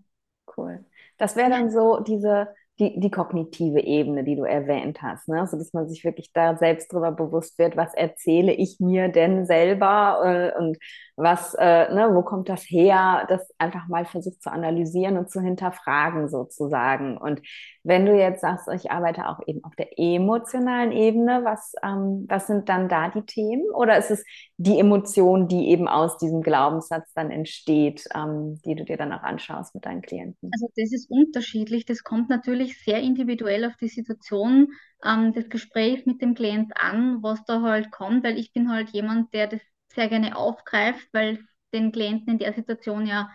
Cool. 0.58 0.84
Das 1.20 1.36
wäre 1.36 1.52
dann 1.52 1.70
so 1.70 2.00
diese 2.00 2.48
die, 2.80 3.00
die 3.00 3.12
kognitive 3.12 3.82
Ebene, 3.82 4.24
die 4.24 4.36
du 4.36 4.46
erwähnt 4.46 5.02
hast, 5.02 5.28
ne? 5.28 5.46
so 5.46 5.58
dass 5.58 5.74
man 5.74 5.88
sich 5.88 6.04
wirklich 6.04 6.32
da 6.34 6.58
selbst 6.58 6.92
drüber 6.92 7.12
bewusst 7.12 7.60
wird, 7.60 7.78
was 7.78 7.94
erzähle 7.94 8.52
ich 8.52 8.80
mir 8.80 9.10
denn 9.10 9.46
selber 9.46 10.54
äh, 10.56 10.58
und 10.58 10.78
was, 11.16 11.54
äh, 11.56 11.94
ne, 11.94 12.10
wo 12.14 12.24
kommt 12.24 12.50
das 12.50 12.64
her, 12.64 13.26
das 13.30 13.48
einfach 13.60 13.88
mal 13.88 14.06
versucht 14.06 14.42
zu 14.42 14.52
analysieren 14.52 15.18
und 15.18 15.30
zu 15.30 15.42
hinterfragen 15.42 16.28
sozusagen. 16.28 17.18
Und 17.18 17.42
wenn 17.84 18.06
du 18.06 18.18
jetzt 18.18 18.42
sagst, 18.42 18.68
ich 18.74 18.92
arbeite 18.92 19.28
auch 19.28 19.40
eben 19.46 19.64
auf 19.64 19.76
der 19.76 20.00
emotionalen 20.00 20.92
Ebene, 20.92 21.42
was, 21.44 21.74
ähm, 21.84 22.26
was 22.28 22.48
sind 22.48 22.68
dann 22.70 22.90
da 22.90 23.10
die 23.10 23.26
Themen? 23.26 23.70
Oder 23.74 23.98
ist 23.98 24.10
es 24.10 24.24
die 24.58 24.80
Emotion, 24.80 25.48
die 25.48 25.70
eben 25.70 25.88
aus 25.88 26.18
diesem 26.18 26.42
Glaubenssatz 26.42 27.14
dann 27.14 27.30
entsteht, 27.30 28.06
ähm, 28.16 28.60
die 28.66 28.76
du 28.76 28.84
dir 28.84 28.98
dann 28.98 29.14
auch 29.14 29.24
anschaust 29.24 29.76
mit 29.76 29.86
deinen 29.86 30.02
Klienten? 30.02 30.50
Also 30.52 30.68
das 30.76 30.92
ist 30.92 31.12
unterschiedlich. 31.12 31.86
Das 31.86 32.04
kommt 32.04 32.30
natürlich 32.30 32.84
sehr 32.84 33.02
individuell 33.02 33.66
auf 33.66 33.76
die 33.80 33.90
Situation 33.90 34.70
ähm, 35.06 35.34
des 35.34 35.50
Gesprächs 35.50 36.06
mit 36.06 36.22
dem 36.22 36.34
Klient 36.34 36.72
an, 36.76 37.22
was 37.22 37.44
da 37.46 37.62
halt 37.62 37.92
kommt, 37.92 38.24
weil 38.24 38.40
ich 38.40 38.54
bin 38.54 38.72
halt 38.72 38.90
jemand, 38.90 39.34
der 39.34 39.48
das 39.48 39.62
sehr 39.96 40.10
gerne 40.10 40.36
aufgreift, 40.36 41.08
weil 41.12 41.40
den 41.74 41.92
Klienten 41.92 42.34
in 42.34 42.40
der 42.40 42.54
Situation 42.54 43.06
ja 43.06 43.32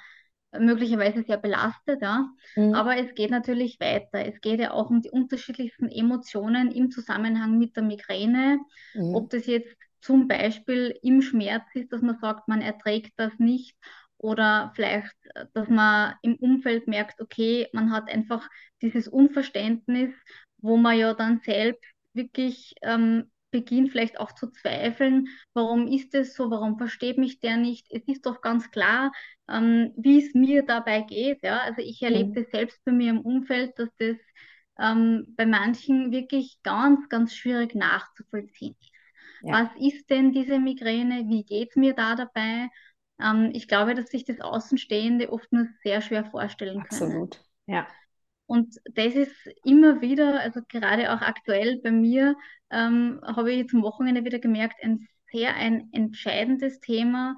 möglicherweise 0.58 1.22
sehr 1.24 1.36
belastet. 1.36 2.00
Ja? 2.00 2.28
Mhm. 2.56 2.74
Aber 2.74 2.96
es 2.96 3.14
geht 3.14 3.30
natürlich 3.30 3.78
weiter. 3.80 4.26
Es 4.26 4.40
geht 4.40 4.60
ja 4.60 4.72
auch 4.72 4.90
um 4.90 5.02
die 5.02 5.10
unterschiedlichsten 5.10 5.88
Emotionen 5.88 6.70
im 6.70 6.90
Zusammenhang 6.90 7.58
mit 7.58 7.76
der 7.76 7.82
Migräne. 7.82 8.58
Mhm. 8.94 9.14
Ob 9.14 9.30
das 9.30 9.46
jetzt 9.46 9.76
zum 10.00 10.28
Beispiel 10.28 10.98
im 11.02 11.22
Schmerz 11.22 11.64
ist, 11.74 11.92
dass 11.92 12.02
man 12.02 12.18
sagt, 12.20 12.48
man 12.48 12.62
erträgt 12.62 13.12
das 13.16 13.32
nicht. 13.38 13.76
Oder 14.16 14.72
vielleicht, 14.74 15.14
dass 15.54 15.68
man 15.68 16.14
im 16.22 16.36
Umfeld 16.36 16.88
merkt, 16.88 17.20
okay, 17.20 17.68
man 17.72 17.92
hat 17.92 18.10
einfach 18.10 18.48
dieses 18.82 19.06
Unverständnis, 19.06 20.12
wo 20.58 20.76
man 20.76 20.98
ja 20.98 21.14
dann 21.14 21.40
selbst 21.44 21.84
wirklich 22.14 22.74
ähm, 22.82 23.30
beginnt 23.50 23.90
vielleicht 23.90 24.20
auch 24.20 24.32
zu 24.32 24.50
zweifeln, 24.50 25.28
warum 25.54 25.86
ist 25.86 26.14
es 26.14 26.34
so, 26.34 26.50
warum 26.50 26.78
versteht 26.78 27.18
mich 27.18 27.40
der 27.40 27.56
nicht? 27.56 27.86
Es 27.90 28.02
ist 28.06 28.26
doch 28.26 28.40
ganz 28.40 28.70
klar, 28.70 29.12
ähm, 29.50 29.92
wie 29.96 30.24
es 30.24 30.34
mir 30.34 30.64
dabei 30.64 31.02
geht. 31.02 31.42
Ja? 31.42 31.58
Also 31.60 31.80
ich 31.80 32.02
erlebe 32.02 32.30
mhm. 32.30 32.34
das 32.34 32.50
selbst 32.50 32.84
bei 32.84 32.92
mir 32.92 33.10
im 33.10 33.20
Umfeld, 33.20 33.78
dass 33.78 33.88
das 33.98 34.16
ähm, 34.78 35.34
bei 35.36 35.46
manchen 35.46 36.12
wirklich 36.12 36.58
ganz, 36.62 37.08
ganz 37.08 37.34
schwierig 37.34 37.74
nachzuvollziehen 37.74 38.76
ist. 38.80 38.92
Ja. 39.42 39.52
Was 39.52 39.68
ist 39.80 40.10
denn 40.10 40.32
diese 40.32 40.58
Migräne? 40.58 41.24
Wie 41.28 41.44
geht 41.44 41.70
es 41.70 41.76
mir 41.76 41.94
da 41.94 42.14
dabei? 42.14 42.68
Ähm, 43.20 43.50
ich 43.52 43.68
glaube, 43.68 43.94
dass 43.94 44.08
sich 44.08 44.24
das 44.24 44.40
Außenstehende 44.40 45.32
oft 45.32 45.52
nur 45.52 45.66
sehr 45.82 46.00
schwer 46.00 46.24
vorstellen 46.24 46.82
kann. 46.82 47.02
Absolut, 47.02 47.40
ja. 47.66 47.86
Und 48.48 48.76
das 48.94 49.14
ist 49.14 49.36
immer 49.64 50.00
wieder, 50.00 50.40
also 50.40 50.62
gerade 50.68 51.12
auch 51.12 51.20
aktuell 51.20 51.80
bei 51.82 51.90
mir, 51.92 52.34
ähm, 52.70 53.20
habe 53.22 53.52
ich 53.52 53.68
zum 53.68 53.82
Wochenende 53.82 54.24
wieder 54.24 54.38
gemerkt, 54.38 54.82
ein 54.82 55.06
sehr 55.30 55.54
ein 55.54 55.90
entscheidendes 55.92 56.80
Thema. 56.80 57.36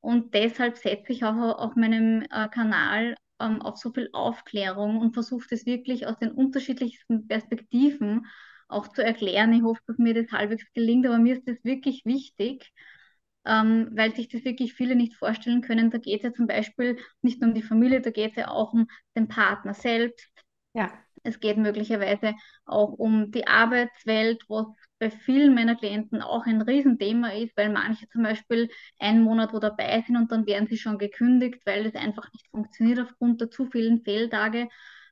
Und 0.00 0.34
deshalb 0.34 0.78
setze 0.78 1.12
ich 1.12 1.24
auch 1.24 1.36
auf 1.58 1.76
meinem 1.76 2.22
äh, 2.30 2.48
Kanal 2.48 3.16
ähm, 3.38 3.60
auf 3.60 3.76
so 3.76 3.92
viel 3.92 4.08
Aufklärung 4.14 4.98
und 4.98 5.12
versuche 5.12 5.46
das 5.50 5.66
wirklich 5.66 6.06
aus 6.06 6.18
den 6.18 6.30
unterschiedlichsten 6.32 7.28
Perspektiven 7.28 8.26
auch 8.68 8.88
zu 8.88 9.04
erklären. 9.04 9.52
Ich 9.52 9.62
hoffe, 9.62 9.80
dass 9.86 9.98
mir 9.98 10.14
das 10.14 10.32
halbwegs 10.32 10.72
gelingt, 10.72 11.06
aber 11.06 11.18
mir 11.18 11.36
ist 11.36 11.46
das 11.46 11.62
wirklich 11.64 12.02
wichtig, 12.06 12.72
ähm, 13.44 13.90
weil 13.92 14.14
sich 14.14 14.28
das 14.28 14.44
wirklich 14.44 14.74
viele 14.74 14.96
nicht 14.96 15.16
vorstellen 15.16 15.60
können. 15.60 15.90
Da 15.90 15.98
geht 15.98 16.18
es 16.20 16.22
ja 16.24 16.32
zum 16.32 16.46
Beispiel 16.46 16.98
nicht 17.22 17.40
nur 17.40 17.50
um 17.50 17.54
die 17.54 17.62
Familie, 17.62 18.00
da 18.00 18.10
geht 18.10 18.30
es 18.30 18.36
ja 18.36 18.48
auch 18.48 18.72
um 18.72 18.86
den 19.16 19.28
Partner 19.28 19.74
selbst, 19.74 20.28
ja. 20.76 20.92
Es 21.22 21.40
geht 21.40 21.56
möglicherweise 21.56 22.34
auch 22.66 22.92
um 22.92 23.32
die 23.32 23.48
Arbeitswelt, 23.48 24.44
was 24.48 24.66
bei 25.00 25.10
vielen 25.10 25.54
meiner 25.54 25.74
Klienten 25.74 26.22
auch 26.22 26.46
ein 26.46 26.62
Riesenthema 26.62 27.30
ist, 27.30 27.56
weil 27.56 27.70
manche 27.70 28.08
zum 28.10 28.22
Beispiel 28.22 28.70
einen 29.00 29.22
Monat 29.22 29.52
wo 29.52 29.58
dabei 29.58 30.02
sind 30.06 30.16
und 30.16 30.30
dann 30.30 30.46
werden 30.46 30.68
sie 30.68 30.78
schon 30.78 30.98
gekündigt, 30.98 31.62
weil 31.66 31.86
es 31.86 31.96
einfach 31.96 32.32
nicht 32.32 32.48
funktioniert 32.50 33.00
aufgrund 33.00 33.40
der 33.40 33.50
zu 33.50 33.66
vielen 33.66 34.02
Fehltage. 34.04 34.68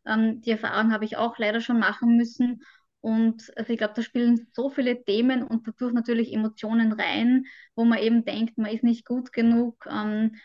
Ähm, 0.06 0.40
die 0.42 0.52
Erfahrung 0.52 0.92
habe 0.92 1.04
ich 1.04 1.16
auch 1.16 1.38
leider 1.38 1.60
schon 1.60 1.80
machen 1.80 2.16
müssen. 2.16 2.62
Und 3.00 3.52
also 3.56 3.72
ich 3.72 3.78
glaube, 3.78 3.94
da 3.96 4.02
spielen 4.02 4.46
so 4.52 4.70
viele 4.70 5.04
Themen 5.04 5.42
und 5.42 5.66
dadurch 5.66 5.92
natürlich 5.94 6.32
Emotionen 6.32 6.92
rein, 6.92 7.44
wo 7.74 7.84
man 7.84 7.98
eben 7.98 8.24
denkt, 8.24 8.56
man 8.58 8.72
ist 8.72 8.84
nicht 8.84 9.04
gut 9.06 9.32
genug. 9.32 9.84
Ähm, 9.90 10.36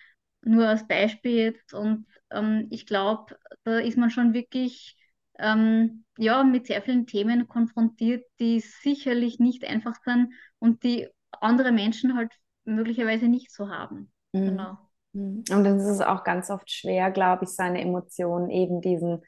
nur 0.43 0.67
als 0.67 0.87
Beispiel 0.87 1.35
jetzt. 1.35 1.73
Und 1.73 2.07
ähm, 2.31 2.67
ich 2.71 2.85
glaube, 2.85 3.37
da 3.63 3.79
ist 3.79 3.97
man 3.97 4.09
schon 4.09 4.33
wirklich 4.33 4.95
ähm, 5.39 6.03
ja, 6.17 6.43
mit 6.43 6.67
sehr 6.67 6.81
vielen 6.81 7.05
Themen 7.07 7.47
konfrontiert, 7.47 8.25
die 8.39 8.59
sicherlich 8.59 9.39
nicht 9.39 9.65
einfach 9.65 9.95
sind 10.03 10.33
und 10.59 10.83
die 10.83 11.07
andere 11.31 11.71
Menschen 11.71 12.15
halt 12.15 12.31
möglicherweise 12.65 13.27
nicht 13.27 13.51
so 13.51 13.69
haben. 13.69 14.11
Mhm. 14.33 14.45
Genau. 14.45 14.77
Mhm. 15.13 15.43
Und 15.51 15.63
dann 15.63 15.77
ist 15.79 15.85
es 15.85 16.01
auch 16.01 16.23
ganz 16.23 16.49
oft 16.49 16.69
schwer, 16.71 17.11
glaube 17.11 17.45
ich, 17.45 17.51
seine 17.51 17.81
Emotionen 17.81 18.49
eben 18.49 18.81
diesen 18.81 19.21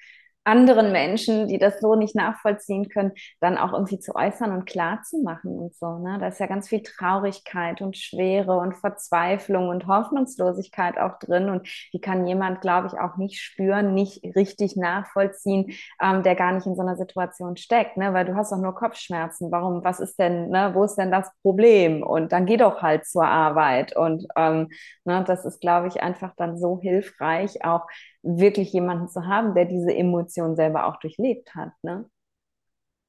anderen 0.44 0.92
Menschen, 0.92 1.48
die 1.48 1.60
das 1.60 1.80
so 1.80 1.96
nicht 1.96 2.16
nachvollziehen 2.16 2.90
können, 2.90 3.12
dann 3.40 3.58
auch 3.58 3.74
irgendwie 3.74 4.00
zu 4.00 4.16
äußern 4.16 4.52
und 4.52 4.66
klar 4.66 5.02
zu 5.04 5.22
machen 5.22 5.58
und 5.58 5.76
so. 5.76 6.00
Ne? 6.00 6.18
Da 6.20 6.28
ist 6.28 6.40
ja 6.40 6.48
ganz 6.48 6.68
viel 6.68 6.82
Traurigkeit 6.82 7.82
und 7.82 7.96
Schwere 7.96 8.58
und 8.58 8.76
Verzweiflung 8.76 9.70
und 9.70 9.88
Hoffnungslosigkeit 9.88 10.98
auch 10.98 11.20
drin. 11.20 11.50
Und 11.50 11.68
die 11.94 12.02
kann 12.02 12.26
jemand, 12.26 12.62
glaube 12.62 12.88
ich, 12.88 13.00
auch 13.00 13.18
nicht 13.18 13.40
spüren, 13.40 13.94
nicht 13.94 14.24
richtig 14.36 14.76
nachvollziehen, 14.76 15.74
ähm, 16.02 16.24
der 16.24 16.36
gar 16.36 16.54
nicht 16.54 16.66
in 16.66 16.76
so 16.76 16.82
einer 16.82 16.96
Situation 16.96 17.56
steckt. 17.58 17.98
Ne? 17.98 18.14
Weil 18.14 18.26
du 18.26 18.36
hast 18.36 18.52
doch 18.52 18.58
nur 18.58 18.74
Kopfschmerzen. 18.74 19.52
Warum, 19.52 19.84
was 19.84 20.00
ist 20.00 20.18
denn, 20.18 20.50
ne? 20.50 20.72
wo 20.74 20.84
ist 20.84 20.96
denn 20.96 21.12
das 21.12 21.30
Problem? 21.44 22.02
Und 22.02 22.32
dann 22.32 22.46
geh 22.46 22.58
doch 22.58 22.82
halt 22.82 23.06
zur 23.06 23.26
Arbeit. 23.26 23.96
Und 23.96 24.26
ähm, 24.36 24.70
ne, 25.06 25.24
das 25.26 25.46
ist, 25.46 25.62
glaube 25.62 25.88
ich, 25.88 26.02
einfach 26.02 26.34
dann 26.36 26.58
so 26.58 26.80
hilfreich, 26.82 27.64
auch 27.64 27.86
wirklich 28.24 28.72
jemanden 28.74 29.08
zu 29.08 29.26
haben, 29.26 29.56
der 29.56 29.66
diese 29.66 29.94
Emotion 29.94 30.56
selber 30.56 30.86
auch 30.86 30.98
durchlebt 30.98 31.56
hat. 31.56 31.72
Ne? 31.82 32.10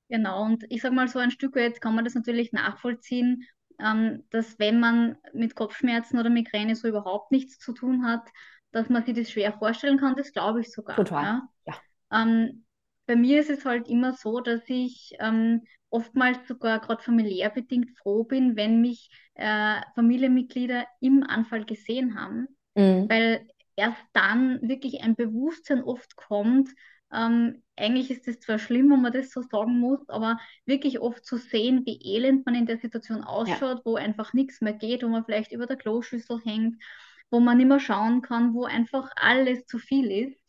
Genau, 0.08 0.44
und 0.44 0.64
ich 0.68 0.82
sage 0.82 0.94
mal 0.94 1.08
so 1.08 1.18
ein 1.18 1.30
Stück 1.30 1.56
weit 1.56 1.80
kann 1.80 1.94
man 1.94 2.04
das 2.04 2.14
natürlich 2.14 2.52
nachvollziehen, 2.52 3.44
ähm, 3.78 4.24
dass 4.30 4.58
wenn 4.58 4.80
man 4.80 5.16
mit 5.32 5.54
Kopfschmerzen 5.54 6.18
oder 6.18 6.30
Migräne 6.30 6.76
so 6.76 6.88
überhaupt 6.88 7.32
nichts 7.32 7.58
zu 7.58 7.72
tun 7.72 8.06
hat, 8.06 8.28
dass 8.72 8.88
man 8.88 9.04
sich 9.04 9.14
das 9.14 9.30
schwer 9.30 9.52
vorstellen 9.52 9.98
kann, 9.98 10.16
das 10.16 10.32
glaube 10.32 10.60
ich 10.60 10.72
sogar. 10.72 10.96
Total, 10.96 11.24
ja. 11.24 11.48
ja. 11.66 11.74
Ähm, 12.22 12.64
bei 13.06 13.16
mir 13.16 13.40
ist 13.40 13.50
es 13.50 13.64
halt 13.64 13.88
immer 13.88 14.12
so, 14.14 14.40
dass 14.40 14.62
ich 14.66 15.14
ähm, 15.18 15.62
oftmals 15.90 16.46
sogar 16.48 16.80
gerade 16.80 17.02
familiär 17.02 17.50
bedingt 17.50 17.90
froh 17.98 18.24
bin, 18.24 18.56
wenn 18.56 18.80
mich 18.80 19.10
äh, 19.34 19.80
Familienmitglieder 19.94 20.86
im 21.00 21.22
Anfall 21.22 21.64
gesehen 21.64 22.18
haben, 22.18 22.48
mhm. 22.74 23.08
weil 23.08 23.46
erst 23.76 24.02
dann 24.12 24.60
wirklich 24.62 25.02
ein 25.02 25.14
Bewusstsein 25.14 25.82
oft 25.82 26.16
kommt. 26.16 26.68
Ähm, 27.12 27.62
eigentlich 27.76 28.10
ist 28.10 28.26
es 28.28 28.40
zwar 28.40 28.58
schlimm, 28.58 28.90
wenn 28.90 29.02
man 29.02 29.12
das 29.12 29.30
so 29.30 29.42
sagen 29.42 29.78
muss, 29.78 30.08
aber 30.08 30.38
wirklich 30.64 31.00
oft 31.00 31.24
zu 31.24 31.36
sehen, 31.36 31.82
wie 31.84 32.00
elend 32.02 32.46
man 32.46 32.54
in 32.54 32.66
der 32.66 32.78
Situation 32.78 33.22
ausschaut, 33.22 33.78
ja. 33.78 33.82
wo 33.84 33.96
einfach 33.96 34.32
nichts 34.32 34.60
mehr 34.60 34.72
geht, 34.72 35.02
wo 35.02 35.08
man 35.08 35.24
vielleicht 35.24 35.52
über 35.52 35.66
der 35.66 35.76
Kloschüssel 35.76 36.40
hängt, 36.44 36.82
wo 37.30 37.40
man 37.40 37.58
nicht 37.58 37.68
mehr 37.68 37.80
schauen 37.80 38.22
kann, 38.22 38.54
wo 38.54 38.64
einfach 38.64 39.10
alles 39.16 39.66
zu 39.66 39.78
viel 39.78 40.10
ist. 40.10 40.42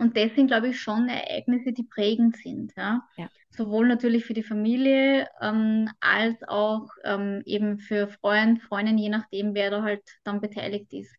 Und 0.00 0.16
das 0.16 0.34
sind, 0.34 0.46
glaube 0.46 0.68
ich, 0.68 0.80
schon 0.80 1.10
Ereignisse, 1.10 1.72
die 1.72 1.82
prägend 1.82 2.36
sind. 2.38 2.72
Ja? 2.74 3.06
ja. 3.18 3.28
Sowohl 3.50 3.86
natürlich 3.86 4.24
für 4.24 4.32
die 4.32 4.42
Familie 4.42 5.28
ähm, 5.42 5.90
als 6.00 6.42
auch 6.48 6.88
ähm, 7.04 7.42
eben 7.44 7.78
für 7.78 8.08
Freund, 8.08 8.62
Freundin, 8.62 8.96
je 8.96 9.10
nachdem, 9.10 9.54
wer 9.54 9.70
da 9.70 9.82
halt 9.82 10.02
dann 10.24 10.40
beteiligt 10.40 10.90
ist. 10.94 11.14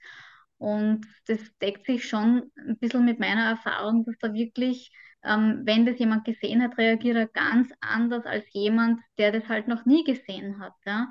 Und 0.62 1.08
das 1.26 1.39
deckt 1.60 1.88
sich 1.88 2.08
schon 2.08 2.52
ein 2.56 2.78
bisschen 2.78 3.04
mit 3.04 3.19
meiner 3.19 3.50
Erfahrung, 3.50 4.06
dass 4.06 4.15
da 4.19 4.32
wirklich, 4.32 4.91
ähm, 5.24 5.63
wenn 5.65 5.88
das 5.88 5.97
jemand 5.97 6.24
gesehen 6.24 6.62
hat, 6.62 6.78
reagiert 6.78 7.17
er 7.17 7.26
ganz 7.26 7.71
anders 7.80 8.28
als 8.28 8.45
jemand, 8.54 9.00
der 9.17 9.32
das 9.32 9.50
halt 9.50 9.67
noch 9.67 9.86
nie 9.86 10.04
gesehen 10.04 10.60
hat. 10.60 10.76
Ja? 10.86 11.10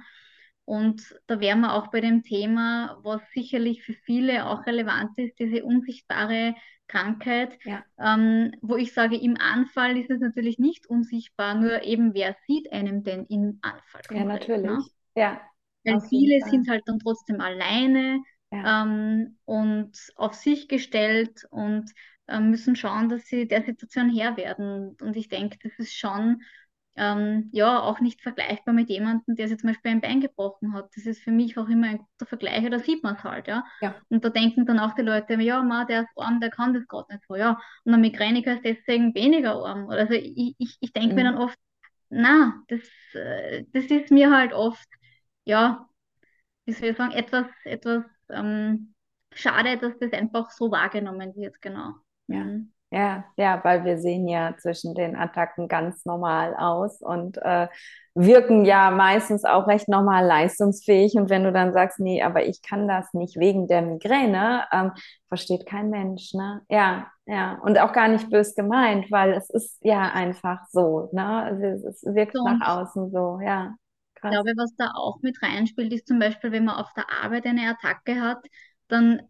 Und 0.67 1.03
da 1.27 1.41
wären 1.41 1.63
wir 1.63 1.75
auch 1.75 1.89
bei 1.89 2.01
dem 2.01 2.23
Thema, 2.23 2.97
was 3.03 3.23
sicherlich 3.35 3.83
für 3.83 3.95
viele 3.95 4.47
auch 4.47 4.67
relevant 4.67 5.19
ist, 5.19 5.37
diese 5.41 5.65
unsichtbare 5.65 6.55
Krankheit, 6.87 7.59
ja. 7.65 7.83
ähm, 7.99 8.53
wo 8.63 8.77
ich 8.77 8.93
sage, 8.93 9.17
im 9.17 9.37
Anfall 9.37 9.97
ist 9.97 10.11
es 10.11 10.21
natürlich 10.21 10.61
nicht 10.61 10.87
unsichtbar, 10.87 11.57
nur 11.57 11.83
eben 11.83 12.15
wer 12.15 12.37
sieht 12.47 12.73
einem 12.73 13.03
denn 13.03 13.27
im 13.27 13.59
Anfall? 13.63 14.03
Ja, 14.13 14.23
natürlich. 14.23 14.71
Ne? 14.71 14.85
Ja. 15.17 15.41
Weil 15.83 16.01
viele 16.03 16.41
sind 16.49 16.69
halt 16.69 16.85
dann 16.87 17.01
trotzdem 17.01 17.41
alleine, 17.41 18.21
ja. 18.53 18.83
ähm, 18.83 19.39
und 19.45 19.93
auf 20.17 20.35
sich 20.35 20.69
gestellt 20.69 21.47
und 21.51 21.91
äh, 22.27 22.41
müssen 22.41 22.77
schauen, 22.77 23.09
dass 23.09 23.27
sie 23.27 23.47
der 23.47 23.63
Situation 23.63 24.11
Herr 24.11 24.37
werden. 24.37 24.97
Und 25.01 25.17
ich 25.17 25.29
denke, 25.29 25.59
das 25.63 25.73
ist 25.79 25.95
schon 25.95 26.43
ähm, 26.97 27.49
ja 27.53 27.81
auch 27.81 28.01
nicht 28.01 28.21
vergleichbar 28.21 28.75
mit 28.75 28.89
jemandem, 28.91 29.37
der 29.37 29.49
sich 29.49 29.59
zum 29.59 29.71
Beispiel 29.71 29.93
ein 29.93 30.01
Bein 30.01 30.21
gebrochen 30.21 30.75
hat. 30.75 30.91
Das 30.95 31.07
ist 31.07 31.23
für 31.23 31.31
mich 31.31 31.57
auch 31.57 31.69
immer 31.69 31.89
ein 31.89 31.99
guter 31.99 32.27
Vergleich, 32.27 32.69
da 32.69 32.79
sieht 32.79 33.03
man 33.03 33.17
es 33.17 33.25
halt, 33.25 33.47
ja? 33.49 33.65
ja. 33.81 33.95
Und 34.09 34.25
da 34.25 34.29
denken 34.29 34.67
dann 34.67 34.79
auch 34.79 34.95
die 34.95 35.03
Leute, 35.03 35.35
ja, 35.35 35.63
ma, 35.63 35.85
der 35.85 36.03
ist 36.03 36.11
arm, 36.17 36.41
der 36.41 36.51
kann 36.51 36.75
das 36.75 36.87
gerade 36.87 37.13
nicht 37.13 37.25
so, 37.27 37.37
ja. 37.37 37.59
Und 37.85 37.95
ein 37.95 38.01
Migräniker 38.01 38.55
ist 38.55 38.65
deswegen 38.65 39.15
weniger 39.15 39.55
arm. 39.65 39.89
Also 39.89 40.15
ich, 40.15 40.55
ich, 40.59 40.77
ich 40.81 40.93
denke 40.93 41.11
mhm. 41.11 41.15
mir 41.15 41.25
dann 41.25 41.39
oft, 41.39 41.59
na, 42.11 42.63
das, 42.69 42.83
äh, 43.15 43.65
das 43.73 43.85
ist 43.85 44.11
mir 44.11 44.31
halt 44.31 44.53
oft, 44.53 44.89
ja, 45.45 45.89
wie 46.65 46.73
soll 46.73 46.91
ich 46.91 46.97
sagen, 46.97 47.13
etwas, 47.13 47.47
etwas 47.65 48.05
ähm, 48.33 48.95
schade, 49.33 49.79
dass 49.79 49.99
das 49.99 50.13
einfach 50.13 50.51
so 50.51 50.71
wahrgenommen 50.71 51.35
wird, 51.37 51.61
genau. 51.61 51.95
Ja. 52.29 52.45
Mhm. 52.45 52.73
Ja, 52.93 53.25
ja, 53.37 53.63
weil 53.63 53.85
wir 53.85 53.99
sehen 53.99 54.27
ja 54.27 54.57
zwischen 54.59 54.97
den 54.97 55.15
Attacken 55.15 55.69
ganz 55.69 56.05
normal 56.05 56.57
aus 56.57 57.01
und 57.01 57.39
äh, 57.39 57.69
wirken 58.15 58.65
ja 58.65 58.91
meistens 58.91 59.45
auch 59.45 59.69
recht 59.69 59.89
normal 59.89 60.27
leistungsfähig. 60.27 61.15
Und 61.15 61.31
wenn 61.31 61.45
du 61.45 61.53
dann 61.53 61.73
sagst, 61.73 62.01
nee, 62.01 62.21
aber 62.21 62.45
ich 62.47 62.63
kann 62.63 62.89
das 62.89 63.13
nicht 63.15 63.39
wegen 63.39 63.69
der 63.69 63.83
Migräne, 63.83 64.65
ähm, 64.73 64.91
versteht 65.29 65.67
kein 65.67 65.91
Mensch, 65.91 66.35
ne? 66.35 66.63
Ja, 66.69 67.07
ja. 67.27 67.61
Und 67.63 67.79
auch 67.79 67.93
gar 67.93 68.09
nicht 68.09 68.29
bös 68.29 68.57
gemeint, 68.57 69.09
weil 69.13 69.35
es 69.35 69.49
ist 69.51 69.79
ja 69.85 70.11
einfach 70.13 70.59
so, 70.71 71.11
ne? 71.13 71.45
Also 71.45 71.87
es 71.89 72.03
wirkt 72.03 72.37
so. 72.37 72.45
nach 72.45 72.77
außen 72.77 73.13
so, 73.13 73.39
ja. 73.41 73.75
Krass. 74.21 74.33
Ich 74.33 74.41
glaube, 74.43 74.53
was 74.57 74.75
da 74.77 74.93
auch 74.95 75.21
mit 75.23 75.43
reinspielt, 75.43 75.93
ist 75.93 76.07
zum 76.07 76.19
Beispiel, 76.19 76.53
wenn 76.53 76.65
man 76.65 76.77
auf 76.77 76.93
der 76.95 77.11
Arbeit 77.23 77.47
eine 77.47 77.69
Attacke 77.69 78.21
hat, 78.21 78.45
dann, 78.89 79.23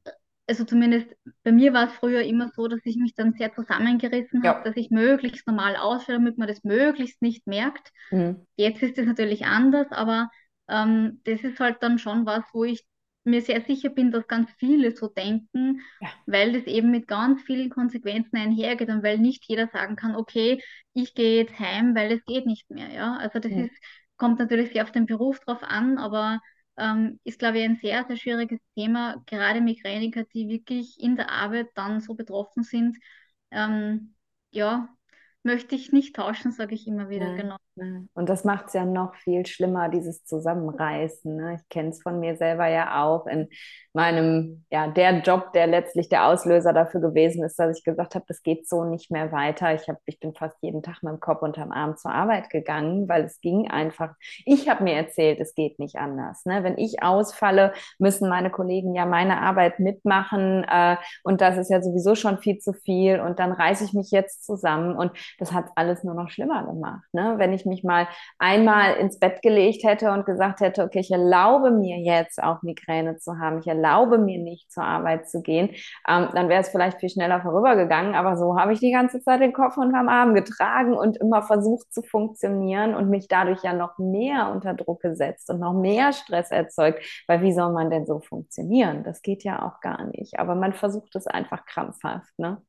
also 0.46 0.64
zumindest 0.64 1.06
bei 1.42 1.52
mir 1.52 1.72
war 1.72 1.86
es 1.86 1.92
früher 1.92 2.22
immer 2.22 2.50
so, 2.54 2.66
dass 2.66 2.80
ich 2.84 2.96
mich 2.96 3.14
dann 3.14 3.32
sehr 3.34 3.54
zusammengerissen 3.54 4.42
ja. 4.42 4.54
habe, 4.54 4.68
dass 4.68 4.76
ich 4.76 4.90
möglichst 4.90 5.46
normal 5.46 5.76
ausschaue, 5.76 6.16
damit 6.16 6.38
man 6.38 6.48
das 6.48 6.64
möglichst 6.64 7.22
nicht 7.22 7.46
merkt. 7.46 7.90
Mhm. 8.10 8.46
Jetzt 8.56 8.82
ist 8.82 8.98
es 8.98 9.06
natürlich 9.06 9.46
anders, 9.46 9.86
aber 9.90 10.30
ähm, 10.68 11.20
das 11.24 11.42
ist 11.42 11.60
halt 11.60 11.82
dann 11.82 11.98
schon 11.98 12.26
was, 12.26 12.44
wo 12.52 12.64
ich 12.64 12.84
mir 13.24 13.42
sehr 13.42 13.60
sicher 13.60 13.90
bin, 13.90 14.10
dass 14.10 14.26
ganz 14.26 14.50
viele 14.58 14.96
so 14.96 15.06
denken, 15.06 15.80
ja. 16.00 16.08
weil 16.26 16.52
das 16.52 16.64
eben 16.64 16.90
mit 16.90 17.06
ganz 17.06 17.42
vielen 17.42 17.68
Konsequenzen 17.68 18.36
einhergeht 18.36 18.88
und 18.88 19.02
weil 19.02 19.18
nicht 19.18 19.44
jeder 19.46 19.68
sagen 19.68 19.96
kann, 19.96 20.16
okay, 20.16 20.62
ich 20.94 21.14
gehe 21.14 21.36
jetzt 21.42 21.58
heim, 21.58 21.94
weil 21.94 22.12
es 22.12 22.24
geht 22.24 22.46
nicht 22.46 22.70
mehr. 22.70 22.90
Ja? 22.90 23.16
Also 23.16 23.38
das 23.38 23.52
ja. 23.52 23.64
ist 23.64 23.74
kommt 24.20 24.40
natürlich 24.40 24.72
sehr 24.72 24.84
auf 24.84 24.92
den 24.92 25.06
Beruf 25.06 25.40
drauf 25.40 25.64
an, 25.64 25.98
aber 25.98 26.40
ähm, 26.78 27.20
ist, 27.24 27.40
glaube 27.40 27.58
ich, 27.60 27.66
ein 27.66 27.76
sehr, 27.82 28.06
sehr 28.06 28.18
schwieriges 28.18 28.60
Thema, 28.76 29.22
gerade 29.26 29.62
Migräniker, 29.62 30.24
die 30.24 30.48
wirklich 30.48 31.00
in 31.00 31.16
der 31.16 31.30
Arbeit 31.32 31.68
dann 31.76 32.00
so 32.00 32.14
betroffen 32.14 32.64
sind. 32.64 32.98
Ähm, 33.52 34.14
ja, 34.52 34.88
möchte 35.44 35.76
ich 35.76 35.92
nicht 35.92 36.16
tauschen, 36.16 36.52
sage 36.52 36.76
ich 36.76 36.88
immer 36.88 37.10
wieder, 37.10 37.30
ja, 37.30 37.32
genau. 37.32 37.58
Und 37.76 38.28
das 38.28 38.44
macht 38.44 38.66
es 38.66 38.74
ja 38.74 38.84
noch 38.84 39.14
viel 39.14 39.46
schlimmer, 39.46 39.88
dieses 39.88 40.24
Zusammenreißen. 40.24 41.34
Ne? 41.34 41.54
Ich 41.60 41.68
kenne 41.68 41.90
es 41.90 42.02
von 42.02 42.20
mir 42.20 42.36
selber 42.36 42.66
ja 42.66 43.02
auch 43.02 43.26
in 43.26 43.48
meinem, 43.92 44.64
ja, 44.70 44.88
der 44.88 45.20
Job, 45.20 45.52
der 45.52 45.66
letztlich 45.66 46.08
der 46.08 46.26
Auslöser 46.26 46.72
dafür 46.72 47.00
gewesen 47.00 47.42
ist, 47.42 47.58
dass 47.58 47.76
ich 47.76 47.84
gesagt 47.84 48.14
habe, 48.14 48.24
das 48.28 48.42
geht 48.42 48.68
so 48.68 48.84
nicht 48.84 49.10
mehr 49.10 49.32
weiter. 49.32 49.74
Ich, 49.74 49.88
hab, 49.88 49.98
ich 50.06 50.20
bin 50.20 50.34
fast 50.34 50.56
jeden 50.62 50.82
Tag 50.82 51.02
mit 51.02 51.12
dem 51.12 51.20
Kopf 51.20 51.42
unterm 51.42 51.72
Arm 51.72 51.96
zur 51.96 52.12
Arbeit 52.12 52.50
gegangen, 52.50 53.08
weil 53.08 53.24
es 53.24 53.40
ging 53.40 53.68
einfach. 53.70 54.14
Ich 54.44 54.68
habe 54.68 54.84
mir 54.84 54.94
erzählt, 54.94 55.40
es 55.40 55.54
geht 55.54 55.78
nicht 55.78 55.96
anders. 55.96 56.44
Ne? 56.44 56.62
Wenn 56.62 56.78
ich 56.78 57.02
ausfalle, 57.02 57.72
müssen 57.98 58.28
meine 58.28 58.50
Kollegen 58.50 58.94
ja 58.94 59.06
meine 59.06 59.40
Arbeit 59.40 59.80
mitmachen 59.80 60.64
äh, 60.70 60.96
und 61.24 61.40
das 61.40 61.56
ist 61.56 61.70
ja 61.70 61.82
sowieso 61.82 62.14
schon 62.14 62.38
viel 62.38 62.58
zu 62.58 62.72
viel 62.72 63.20
und 63.20 63.38
dann 63.38 63.52
reiße 63.52 63.84
ich 63.84 63.92
mich 63.92 64.10
jetzt 64.10 64.44
zusammen 64.44 64.96
und 64.96 65.12
das 65.38 65.52
hat 65.52 65.66
alles 65.74 66.04
nur 66.04 66.14
noch 66.14 66.30
schlimmer 66.30 66.64
gemacht. 66.64 67.04
Ne? 67.12 67.34
Wenn 67.38 67.52
ich 67.52 67.59
mich 67.66 67.84
mal 67.84 68.08
einmal 68.38 68.94
ins 68.94 69.18
Bett 69.18 69.42
gelegt 69.42 69.84
hätte 69.84 70.10
und 70.12 70.26
gesagt 70.26 70.60
hätte, 70.60 70.84
okay, 70.84 71.00
ich 71.00 71.10
erlaube 71.10 71.70
mir 71.70 71.98
jetzt 71.98 72.42
auch 72.42 72.62
Migräne 72.62 73.16
zu 73.18 73.38
haben, 73.38 73.60
ich 73.60 73.66
erlaube 73.66 74.18
mir 74.18 74.38
nicht 74.38 74.70
zur 74.72 74.84
Arbeit 74.84 75.28
zu 75.28 75.42
gehen, 75.42 75.70
ähm, 76.08 76.28
dann 76.34 76.48
wäre 76.48 76.60
es 76.60 76.68
vielleicht 76.70 77.00
viel 77.00 77.10
schneller 77.10 77.40
vorübergegangen. 77.42 78.14
Aber 78.14 78.36
so 78.36 78.58
habe 78.58 78.72
ich 78.72 78.80
die 78.80 78.92
ganze 78.92 79.20
Zeit 79.20 79.40
den 79.40 79.52
Kopf 79.52 79.76
unterm 79.76 80.08
Arm 80.08 80.34
getragen 80.34 80.94
und 80.94 81.16
immer 81.18 81.42
versucht 81.42 81.92
zu 81.92 82.02
funktionieren 82.02 82.94
und 82.94 83.10
mich 83.10 83.28
dadurch 83.28 83.62
ja 83.62 83.72
noch 83.72 83.98
mehr 83.98 84.50
unter 84.52 84.74
Druck 84.74 85.00
gesetzt 85.02 85.50
und 85.50 85.60
noch 85.60 85.74
mehr 85.74 86.12
Stress 86.12 86.50
erzeugt. 86.50 87.02
Weil 87.26 87.42
wie 87.42 87.52
soll 87.52 87.72
man 87.72 87.90
denn 87.90 88.06
so 88.06 88.20
funktionieren? 88.20 89.04
Das 89.04 89.22
geht 89.22 89.44
ja 89.44 89.66
auch 89.66 89.80
gar 89.80 90.04
nicht. 90.06 90.38
Aber 90.38 90.54
man 90.54 90.72
versucht 90.72 91.14
es 91.16 91.26
einfach 91.26 91.64
krampfhaft, 91.66 92.38
ne? 92.38 92.62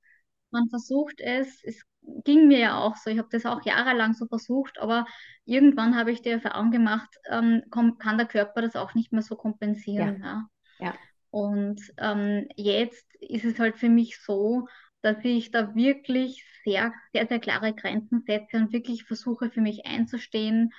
Man 0.52 0.70
versucht 0.70 1.22
es, 1.22 1.64
es 1.64 1.82
ging 2.24 2.48
mir 2.48 2.60
ja 2.60 2.78
auch 2.78 2.96
so. 2.96 3.10
Ich 3.10 3.18
habe 3.18 3.30
das 3.32 3.46
auch 3.46 3.64
jahrelang 3.66 4.14
so 4.14 4.26
versucht, 4.26 4.80
aber 4.80 5.06
irgendwann 5.46 5.96
habe 5.96 6.12
ich 6.12 6.22
die 6.22 6.30
Erfahrung 6.30 6.72
gemacht, 6.72 7.10
ähm, 7.30 7.64
kann 7.72 8.18
der 8.18 8.28
Körper 8.28 8.62
das 8.62 8.76
auch 8.76 8.94
nicht 8.96 9.12
mehr 9.12 9.22
so 9.22 9.36
kompensieren. 9.36 10.22
Ja. 10.22 10.50
ja. 10.80 10.86
ja. 10.88 10.94
Und 11.30 11.82
ähm, 11.98 12.48
jetzt 12.56 13.06
ist 13.20 13.46
es 13.46 13.58
halt 13.60 13.78
für 13.78 13.90
mich 13.90 14.20
so, 14.22 14.68
dass 15.02 15.18
ich 15.24 15.52
da 15.52 15.74
wirklich 15.76 16.46
sehr, 16.64 16.94
sehr, 17.14 17.28
sehr 17.28 17.40
klare 17.40 17.74
Grenzen 17.74 18.24
setze 18.28 18.58
und 18.58 18.74
wirklich 18.74 19.06
versuche, 19.06 19.50
für 19.50 19.62
mich 19.62 19.86
einzustehen. 19.86 20.72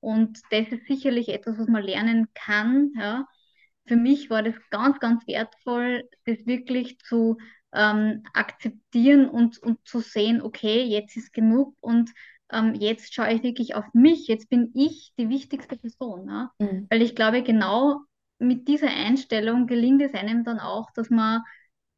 Und 0.00 0.40
das 0.50 0.68
ist 0.68 0.86
sicherlich 0.86 1.28
etwas, 1.28 1.58
was 1.58 1.68
man 1.68 1.82
lernen 1.82 2.28
kann. 2.34 2.92
Ja. 2.98 3.26
Für 3.86 3.96
mich 3.96 4.30
war 4.30 4.42
das 4.42 4.54
ganz, 4.70 4.98
ganz 4.98 5.26
wertvoll, 5.26 6.08
das 6.24 6.46
wirklich 6.46 6.98
zu 7.00 7.38
ähm, 7.72 8.22
akzeptieren 8.32 9.28
und, 9.28 9.58
und 9.58 9.78
zu 9.86 10.00
sehen, 10.00 10.42
okay, 10.42 10.82
jetzt 10.82 11.16
ist 11.16 11.32
genug 11.32 11.74
und 11.80 12.10
ähm, 12.50 12.74
jetzt 12.74 13.14
schaue 13.14 13.32
ich 13.32 13.42
wirklich 13.42 13.74
auf 13.74 13.84
mich, 13.92 14.26
jetzt 14.26 14.48
bin 14.48 14.70
ich 14.74 15.12
die 15.18 15.28
wichtigste 15.28 15.76
Person. 15.76 16.28
Ja? 16.28 16.50
Mhm. 16.58 16.86
Weil 16.90 17.02
ich 17.02 17.14
glaube, 17.14 17.42
genau 17.42 18.00
mit 18.38 18.68
dieser 18.68 18.88
Einstellung 18.88 19.66
gelingt 19.66 20.00
es 20.02 20.14
einem 20.14 20.44
dann 20.44 20.60
auch, 20.60 20.90
dass 20.92 21.10
man 21.10 21.42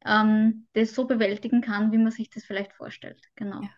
ähm, 0.05 0.67
das 0.73 0.93
so 0.93 1.05
bewältigen 1.05 1.61
kann, 1.61 1.91
wie 1.91 1.97
man 1.97 2.11
sich 2.11 2.29
das 2.29 2.43
vielleicht 2.43 2.73
vorstellt. 2.73 3.21
Genau. 3.35 3.61
Ja. 3.61 3.69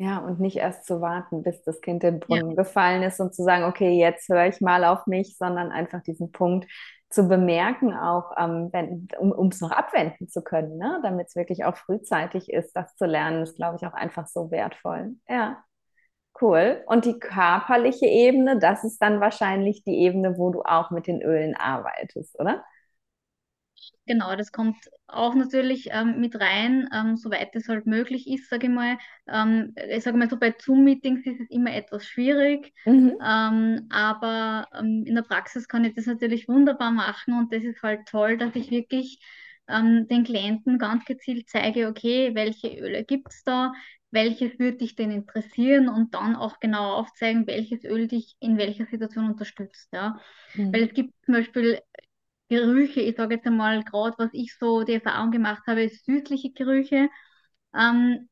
Ja, 0.00 0.18
und 0.18 0.38
nicht 0.38 0.58
erst 0.58 0.86
zu 0.86 1.00
warten, 1.00 1.42
bis 1.42 1.60
das 1.64 1.80
Kind 1.80 2.04
in 2.04 2.12
den 2.12 2.20
Brunnen 2.20 2.50
ja. 2.50 2.54
gefallen 2.54 3.02
ist 3.02 3.18
und 3.18 3.34
zu 3.34 3.42
sagen, 3.42 3.64
okay, 3.64 3.98
jetzt 3.98 4.28
höre 4.28 4.46
ich 4.46 4.60
mal 4.60 4.84
auf 4.84 5.08
mich, 5.08 5.36
sondern 5.36 5.72
einfach 5.72 6.04
diesen 6.04 6.30
Punkt 6.30 6.70
zu 7.10 7.26
bemerken, 7.26 7.94
auch 7.94 8.32
ähm, 8.38 8.68
wenn, 8.72 9.08
um 9.18 9.48
es 9.48 9.60
noch 9.60 9.70
abwenden 9.70 10.28
zu 10.28 10.42
können, 10.42 10.76
ne? 10.76 11.00
damit 11.02 11.28
es 11.28 11.36
wirklich 11.36 11.64
auch 11.64 11.76
frühzeitig 11.76 12.52
ist, 12.52 12.72
das 12.76 12.94
zu 12.96 13.06
lernen, 13.06 13.42
ist, 13.42 13.56
glaube 13.56 13.76
ich, 13.76 13.86
auch 13.86 13.94
einfach 13.94 14.26
so 14.26 14.50
wertvoll. 14.50 15.16
Ja, 15.28 15.64
cool. 16.40 16.82
Und 16.86 17.06
die 17.06 17.18
körperliche 17.18 18.06
Ebene, 18.06 18.58
das 18.58 18.84
ist 18.84 19.00
dann 19.00 19.20
wahrscheinlich 19.20 19.84
die 19.84 19.98
Ebene, 19.98 20.36
wo 20.36 20.50
du 20.50 20.62
auch 20.62 20.90
mit 20.90 21.06
den 21.06 21.22
Ölen 21.22 21.56
arbeitest, 21.56 22.38
oder? 22.38 22.62
Genau, 24.06 24.34
das 24.36 24.52
kommt 24.52 24.76
auch 25.06 25.34
natürlich 25.34 25.90
ähm, 25.92 26.18
mit 26.20 26.40
rein, 26.40 26.88
ähm, 26.94 27.16
soweit 27.16 27.54
es 27.54 27.68
halt 27.68 27.86
möglich 27.86 28.26
ist, 28.26 28.48
sage 28.48 28.66
ich 28.66 28.72
mal. 28.72 28.96
Ähm, 29.26 29.74
ich 29.90 30.02
sage 30.02 30.16
mal 30.16 30.30
so, 30.30 30.38
bei 30.38 30.54
Zoom-Meetings 30.58 31.26
ist 31.26 31.40
es 31.40 31.50
immer 31.50 31.74
etwas 31.74 32.06
schwierig, 32.06 32.72
mhm. 32.86 33.18
Ähm, 33.22 33.86
aber 33.90 34.66
ähm, 34.78 35.04
in 35.06 35.14
der 35.14 35.22
Praxis 35.22 35.68
kann 35.68 35.84
ich 35.84 35.94
das 35.94 36.06
natürlich 36.06 36.48
wunderbar 36.48 36.90
machen 36.90 37.34
und 37.34 37.52
das 37.52 37.62
ist 37.62 37.82
halt 37.82 38.06
toll, 38.06 38.38
dass 38.38 38.56
ich 38.56 38.70
wirklich 38.70 39.20
ähm, 39.68 40.08
den 40.08 40.24
Klienten 40.24 40.78
ganz 40.78 41.04
gezielt 41.04 41.48
zeige, 41.48 41.88
okay, 41.88 42.34
welche 42.34 42.68
Öle 42.68 43.04
gibt 43.04 43.28
es 43.28 43.44
da, 43.44 43.72
welches 44.10 44.58
würde 44.58 44.78
dich 44.78 44.96
denn 44.96 45.10
interessieren 45.10 45.88
und 45.88 46.14
dann 46.14 46.34
auch 46.34 46.60
genau 46.60 46.94
aufzeigen, 46.94 47.46
welches 47.46 47.84
Öl 47.84 48.08
dich 48.08 48.36
in 48.40 48.56
welcher 48.56 48.86
Situation 48.86 49.26
unterstützt. 49.30 49.88
Ja? 49.92 50.18
Mhm. 50.54 50.72
Weil 50.72 50.84
es 50.84 50.94
gibt 50.94 51.12
zum 51.26 51.34
Beispiel 51.34 51.80
Gerüche, 52.48 53.00
ich 53.00 53.16
sage 53.16 53.34
jetzt 53.34 53.46
einmal 53.46 53.84
gerade, 53.84 54.14
was 54.18 54.30
ich 54.32 54.56
so 54.56 54.82
die 54.82 54.94
Erfahrung 54.94 55.30
gemacht 55.30 55.62
habe, 55.66 55.88
süßliche 55.88 56.52
Gerüche 56.52 57.08
ähm, 57.74 58.28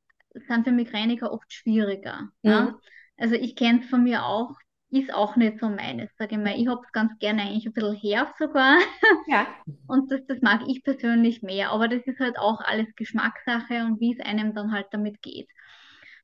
sind 0.49 0.65
für 0.65 0.73
Migräniker 0.73 1.33
oft 1.33 1.53
schwieriger. 1.53 2.23
Mhm. 2.43 2.51
Ja? 2.51 2.79
Also 3.19 3.35
ich 3.35 3.57
kenne 3.57 3.81
es 3.81 3.87
von 3.89 4.05
mir 4.05 4.25
auch, 4.25 4.55
ist 4.91 5.13
auch 5.13 5.37
nicht 5.37 5.59
so 5.59 5.69
meines, 5.69 6.11
sage 6.17 6.37
ich 6.37 6.41
mal. 6.41 6.59
Ich 6.59 6.69
habe 6.69 6.83
es 6.85 6.93
ganz 6.93 7.19
gerne 7.19 7.43
eigentlich 7.43 7.67
ein 7.67 7.73
bisschen 7.73 7.97
herb 7.97 8.35
sogar. 8.39 8.79
Ja. 9.29 9.47
Und 9.89 10.11
das, 10.13 10.25
das 10.27 10.41
mag 10.41 10.63
ich 10.69 10.85
persönlich 10.85 11.43
mehr. 11.43 11.71
Aber 11.71 11.89
das 11.89 12.03
ist 12.07 12.21
halt 12.21 12.39
auch 12.39 12.61
alles 12.61 12.95
Geschmackssache 12.95 13.85
und 13.85 14.01
wie 14.01 14.15
es 14.17 14.25
einem 14.25 14.55
dann 14.55 14.73
halt 14.73 14.87
damit 14.93 15.21
geht. 15.23 15.49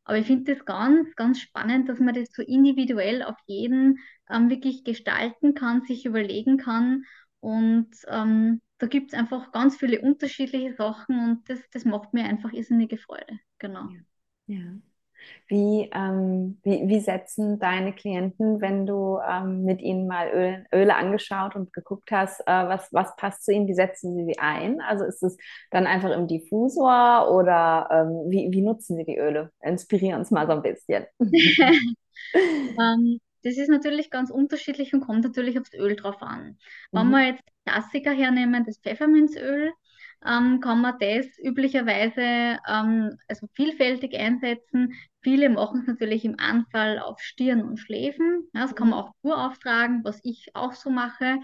Aber 0.05 0.19
ich 0.19 0.27
finde 0.27 0.55
das 0.55 0.65
ganz, 0.65 1.15
ganz 1.17 1.41
spannend, 1.41 1.89
dass 1.89 1.99
man 1.99 2.15
das 2.15 2.29
so 2.33 2.43
individuell 2.43 3.23
auf 3.23 3.37
jeden 3.47 3.99
ähm, 4.31 4.51
wirklich 4.51 4.85
gestalten 4.85 5.55
kann, 5.55 5.83
sich 5.83 6.07
überlegen 6.07 6.59
kann 6.59 7.05
und 7.43 7.91
ähm, 8.07 8.61
da 8.79 8.87
gibt 8.87 9.13
es 9.13 9.19
einfach 9.19 9.51
ganz 9.51 9.77
viele 9.77 10.01
unterschiedliche 10.01 10.75
Sachen 10.75 11.19
und 11.19 11.49
das, 11.49 11.59
das 11.73 11.85
macht 11.85 12.15
mir 12.15 12.25
einfach 12.25 12.53
irrsinnige 12.53 12.99
Freude. 12.99 13.41
Genau. 13.59 13.89
Ja. 14.47 14.55
ja. 14.55 14.73
Wie, 15.49 15.91
ähm, 15.93 16.59
wie, 16.63 16.89
wie 16.89 17.01
setzen 17.01 17.59
deine 17.59 17.93
Klienten, 17.93 18.61
wenn 18.61 18.87
du 18.87 19.19
ähm, 19.29 19.65
mit 19.65 19.81
ihnen 19.81 20.07
mal 20.07 20.29
Öl, 20.29 20.67
Öle 20.73 20.95
angeschaut 20.95 21.57
und 21.57 21.73
geguckt 21.73 22.13
hast, 22.13 22.41
äh, 22.43 22.45
was, 22.47 22.89
was 22.93 23.15
passt 23.17 23.45
zu 23.45 23.53
ihnen, 23.53 23.67
wie 23.67 23.75
setzen 23.75 24.17
sie 24.17 24.25
sie 24.25 24.39
ein? 24.39 24.81
Also 24.81 25.05
ist 25.05 25.23
es 25.23 25.37
dann 25.71 25.87
einfach 25.87 26.11
im 26.11 26.29
Diffusor 26.29 27.29
oder 27.33 27.89
ähm, 27.91 28.31
wie, 28.31 28.49
wie 28.53 28.63
nutzen 28.63 28.97
sie 28.97 29.05
die 29.05 29.19
Öle? 29.19 29.51
Inspirieren 29.63 30.21
uns 30.21 30.31
mal 30.31 30.47
so 30.47 30.53
ein 30.53 30.63
bisschen. 30.63 31.07
das 33.43 33.57
ist 33.57 33.69
natürlich 33.69 34.11
ganz 34.11 34.31
unterschiedlich 34.31 34.95
und 34.95 35.01
kommt 35.01 35.25
natürlich 35.25 35.59
aufs 35.59 35.75
Öl 35.75 35.97
drauf 35.97 36.23
an. 36.23 36.59
Mhm. 36.93 36.99
Wenn 36.99 37.11
wir 37.11 37.27
jetzt 37.27 37.45
Klassiker 37.67 38.13
hernehmen, 38.13 38.65
das 38.65 38.79
Pfefferminzöl, 38.79 39.73
ähm, 40.25 40.61
kann 40.61 40.81
man 40.81 40.99
das 41.01 41.27
üblicherweise 41.39 42.59
ähm, 42.69 43.19
also 43.29 43.49
vielfältig 43.55 44.15
einsetzen. 44.15 44.95
Viele 45.21 45.49
machen 45.49 45.81
es 45.81 45.87
natürlich 45.87 46.25
im 46.25 46.39
Anfall 46.39 46.99
auf 46.99 47.21
Stirn 47.21 47.63
und 47.63 47.79
Schläfen. 47.79 48.49
Ja, 48.55 48.63
das 48.63 48.75
kann 48.75 48.91
man 48.91 48.99
mhm. 48.99 49.05
auch 49.05 49.13
pur 49.23 49.45
auftragen, 49.47 50.03
was 50.05 50.21
ich 50.23 50.55
auch 50.55 50.73
so 50.75 50.91
mache. 50.91 51.39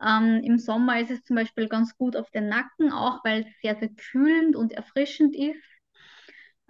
Ähm, 0.00 0.42
Im 0.44 0.58
Sommer 0.58 1.00
ist 1.00 1.10
es 1.10 1.24
zum 1.24 1.36
Beispiel 1.36 1.68
ganz 1.68 1.96
gut 1.96 2.16
auf 2.16 2.30
den 2.30 2.48
Nacken, 2.48 2.92
auch 2.92 3.24
weil 3.24 3.42
es 3.42 3.60
sehr, 3.62 3.76
sehr 3.76 3.88
kühlend 3.88 4.56
und 4.56 4.72
erfrischend 4.72 5.34
ist. 5.34 5.62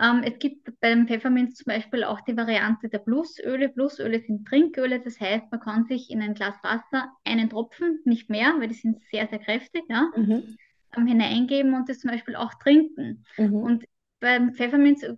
Ähm, 0.00 0.22
es 0.24 0.38
gibt 0.38 0.68
beim 0.80 1.06
Pfefferminz 1.08 1.56
zum 1.56 1.72
Beispiel 1.72 2.04
auch 2.04 2.20
die 2.20 2.36
Variante 2.36 2.88
der 2.88 2.98
Plusöle. 2.98 3.68
Plusöle 3.68 4.20
sind 4.20 4.46
Trinköle, 4.46 5.00
das 5.00 5.20
heißt, 5.20 5.50
man 5.50 5.60
kann 5.60 5.84
sich 5.86 6.10
in 6.10 6.22
ein 6.22 6.34
Glas 6.34 6.54
Wasser 6.62 7.12
einen 7.24 7.50
Tropfen, 7.50 8.00
nicht 8.04 8.30
mehr, 8.30 8.54
weil 8.58 8.68
die 8.68 8.74
sind 8.74 9.02
sehr, 9.10 9.26
sehr 9.28 9.40
kräftig, 9.40 9.82
ja, 9.88 10.10
mhm. 10.16 10.56
ähm, 10.96 11.06
hineingeben 11.06 11.74
und 11.74 11.88
das 11.88 12.00
zum 12.00 12.10
Beispiel 12.10 12.36
auch 12.36 12.54
trinken. 12.54 13.24
Mhm. 13.36 13.54
Und 13.54 13.84
beim 14.20 14.52
Pfefferminzöl 14.52 15.16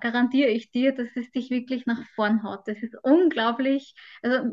garantiere 0.00 0.50
ich 0.50 0.70
dir, 0.70 0.92
dass 0.94 1.08
es 1.14 1.30
dich 1.30 1.50
wirklich 1.50 1.86
nach 1.86 2.02
vorn 2.14 2.42
haut. 2.42 2.66
Das 2.66 2.82
ist 2.82 2.94
unglaublich. 3.02 3.94
Also 4.22 4.50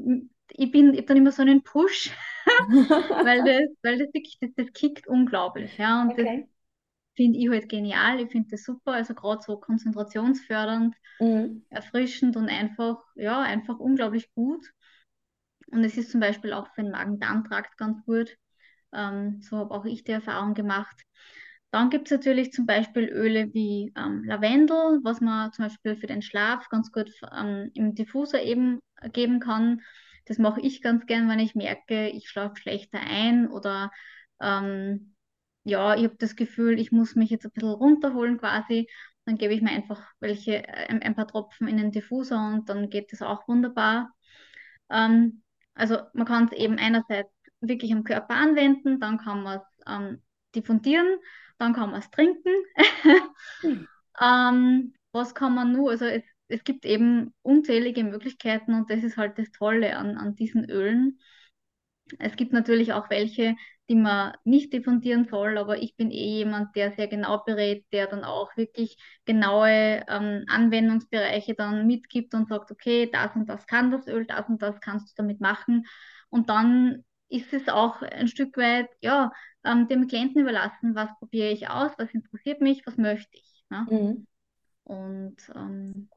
ich 0.52 0.72
bin 0.72 0.94
ich 0.94 1.00
hab 1.00 1.08
dann 1.08 1.18
immer 1.18 1.32
so 1.32 1.42
einen 1.42 1.64
Push, 1.64 2.12
weil 2.70 3.44
das, 3.46 3.76
weil 3.82 3.98
das 3.98 4.14
wirklich, 4.14 4.38
das, 4.40 4.52
das 4.56 4.74
kickt 4.74 5.08
unglaublich. 5.08 5.78
Ja, 5.78 6.02
und 6.02 6.12
okay. 6.12 6.48
das, 6.48 6.53
finde 7.16 7.40
ich 7.40 7.50
halt 7.50 7.70
genial. 7.70 8.20
Ich 8.20 8.32
finde 8.32 8.50
das 8.52 8.64
super, 8.64 8.94
also 8.94 9.14
gerade 9.14 9.42
so 9.42 9.58
konzentrationsfördernd, 9.58 10.96
mhm. 11.20 11.66
erfrischend 11.70 12.36
und 12.36 12.50
einfach, 12.50 12.98
ja, 13.16 13.42
einfach 13.42 13.80
unglaublich 13.80 14.32
gut. 14.34 14.66
Und 15.72 15.84
es 15.84 15.98
ist 15.98 16.12
zum 16.12 16.20
Beispiel 16.20 16.54
auch 16.54 16.68
für 16.74 16.84
den 16.84 16.92
Magen-Darm-Trakt 16.92 17.78
ganz 17.78 18.04
gut. 18.06 18.38
Ähm, 18.94 19.42
so 19.42 19.58
habe 19.58 19.74
auch 19.74 19.86
ich 19.86 20.04
die 20.04 20.12
Erfahrung 20.12 20.54
gemacht. 20.54 21.02
Dann 21.72 21.90
gibt 21.90 22.08
es 22.08 22.12
natürlich 22.12 22.52
zum 22.52 22.68
Beispiel 22.68 23.06
Öle 23.06 23.52
wie 23.54 23.92
ähm, 23.98 24.24
Lavendel, 24.26 25.00
was 25.04 25.22
man 25.22 25.52
zum 25.52 25.66
Beispiel 25.66 25.96
für 25.96 26.06
den 26.06 26.22
Schlaf 26.22 26.70
ganz 26.70 26.92
gut 26.92 27.12
ähm, 27.36 27.72
im 27.74 27.96
Diffuser 27.96 28.44
eben 28.44 28.80
geben 29.12 29.40
kann. 29.40 29.82
Das 30.26 30.38
mache 30.38 30.62
ich 30.62 30.84
ganz 30.84 31.08
gern, 31.08 31.28
wenn 31.28 31.40
ich 31.40 31.56
merke, 31.56 32.10
ich 32.10 32.30
schlafe 32.30 32.58
schlechter 32.58 33.00
ein 33.00 33.48
oder 33.48 33.92
ähm, 34.40 35.13
ja, 35.64 35.96
ich 35.96 36.04
habe 36.04 36.16
das 36.18 36.36
Gefühl, 36.36 36.80
ich 36.80 36.92
muss 36.92 37.16
mich 37.16 37.30
jetzt 37.30 37.46
ein 37.46 37.52
bisschen 37.52 37.70
runterholen 37.70 38.38
quasi. 38.38 38.88
Dann 39.26 39.38
gebe 39.38 39.54
ich 39.54 39.62
mir 39.62 39.72
einfach 39.72 40.12
welche, 40.20 40.68
ein, 40.68 41.02
ein 41.02 41.16
paar 41.16 41.28
Tropfen 41.28 41.68
in 41.68 41.78
den 41.78 41.92
Diffuser 41.92 42.48
und 42.54 42.68
dann 42.70 42.90
geht 42.90 43.14
das 43.14 43.22
auch 43.22 43.48
wunderbar. 43.48 44.12
Ähm, 44.90 45.44
also 45.74 45.98
man 46.14 46.26
kann 46.26 46.46
es 46.46 46.52
eben 46.54 46.78
einerseits 46.78 47.32
wirklich 47.62 47.94
am 47.94 48.04
Körper 48.04 48.36
anwenden, 48.36 49.00
dann 49.00 49.18
kann 49.18 49.44
man 49.44 49.60
es 49.60 49.84
ähm, 49.88 50.22
diffundieren, 50.56 51.08
dann 51.58 51.74
kann 51.74 51.92
man 51.92 52.00
es 52.02 52.12
trinken. 52.12 52.52
mhm. 53.64 53.88
ähm, 54.22 54.94
was 55.14 55.36
kann 55.36 55.56
man 55.56 55.72
nur? 55.72 55.92
Also 55.92 56.06
es, 56.06 56.24
es 56.48 56.64
gibt 56.64 56.86
eben 56.86 57.34
unzählige 57.42 58.04
Möglichkeiten 58.04 58.74
und 58.74 58.90
das 58.90 59.04
ist 59.04 59.18
halt 59.18 59.38
das 59.38 59.52
Tolle 59.52 59.96
an, 59.96 60.18
an 60.18 60.36
diesen 60.36 60.70
Ölen. 60.70 61.20
Es 62.20 62.36
gibt 62.36 62.52
natürlich 62.52 62.94
auch 62.94 63.10
welche, 63.10 63.56
man 63.96 64.34
nicht 64.44 64.74
diffundieren 64.74 65.26
soll, 65.26 65.58
aber 65.58 65.78
ich 65.82 65.96
bin 65.96 66.12
eh 66.12 66.38
jemand, 66.38 66.76
der 66.76 66.92
sehr 66.94 67.08
genau 67.08 67.44
berät, 67.44 67.86
der 67.92 68.08
dann 68.08 68.24
auch 68.24 68.56
wirklich 68.58 68.98
genaue 69.26 70.04
ähm, 70.08 70.46
Anwendungsbereiche 70.48 71.56
dann 71.56 71.88
mitgibt 71.88 72.34
und 72.34 72.48
sagt, 72.50 72.72
okay, 72.72 73.10
das 73.12 73.36
und 73.36 73.48
das 73.48 73.66
kann 73.68 73.92
das 73.92 74.08
Öl, 74.08 74.26
das 74.26 74.48
und 74.50 74.62
das 74.62 74.80
kannst 74.82 75.10
du 75.10 75.14
damit 75.18 75.42
machen. 75.42 75.86
Und 76.30 76.50
dann 76.50 77.04
ist 77.30 77.54
es 77.54 77.68
auch 77.70 78.02
ein 78.02 78.28
Stück 78.28 78.58
weit, 78.58 78.90
ja, 79.02 79.32
ähm, 79.64 79.88
dem 79.88 80.08
Klienten 80.08 80.42
überlassen, 80.42 80.96
was 80.96 81.10
probiere 81.20 81.50
ich 81.52 81.70
aus, 81.70 81.92
was 81.98 82.14
interessiert 82.14 82.62
mich, 82.62 82.86
was 82.86 82.98
möchte 82.98 83.38
ich. 83.38 83.64
Ne? 83.70 83.88
Mhm. 83.90 84.28
Und 84.84 85.38
ähm, 85.56 86.10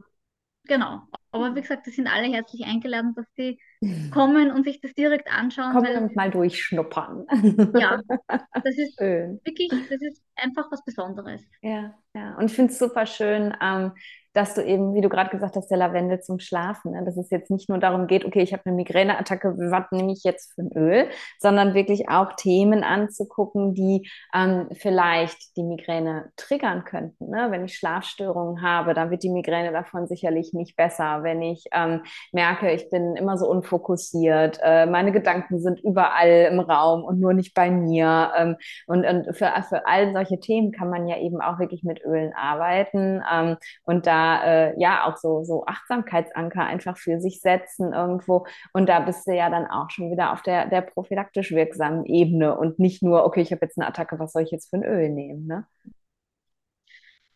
Genau. 0.66 1.02
Aber 1.30 1.54
wie 1.54 1.60
gesagt, 1.60 1.86
die 1.86 1.90
sind 1.90 2.08
alle 2.08 2.28
herzlich 2.28 2.64
eingeladen, 2.64 3.14
dass 3.14 3.26
sie 3.36 3.60
kommen 4.10 4.50
und 4.50 4.64
sich 4.64 4.80
das 4.80 4.94
direkt 4.94 5.30
anschauen. 5.32 5.72
Kommen 5.72 5.96
und 5.96 6.16
mal 6.16 6.30
durchschnuppern. 6.30 7.26
Ja, 7.78 8.00
das 8.64 8.76
ist 8.76 8.96
Schön. 8.98 9.40
wirklich, 9.44 9.70
das 9.88 10.00
ist 10.00 10.22
einfach 10.36 10.70
was 10.70 10.84
Besonderes. 10.84 11.42
Ja, 11.62 11.94
Ja, 12.14 12.36
und 12.36 12.46
ich 12.46 12.54
finde 12.54 12.72
es 12.72 12.78
super 12.78 13.06
schön, 13.06 13.54
ähm, 13.62 13.92
dass 14.36 14.52
du 14.52 14.62
eben, 14.62 14.92
wie 14.94 15.00
du 15.00 15.08
gerade 15.08 15.30
gesagt 15.30 15.56
hast, 15.56 15.68
der 15.68 15.78
Lavendel 15.78 16.20
zum 16.20 16.38
Schlafen, 16.40 16.92
ne? 16.92 17.02
dass 17.06 17.16
es 17.16 17.30
jetzt 17.30 17.50
nicht 17.50 17.70
nur 17.70 17.78
darum 17.78 18.06
geht, 18.06 18.26
okay, 18.26 18.42
ich 18.42 18.52
habe 18.52 18.62
eine 18.66 18.74
Migräneattacke, 18.74 19.56
was 19.56 19.90
nehme 19.92 20.12
ich 20.12 20.24
jetzt 20.24 20.52
für 20.54 20.60
ein 20.60 20.72
Öl, 20.76 21.08
sondern 21.38 21.72
wirklich 21.72 22.10
auch 22.10 22.34
Themen 22.34 22.84
anzugucken, 22.84 23.72
die 23.74 24.10
ähm, 24.34 24.68
vielleicht 24.74 25.56
die 25.56 25.62
Migräne 25.62 26.30
triggern 26.36 26.84
könnten. 26.84 27.30
Ne? 27.30 27.46
Wenn 27.50 27.64
ich 27.64 27.78
Schlafstörungen 27.78 28.60
habe, 28.60 28.92
dann 28.92 29.10
wird 29.10 29.22
die 29.22 29.30
Migräne 29.30 29.72
davon 29.72 30.06
sicherlich 30.06 30.52
nicht 30.52 30.76
besser. 30.76 31.22
Wenn 31.22 31.40
ich 31.40 31.64
ähm, 31.72 32.02
merke, 32.30 32.70
ich 32.72 32.90
bin 32.90 33.16
immer 33.16 33.38
so 33.38 33.48
unfokussiert, 33.66 34.58
äh, 34.62 34.86
meine 34.86 35.12
Gedanken 35.12 35.58
sind 35.58 35.80
überall 35.80 36.48
im 36.50 36.60
Raum 36.60 37.04
und 37.04 37.20
nur 37.20 37.34
nicht 37.34 37.54
bei 37.54 37.70
mir. 37.70 38.32
Ähm, 38.36 38.56
und 38.86 39.04
und 39.06 39.36
für, 39.36 39.52
für 39.68 39.86
all 39.86 40.12
solche 40.12 40.40
Themen 40.40 40.72
kann 40.72 40.90
man 40.90 41.06
ja 41.08 41.18
eben 41.18 41.40
auch 41.40 41.58
wirklich 41.58 41.82
mit 41.82 42.04
Ölen 42.04 42.32
arbeiten 42.34 43.22
ähm, 43.32 43.56
und 43.84 44.06
da 44.06 44.44
äh, 44.44 44.80
ja 44.80 45.06
auch 45.06 45.16
so, 45.16 45.44
so 45.44 45.64
Achtsamkeitsanker 45.66 46.62
einfach 46.62 46.96
für 46.96 47.20
sich 47.20 47.40
setzen 47.40 47.92
irgendwo. 47.92 48.46
Und 48.72 48.88
da 48.88 49.00
bist 49.00 49.26
du 49.26 49.34
ja 49.34 49.50
dann 49.50 49.66
auch 49.66 49.90
schon 49.90 50.10
wieder 50.10 50.32
auf 50.32 50.42
der, 50.42 50.66
der 50.66 50.82
prophylaktisch 50.82 51.52
wirksamen 51.52 52.04
Ebene 52.06 52.56
und 52.56 52.78
nicht 52.78 53.02
nur, 53.02 53.24
okay, 53.24 53.40
ich 53.40 53.52
habe 53.52 53.64
jetzt 53.64 53.78
eine 53.78 53.86
Attacke, 53.88 54.18
was 54.18 54.32
soll 54.32 54.42
ich 54.42 54.50
jetzt 54.50 54.70
für 54.70 54.76
ein 54.76 54.84
Öl 54.84 55.10
nehmen, 55.10 55.46
ne? 55.46 55.66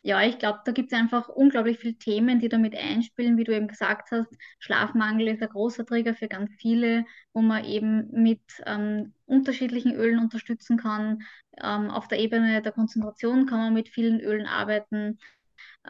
Ja, 0.02 0.22
ich 0.22 0.38
glaube, 0.38 0.60
da 0.64 0.72
gibt 0.72 0.92
es 0.92 0.98
einfach 0.98 1.28
unglaublich 1.28 1.78
viele 1.78 1.94
Themen, 1.94 2.40
die 2.40 2.48
damit 2.48 2.74
einspielen, 2.74 3.36
wie 3.36 3.44
du 3.44 3.54
eben 3.54 3.68
gesagt 3.68 4.10
hast. 4.10 4.34
Schlafmangel 4.58 5.28
ist 5.28 5.42
ein 5.42 5.50
großer 5.50 5.84
Trigger 5.84 6.14
für 6.14 6.26
ganz 6.26 6.50
viele, 6.56 7.04
wo 7.34 7.42
man 7.42 7.64
eben 7.66 8.10
mit 8.10 8.40
ähm, 8.64 9.12
unterschiedlichen 9.26 9.94
Ölen 9.94 10.18
unterstützen 10.18 10.78
kann. 10.78 11.22
Ähm, 11.62 11.90
auf 11.90 12.08
der 12.08 12.18
Ebene 12.18 12.62
der 12.62 12.72
Konzentration 12.72 13.44
kann 13.44 13.58
man 13.58 13.74
mit 13.74 13.90
vielen 13.90 14.20
Ölen 14.20 14.46
arbeiten. 14.46 15.18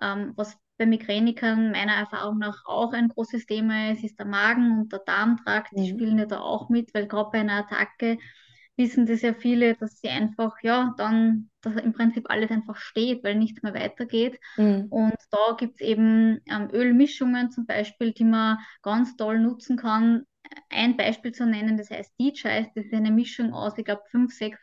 Ähm, 0.03 0.33
was 0.35 0.59
bei 0.77 0.87
Migränikern 0.87 1.71
meiner 1.71 1.93
Erfahrung 1.93 2.39
nach 2.39 2.65
auch 2.65 2.93
ein 2.93 3.09
großes 3.09 3.47
Thema 3.47 3.93
ist, 3.93 4.03
ist 4.03 4.19
der 4.19 4.27
Magen 4.27 4.81
und 4.81 4.93
der 4.93 5.01
Darmtrakt. 5.01 5.71
Die 5.77 5.93
mhm. 5.93 5.97
spielen 5.97 6.19
ja 6.19 6.27
da 6.27 6.41
auch 6.41 6.69
mit, 6.69 6.93
weil 6.95 7.07
gerade 7.07 7.31
bei 7.31 7.41
einer 7.41 7.59
Attacke 7.59 8.19
wissen 8.81 9.05
das 9.05 9.21
ja 9.21 9.35
viele, 9.35 9.77
dass 9.77 10.01
sie 10.01 10.09
einfach, 10.09 10.57
ja, 10.63 10.95
dann, 10.97 11.51
dass 11.61 11.77
im 11.77 11.93
Prinzip 11.93 12.31
alles 12.31 12.51
einfach 12.51 12.77
steht, 12.77 13.23
weil 13.23 13.35
nichts 13.35 13.63
mehr 13.63 13.75
weitergeht. 13.75 14.41
Mhm. 14.57 14.87
Und 14.89 15.15
da 15.31 15.55
gibt 15.59 15.81
es 15.81 15.87
eben 15.87 16.41
ähm, 16.47 16.71
Ölmischungen 16.73 17.51
zum 17.51 17.67
Beispiel, 17.67 18.13
die 18.13 18.25
man 18.25 18.59
ganz 18.83 19.17
toll 19.17 19.39
nutzen 19.39 19.77
kann. 19.77 20.25
Ein 20.71 20.97
Beispiel 20.97 21.33
zu 21.33 21.47
nennen, 21.47 21.77
das 21.77 21.91
heißt 21.91 22.13
DJs, 22.19 22.69
das 22.75 22.87
ist 22.87 22.95
eine 22.95 23.11
Mischung 23.13 23.53
aus, 23.53 23.77
ich 23.77 23.85
glaube, 23.85 24.03
fünf, 24.11 24.33
sechs 24.33 24.59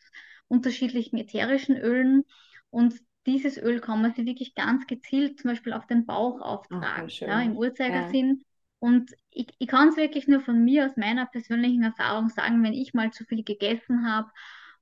unterschiedlichen 0.47 1.17
ätherischen 1.17 1.77
Ölen. 1.77 2.23
Und 2.71 2.95
dieses 3.27 3.57
Öl 3.57 3.81
kann 3.81 4.01
man 4.01 4.13
sich 4.13 4.25
wirklich 4.25 4.55
ganz 4.55 4.87
gezielt 4.87 5.39
zum 5.39 5.51
Beispiel 5.51 5.73
auf 5.73 5.85
den 5.85 6.05
Bauch 6.05 6.41
auftragen, 6.41 7.05
oh, 7.05 7.25
ja, 7.25 7.41
im 7.41 7.55
Uhrzeigersinn. 7.55 8.29
Ja. 8.29 8.46
Und 8.79 9.11
ich, 9.31 9.47
ich 9.57 9.67
kann 9.67 9.89
es 9.89 9.97
wirklich 9.97 10.27
nur 10.27 10.39
von 10.39 10.63
mir, 10.63 10.85
aus 10.85 10.97
meiner 10.97 11.25
persönlichen 11.25 11.83
Erfahrung 11.83 12.29
sagen, 12.29 12.63
wenn 12.63 12.73
ich 12.73 12.93
mal 12.93 13.11
zu 13.11 13.25
viel 13.25 13.43
gegessen 13.43 14.11
habe 14.11 14.29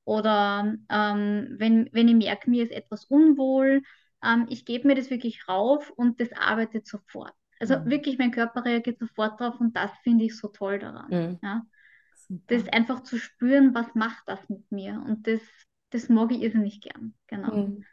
oder 0.03 0.75
ähm, 0.89 1.55
wenn, 1.57 1.89
wenn 1.93 2.07
ich 2.07 2.15
merke, 2.15 2.49
mir 2.49 2.63
ist 2.63 2.71
etwas 2.71 3.05
unwohl, 3.05 3.81
ähm, 4.23 4.47
ich 4.49 4.65
gebe 4.65 4.87
mir 4.87 4.95
das 4.95 5.09
wirklich 5.09 5.47
rauf 5.47 5.89
und 5.91 6.19
das 6.19 6.33
arbeitet 6.33 6.87
sofort. 6.87 7.33
Also 7.59 7.79
mhm. 7.79 7.89
wirklich, 7.89 8.17
mein 8.17 8.31
Körper 8.31 8.65
reagiert 8.65 8.99
sofort 8.99 9.39
drauf 9.39 9.59
und 9.59 9.75
das 9.75 9.91
finde 10.03 10.25
ich 10.25 10.37
so 10.37 10.49
toll 10.49 10.79
daran. 10.79 11.09
Mhm. 11.09 11.39
Ja? 11.41 11.65
Das 12.47 12.67
einfach 12.69 13.03
zu 13.03 13.17
spüren, 13.17 13.73
was 13.73 13.95
macht 13.95 14.23
das 14.27 14.49
mit 14.49 14.69
mir 14.71 15.01
und 15.05 15.27
das 15.27 15.41
das 15.95 16.09
mag 16.09 16.31
ich 16.31 16.41
irrsinnig 16.41 16.81
gern. 16.81 17.13
Genau. 17.27 17.55
Mhm. 17.55 17.83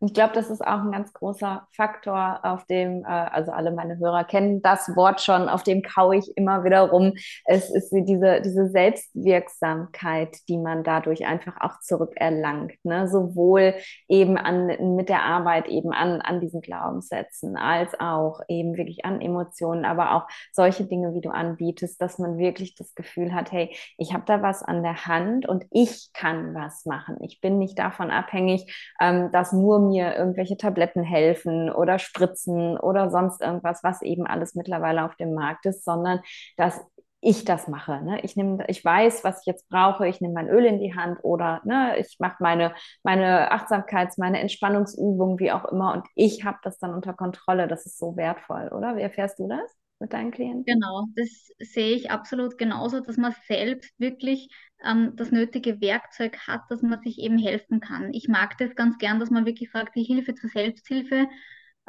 Und 0.00 0.08
ich 0.08 0.14
glaube, 0.14 0.32
das 0.32 0.48
ist 0.48 0.62
auch 0.62 0.80
ein 0.80 0.92
ganz 0.92 1.12
großer 1.12 1.68
Faktor, 1.72 2.40
auf 2.42 2.64
dem, 2.64 3.04
äh, 3.04 3.08
also 3.08 3.52
alle 3.52 3.70
meine 3.70 3.98
Hörer 3.98 4.24
kennen 4.24 4.62
das 4.62 4.96
Wort 4.96 5.20
schon, 5.20 5.48
auf 5.50 5.62
dem 5.62 5.82
kaue 5.82 6.16
ich 6.16 6.36
immer 6.36 6.64
wieder 6.64 6.88
rum. 6.88 7.12
Es 7.44 7.70
ist 7.70 7.90
diese, 7.92 8.40
diese 8.40 8.70
Selbstwirksamkeit, 8.70 10.38
die 10.48 10.56
man 10.56 10.84
dadurch 10.84 11.26
einfach 11.26 11.60
auch 11.60 11.80
zurückerlangt. 11.80 12.72
Ne? 12.82 13.08
Sowohl 13.08 13.74
eben 14.08 14.38
an, 14.38 14.96
mit 14.96 15.10
der 15.10 15.22
Arbeit 15.22 15.68
eben 15.68 15.92
an, 15.92 16.22
an 16.22 16.40
diesen 16.40 16.62
Glaubenssätzen, 16.62 17.58
als 17.58 17.98
auch 18.00 18.40
eben 18.48 18.78
wirklich 18.78 19.04
an 19.04 19.20
Emotionen, 19.20 19.84
aber 19.84 20.14
auch 20.14 20.26
solche 20.52 20.84
Dinge, 20.84 21.14
wie 21.14 21.20
du 21.20 21.28
anbietest, 21.28 22.00
dass 22.00 22.18
man 22.18 22.38
wirklich 22.38 22.74
das 22.74 22.94
Gefühl 22.94 23.34
hat, 23.34 23.52
hey, 23.52 23.76
ich 23.98 24.14
habe 24.14 24.24
da 24.26 24.40
was 24.40 24.62
an 24.62 24.82
der 24.82 25.04
Hand 25.06 25.46
und 25.46 25.66
ich 25.70 26.10
kann 26.14 26.54
was 26.54 26.86
machen. 26.86 27.18
Ich 27.20 27.42
bin 27.42 27.58
nicht 27.58 27.78
davon 27.78 28.10
abhängig, 28.10 28.61
ähm, 29.00 29.30
dass 29.32 29.52
nur 29.52 29.80
mir 29.80 30.16
irgendwelche 30.16 30.56
Tabletten 30.56 31.02
helfen 31.02 31.70
oder 31.70 31.98
Spritzen 31.98 32.78
oder 32.78 33.10
sonst 33.10 33.40
irgendwas, 33.40 33.82
was 33.82 34.02
eben 34.02 34.26
alles 34.26 34.54
mittlerweile 34.54 35.04
auf 35.04 35.16
dem 35.16 35.34
Markt 35.34 35.66
ist, 35.66 35.84
sondern 35.84 36.20
dass 36.56 36.80
ich 37.22 37.44
das 37.44 37.68
mache. 37.68 38.02
Ne? 38.02 38.20
Ich, 38.22 38.36
nehm, 38.36 38.60
ich 38.66 38.84
weiß, 38.84 39.22
was 39.22 39.40
ich 39.40 39.46
jetzt 39.46 39.68
brauche. 39.68 40.08
Ich 40.08 40.20
nehme 40.20 40.34
mein 40.34 40.48
Öl 40.48 40.64
in 40.64 40.80
die 40.80 40.94
Hand 40.94 41.20
oder 41.22 41.60
ne, 41.64 41.96
ich 41.98 42.16
mache 42.18 42.36
meine, 42.40 42.74
meine 43.04 43.52
Achtsamkeits-, 43.52 44.18
meine 44.18 44.40
Entspannungsübungen, 44.40 45.38
wie 45.38 45.52
auch 45.52 45.64
immer. 45.66 45.92
Und 45.94 46.04
ich 46.16 46.44
habe 46.44 46.58
das 46.64 46.78
dann 46.78 46.92
unter 46.92 47.14
Kontrolle. 47.14 47.68
Das 47.68 47.86
ist 47.86 47.98
so 47.98 48.16
wertvoll, 48.16 48.68
oder? 48.68 48.96
Wie 48.96 49.02
erfährst 49.02 49.38
du 49.38 49.46
das? 49.48 49.81
Mit 50.02 50.12
deinen 50.12 50.30
Klienten? 50.32 50.64
Genau, 50.64 51.06
das 51.16 51.48
sehe 51.58 51.94
ich 51.96 52.10
absolut 52.10 52.58
genauso, 52.58 53.00
dass 53.00 53.16
man 53.16 53.34
selbst 53.46 53.98
wirklich 53.98 54.48
ähm, 54.84 55.12
das 55.16 55.30
nötige 55.30 55.80
Werkzeug 55.80 56.38
hat, 56.46 56.62
dass 56.68 56.82
man 56.82 57.00
sich 57.02 57.18
eben 57.18 57.38
helfen 57.38 57.80
kann. 57.80 58.12
Ich 58.12 58.28
mag 58.28 58.58
das 58.58 58.74
ganz 58.74 58.98
gern, 58.98 59.18
dass 59.18 59.30
man 59.30 59.46
wirklich 59.46 59.70
sagt, 59.70 59.96
die 59.96 60.02
Hilfe 60.04 60.34
zur 60.34 60.50
Selbsthilfe, 60.50 61.28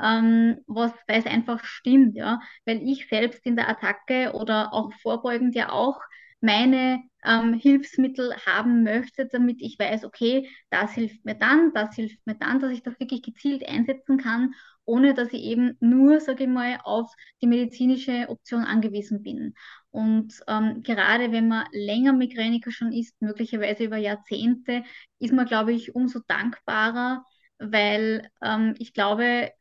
ähm, 0.02 0.60
was, 0.67 0.91
weil 1.08 1.19
es 1.19 1.26
einfach 1.26 1.63
stimmt, 1.65 2.15
ja, 2.15 2.39
weil 2.65 2.82
ich 2.88 3.08
selbst 3.10 3.45
in 3.45 3.56
der 3.56 3.69
Attacke 3.69 4.34
oder 4.34 4.73
auch 4.73 4.91
vorbeugend 5.02 5.56
ja 5.56 5.69
auch 5.71 5.99
meine 6.41 7.02
ähm, 7.23 7.54
Hilfsmittel 7.54 8.36
haben 8.45 8.84
möchte, 8.84 9.28
damit 9.28 9.62
ich 9.62 9.80
weiß, 9.80 10.04
okay, 10.04 10.49
das 10.69 10.93
hilft 10.93 11.23
mir 11.26 11.36
dann, 11.36 11.71
das 11.73 11.95
hilft 11.95 12.26
mir 12.28 12.36
dann, 12.36 12.60
dass 12.60 12.71
ich 12.71 12.84
das 12.84 12.99
wirklich 12.99 13.21
gezielt 13.21 13.67
einsetzen 13.67 14.17
kann, 14.17 14.54
ohne 14.86 15.13
dass 15.13 15.32
ich 15.34 15.41
eben 15.43 15.78
nur, 15.80 16.19
sage 16.19 16.43
ich 16.43 16.50
mal, 16.50 16.80
auf 16.84 17.12
die 17.41 17.48
medizinische 17.48 18.26
Option 18.30 18.63
angewiesen 18.65 19.24
bin. 19.24 19.54
Und 19.91 20.34
ähm, 20.48 20.82
gerade 20.82 21.32
wenn 21.32 21.48
man 21.48 21.65
länger 21.72 22.13
Migräniker 22.13 22.72
schon 22.72 22.91
ist, 22.91 23.22
möglicherweise 23.22 23.84
über 23.86 23.98
Jahrzehnte, 23.98 24.84
ist 25.19 25.34
man, 25.34 25.46
glaube 25.46 25.74
ich, 25.74 25.96
umso 25.96 26.19
dankbarer, 26.28 27.24
weil 27.60 28.30
ähm, 28.41 28.76
ich 28.80 28.93
glaube, 28.93 29.52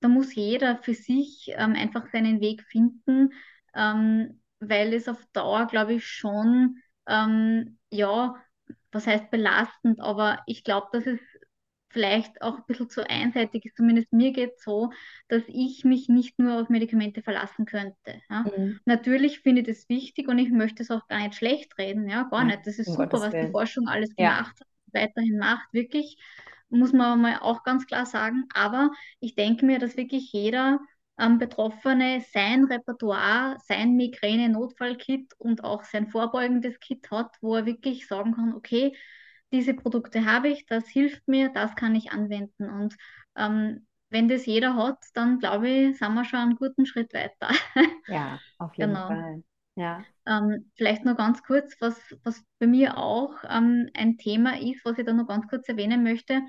da 0.00 0.08
muss 0.08 0.34
jeder 0.34 0.76
für 0.78 0.94
sich 0.94 1.52
ähm, 1.56 1.74
einfach 1.74 2.06
seinen 2.10 2.40
Weg 2.40 2.62
finden, 2.64 3.30
ähm, 3.74 4.40
weil 4.60 4.92
es 4.94 5.08
auf 5.08 5.24
Dauer, 5.32 5.66
glaube 5.66 5.94
ich, 5.94 6.06
schon, 6.06 6.78
ähm, 7.06 7.78
ja, 7.90 8.34
was 8.90 9.06
heißt 9.06 9.30
belastend, 9.30 10.00
aber 10.00 10.40
ich 10.46 10.64
glaube, 10.64 10.88
dass 10.92 11.06
es 11.06 11.20
vielleicht 11.92 12.40
auch 12.42 12.58
ein 12.58 12.64
bisschen 12.66 12.90
zu 12.90 13.08
einseitig 13.08 13.66
ist. 13.66 13.76
Zumindest 13.76 14.12
mir 14.12 14.32
geht 14.32 14.54
es 14.56 14.64
so, 14.64 14.90
dass 15.28 15.42
ich 15.46 15.84
mich 15.84 16.08
nicht 16.08 16.38
nur 16.38 16.60
auf 16.60 16.68
Medikamente 16.68 17.22
verlassen 17.22 17.66
könnte. 17.66 18.20
Ja? 18.30 18.44
Mhm. 18.56 18.80
Natürlich 18.84 19.40
finde 19.40 19.62
ich 19.62 19.68
das 19.68 19.88
wichtig 19.88 20.28
und 20.28 20.38
ich 20.38 20.50
möchte 20.50 20.82
es 20.82 20.90
auch 20.90 21.06
gar 21.08 21.18
nicht 21.22 21.34
schlecht 21.34 21.76
reden. 21.78 22.08
Ja, 22.08 22.24
gar 22.24 22.44
nicht. 22.44 22.66
Das 22.66 22.78
ist 22.78 22.88
um 22.88 22.94
super, 22.94 23.20
was 23.20 23.30
die 23.30 23.50
Forschung 23.50 23.88
alles 23.88 24.14
gemacht 24.16 24.58
hat, 24.60 24.68
weiterhin 24.92 25.38
macht. 25.38 25.72
Wirklich, 25.72 26.18
muss 26.70 26.92
man 26.92 27.20
mal 27.20 27.38
auch 27.40 27.62
ganz 27.62 27.86
klar 27.86 28.06
sagen. 28.06 28.44
Aber 28.54 28.90
ich 29.20 29.34
denke 29.34 29.66
mir, 29.66 29.78
dass 29.78 29.96
wirklich 29.96 30.32
jeder 30.32 30.80
ähm, 31.18 31.38
Betroffene 31.38 32.22
sein 32.32 32.64
Repertoire, 32.64 33.56
sein 33.66 33.96
Migräne-Notfallkit 33.96 35.34
und 35.38 35.62
auch 35.64 35.84
sein 35.84 36.08
vorbeugendes 36.08 36.80
Kit 36.80 37.10
hat, 37.10 37.36
wo 37.40 37.56
er 37.56 37.66
wirklich 37.66 38.06
sagen 38.06 38.34
kann, 38.34 38.54
okay, 38.54 38.96
diese 39.52 39.74
Produkte 39.74 40.24
habe 40.24 40.48
ich, 40.48 40.66
das 40.66 40.88
hilft 40.88 41.26
mir, 41.28 41.50
das 41.50 41.74
kann 41.76 41.94
ich 41.94 42.12
anwenden. 42.12 42.70
Und 42.70 42.96
ähm, 43.36 43.86
wenn 44.10 44.28
das 44.28 44.46
jeder 44.46 44.76
hat, 44.76 44.98
dann 45.14 45.38
glaube 45.38 45.68
ich, 45.68 45.98
sind 45.98 46.14
wir 46.14 46.24
schon 46.24 46.38
einen 46.40 46.56
guten 46.56 46.86
Schritt 46.86 47.12
weiter. 47.14 47.50
Ja, 48.06 48.40
auf 48.58 48.74
jeden 48.74 48.90
genau. 48.92 49.06
Fall. 49.08 49.44
Ja. 49.74 50.04
Ähm, 50.26 50.70
vielleicht 50.76 51.04
noch 51.04 51.16
ganz 51.16 51.42
kurz, 51.42 51.74
was, 51.80 51.98
was 52.24 52.44
bei 52.58 52.66
mir 52.66 52.98
auch 52.98 53.34
ähm, 53.48 53.88
ein 53.94 54.18
Thema 54.18 54.58
ist, 54.60 54.84
was 54.84 54.98
ich 54.98 55.06
da 55.06 55.12
noch 55.12 55.26
ganz 55.26 55.48
kurz 55.48 55.68
erwähnen 55.68 56.02
möchte. 56.02 56.42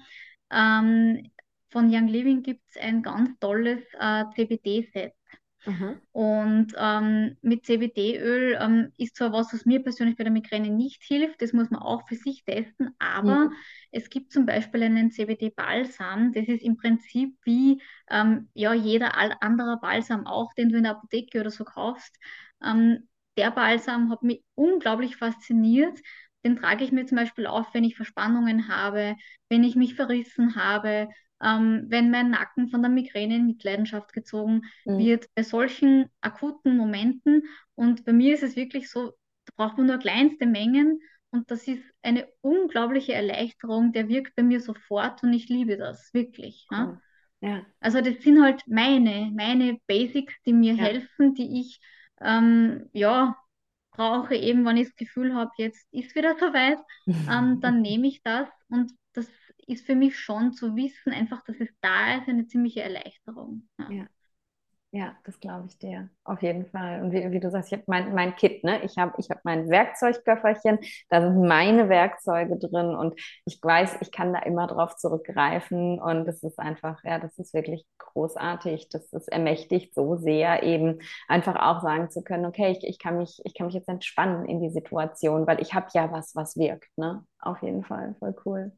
Ähm, 0.51 1.31
von 1.69 1.89
Young 1.89 2.07
Living 2.07 2.43
gibt 2.43 2.61
es 2.69 2.77
ein 2.81 3.01
ganz 3.01 3.31
tolles 3.39 3.81
äh, 3.99 4.25
CBD-Set. 4.35 5.13
Mhm. 5.65 6.02
Und 6.12 6.73
ähm, 6.78 7.38
mit 7.41 7.65
CBD-Öl 7.65 8.58
ähm, 8.60 8.91
ist 8.97 9.15
zwar 9.15 9.32
was, 9.32 9.54
was 9.54 9.65
mir 9.65 9.82
persönlich 9.82 10.17
bei 10.17 10.23
der 10.23 10.34
Migräne 10.34 10.69
nicht 10.69 11.02
hilft, 11.04 11.41
das 11.41 11.54
muss 11.54 11.69
man 11.69 11.82
auch 11.82 12.06
für 12.08 12.15
sich 12.15 12.43
testen, 12.43 12.93
aber 12.99 13.45
mhm. 13.45 13.54
es 13.91 14.10
gibt 14.10 14.32
zum 14.34 14.46
Beispiel 14.46 14.83
einen 14.83 15.12
CBD-Balsam, 15.12 16.33
das 16.33 16.48
ist 16.48 16.63
im 16.63 16.75
Prinzip 16.75 17.37
wie 17.44 17.81
ähm, 18.10 18.50
ja, 18.54 18.73
jeder 18.73 19.17
anderer 19.42 19.79
Balsam 19.79 20.27
auch, 20.27 20.54
den 20.54 20.69
du 20.69 20.77
in 20.77 20.83
der 20.83 20.94
Apotheke 20.94 21.40
oder 21.40 21.52
so 21.52 21.63
kaufst. 21.63 22.17
Ähm, 22.63 23.08
der 23.37 23.52
Balsam 23.52 24.12
hat 24.12 24.21
mich 24.21 24.44
unglaublich 24.56 25.15
fasziniert. 25.15 25.98
Den 26.46 26.58
trage 26.58 26.83
ich 26.83 26.92
mir 26.92 27.06
zum 27.06 27.17
Beispiel 27.17 27.48
auf, 27.48 27.73
wenn 27.73 27.85
ich 27.85 27.96
Verspannungen 27.96 28.67
habe, 28.67 29.15
wenn 29.50 29.63
ich 29.63 29.75
mich 29.75 29.96
verrissen 29.96 30.56
habe, 30.56 31.08
ähm, 31.44 31.85
wenn 31.87 32.10
mein 32.10 32.29
Nacken 32.31 32.69
von 32.69 32.81
der 32.81 32.91
Migräne 32.91 33.35
in 33.35 33.46
Mitleidenschaft 33.46 34.13
gezogen 34.13 34.62
mhm. 34.85 34.98
wird, 34.98 35.27
bei 35.35 35.44
solchen 35.44 36.10
akuten 36.21 36.77
Momenten. 36.77 37.44
Und 37.75 38.06
bei 38.06 38.13
mir 38.13 38.33
ist 38.33 38.44
es 38.44 38.56
wirklich 38.56 38.89
so, 38.89 39.13
da 39.46 39.54
braucht 39.56 39.77
man 39.77 39.87
nur 39.87 39.98
kleinste 39.98 40.46
Mengen 40.46 41.02
und 41.33 41.50
das 41.50 41.67
ist 41.67 41.83
eine 42.04 42.27
unglaubliche 42.41 43.13
Erleichterung, 43.13 43.91
der 43.91 44.08
wirkt 44.08 44.35
bei 44.35 44.44
mir 44.44 44.60
sofort 44.60 45.23
und 45.23 45.33
ich 45.33 45.50
liebe 45.50 45.77
das 45.77 46.13
wirklich. 46.13 46.67
Ja? 46.69 47.02
ja. 47.41 47.65
Also 47.79 48.02
das 48.02 48.21
sind 48.21 48.41
halt 48.41 48.62
meine, 48.67 49.31
meine 49.35 49.79
Basics, 49.87 50.35
die 50.46 50.54
mir 50.54 50.75
ja. 50.75 50.83
helfen, 50.83 51.33
die 51.33 51.60
ich 51.60 51.81
ähm, 52.21 52.87
ja, 52.94 53.35
brauche, 53.91 54.35
eben 54.35 54.63
wenn 54.63 54.77
ich 54.77 54.89
das 54.89 54.96
Gefühl 54.96 55.33
habe, 55.33 55.50
jetzt 55.58 55.87
ist 55.91 56.15
wieder 56.15 56.35
soweit, 56.39 56.77
ähm, 57.08 57.60
dann 57.62 57.81
nehme 57.81 58.08
ich 58.08 58.21
das 58.21 58.48
und 58.69 58.91
das 59.13 59.27
ist 59.67 59.85
für 59.85 59.95
mich 59.95 60.17
schon 60.19 60.53
zu 60.53 60.75
wissen, 60.75 61.13
einfach, 61.13 61.43
dass 61.45 61.59
es 61.59 61.69
da 61.81 62.17
ist, 62.17 62.27
eine 62.27 62.47
ziemliche 62.47 62.81
Erleichterung. 62.81 63.67
Ja. 63.79 63.91
ja. 63.91 64.07
Ja, 64.95 65.15
das 65.23 65.39
glaube 65.39 65.65
ich 65.67 65.79
dir. 65.79 66.11
Auf 66.23 66.43
jeden 66.43 66.67
Fall. 66.67 67.01
Und 67.01 67.11
wie, 67.11 67.31
wie 67.31 67.39
du 67.39 67.49
sagst, 67.49 67.71
ich 67.71 67.79
habe 67.79 67.83
mein, 67.87 68.13
mein 68.13 68.35
Kit, 68.35 68.63
ne? 68.63 68.79
Ich 68.83 68.95
habe 68.99 69.13
ich 69.17 69.31
hab 69.31 69.43
mein 69.43 69.67
Werkzeugköfferchen, 69.67 70.77
da 71.09 71.19
sind 71.19 71.41
meine 71.47 71.89
Werkzeuge 71.89 72.59
drin 72.59 72.93
und 72.93 73.19
ich 73.45 73.57
weiß, 73.59 73.97
ich 74.01 74.11
kann 74.11 74.33
da 74.33 74.39
immer 74.41 74.67
drauf 74.67 74.95
zurückgreifen. 74.95 75.99
Und 75.99 76.25
das 76.25 76.43
ist 76.43 76.59
einfach, 76.59 77.03
ja, 77.03 77.17
das 77.17 77.39
ist 77.39 77.55
wirklich 77.55 77.87
großartig. 77.97 78.89
Das 78.89 79.11
ist 79.13 79.29
ermächtigt 79.29 79.95
so 79.95 80.15
sehr, 80.15 80.61
eben 80.61 80.99
einfach 81.27 81.55
auch 81.55 81.81
sagen 81.81 82.11
zu 82.11 82.21
können, 82.23 82.45
okay, 82.45 82.69
ich, 82.77 82.87
ich, 82.87 82.99
kann, 82.99 83.17
mich, 83.17 83.41
ich 83.45 83.55
kann 83.55 83.65
mich 83.65 83.75
jetzt 83.75 83.89
entspannen 83.89 84.45
in 84.45 84.61
die 84.61 84.69
Situation, 84.69 85.47
weil 85.47 85.59
ich 85.59 85.73
habe 85.73 85.87
ja 85.95 86.11
was, 86.11 86.35
was 86.35 86.55
wirkt, 86.55 86.95
ne? 86.99 87.25
Auf 87.39 87.63
jeden 87.63 87.83
Fall. 87.83 88.15
Voll 88.19 88.35
cool. 88.45 88.71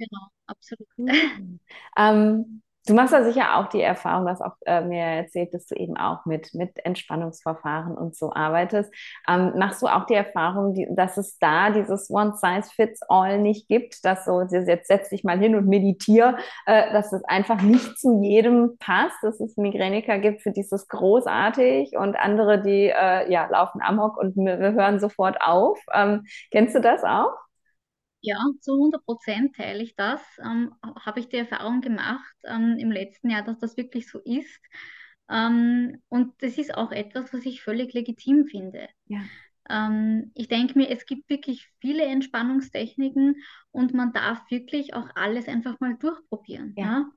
Genau, 0.00 0.26
absolut. 0.46 0.88
Mhm. 0.96 1.60
ähm, 1.98 2.62
Du 2.86 2.94
machst 2.94 3.12
ja 3.12 3.22
sicher 3.22 3.56
auch 3.58 3.68
die 3.68 3.82
Erfahrung, 3.82 4.26
hast 4.26 4.40
auch 4.40 4.56
äh, 4.64 4.80
mir 4.80 5.02
erzählt, 5.04 5.52
dass 5.52 5.66
du 5.66 5.74
eben 5.76 5.98
auch 5.98 6.24
mit, 6.24 6.54
mit 6.54 6.84
Entspannungsverfahren 6.84 7.94
und 7.96 8.16
so 8.16 8.32
arbeitest. 8.32 8.90
Ähm, 9.28 9.52
machst 9.58 9.82
du 9.82 9.86
auch 9.86 10.06
die 10.06 10.14
Erfahrung, 10.14 10.72
die, 10.72 10.88
dass 10.90 11.18
es 11.18 11.38
da 11.38 11.70
dieses 11.70 12.10
One-Size-Fits-All 12.10 13.38
nicht 13.38 13.68
gibt, 13.68 14.02
dass 14.04 14.24
so, 14.24 14.40
jetzt 14.42 14.88
setz 14.88 15.10
dich 15.10 15.24
mal 15.24 15.38
hin 15.38 15.54
und 15.56 15.66
meditiere, 15.68 16.38
äh, 16.64 16.90
dass 16.94 17.12
es 17.12 17.22
einfach 17.24 17.60
nicht 17.60 17.98
zu 17.98 18.22
jedem 18.22 18.78
passt, 18.78 19.16
dass 19.22 19.40
es 19.40 19.58
Migräniker 19.58 20.18
gibt, 20.18 20.40
für 20.42 20.50
dieses 20.50 20.88
großartig 20.88 21.98
und 21.98 22.16
andere, 22.16 22.62
die 22.62 22.86
äh, 22.88 23.30
ja, 23.30 23.46
laufen 23.50 23.82
amok 23.82 24.16
und 24.16 24.34
wir 24.36 24.56
hören 24.56 25.00
sofort 25.00 25.36
auf. 25.42 25.78
Ähm, 25.92 26.24
kennst 26.50 26.74
du 26.74 26.80
das 26.80 27.04
auch? 27.04 27.49
Ja, 28.22 28.38
zu 28.60 28.76
100 28.76 29.04
Prozent 29.04 29.56
teile 29.56 29.82
ich 29.82 29.96
das. 29.96 30.20
Ähm, 30.44 30.74
habe 30.82 31.20
ich 31.20 31.28
die 31.28 31.36
Erfahrung 31.36 31.80
gemacht 31.80 32.34
ähm, 32.44 32.76
im 32.78 32.90
letzten 32.90 33.30
Jahr, 33.30 33.42
dass 33.42 33.58
das 33.58 33.76
wirklich 33.76 34.08
so 34.08 34.18
ist. 34.20 34.60
Ähm, 35.30 36.02
und 36.08 36.34
das 36.42 36.58
ist 36.58 36.74
auch 36.74 36.92
etwas, 36.92 37.32
was 37.32 37.46
ich 37.46 37.62
völlig 37.62 37.94
legitim 37.94 38.46
finde. 38.46 38.88
Ja. 39.06 39.20
Ähm, 39.68 40.32
ich 40.34 40.48
denke 40.48 40.76
mir, 40.76 40.90
es 40.90 41.06
gibt 41.06 41.30
wirklich 41.30 41.70
viele 41.80 42.04
Entspannungstechniken 42.04 43.36
und 43.70 43.94
man 43.94 44.12
darf 44.12 44.50
wirklich 44.50 44.94
auch 44.94 45.08
alles 45.14 45.48
einfach 45.48 45.78
mal 45.80 45.96
durchprobieren. 45.96 46.74
Ja. 46.76 46.84
ja? 46.84 47.10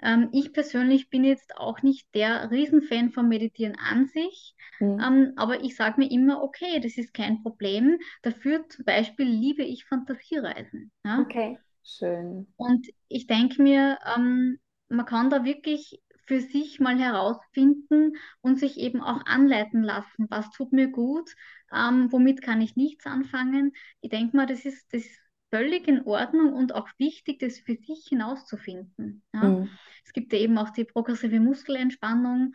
Ähm, 0.00 0.28
ich 0.32 0.52
persönlich 0.52 1.08
bin 1.08 1.24
jetzt 1.24 1.56
auch 1.56 1.82
nicht 1.82 2.06
der 2.14 2.50
Riesenfan 2.50 3.10
vom 3.10 3.28
Meditieren 3.28 3.76
an 3.76 4.06
sich, 4.06 4.54
mhm. 4.80 5.00
ähm, 5.00 5.32
aber 5.36 5.62
ich 5.62 5.76
sage 5.76 6.00
mir 6.00 6.10
immer, 6.10 6.42
okay, 6.42 6.80
das 6.80 6.98
ist 6.98 7.14
kein 7.14 7.42
Problem. 7.42 7.98
Dafür 8.22 8.68
zum 8.68 8.84
Beispiel 8.84 9.26
liebe 9.26 9.62
ich 9.62 9.84
Fantasiereisen. 9.84 10.90
Ja? 11.04 11.20
Okay, 11.20 11.58
schön. 11.82 12.46
Und 12.56 12.86
ich 13.08 13.26
denke 13.26 13.62
mir, 13.62 13.98
ähm, 14.16 14.58
man 14.88 15.06
kann 15.06 15.30
da 15.30 15.44
wirklich 15.44 16.00
für 16.26 16.40
sich 16.40 16.80
mal 16.80 16.98
herausfinden 16.98 18.12
und 18.40 18.58
sich 18.58 18.78
eben 18.78 19.00
auch 19.00 19.24
anleiten 19.26 19.82
lassen, 19.82 20.26
was 20.30 20.50
tut 20.50 20.72
mir 20.72 20.88
gut, 20.88 21.34
ähm, 21.72 22.10
womit 22.10 22.42
kann 22.42 22.60
ich 22.60 22.76
nichts 22.76 23.06
anfangen. 23.06 23.72
Ich 24.00 24.10
denke 24.10 24.36
mal, 24.36 24.46
das 24.46 24.64
ist, 24.64 24.92
das 24.92 25.02
ist 25.02 25.20
völlig 25.54 25.86
in 25.86 26.04
Ordnung 26.04 26.52
und 26.52 26.74
auch 26.74 26.88
wichtig, 26.98 27.38
das 27.38 27.60
für 27.60 27.76
sich 27.76 28.06
hinauszufinden. 28.08 29.22
Ja? 29.32 29.44
Mhm. 29.44 29.70
Es 30.04 30.12
gibt 30.12 30.32
ja 30.32 30.40
eben 30.40 30.58
auch 30.58 30.70
die 30.70 30.84
progressive 30.84 31.38
Muskelentspannung 31.38 32.52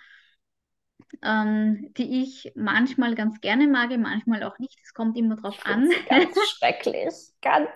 ähm, 1.24 1.92
die 1.98 2.22
ich 2.22 2.52
manchmal 2.56 3.16
ganz 3.16 3.42
gerne 3.42 3.68
mag, 3.68 3.90
manchmal 3.98 4.44
auch 4.44 4.60
nicht. 4.60 4.80
Es 4.84 4.94
kommt 4.94 5.18
immer 5.18 5.36
drauf 5.36 5.58
an. 5.66 5.90
Ganz 6.08 6.36
schrecklich, 6.58 7.14
ganz 7.42 7.70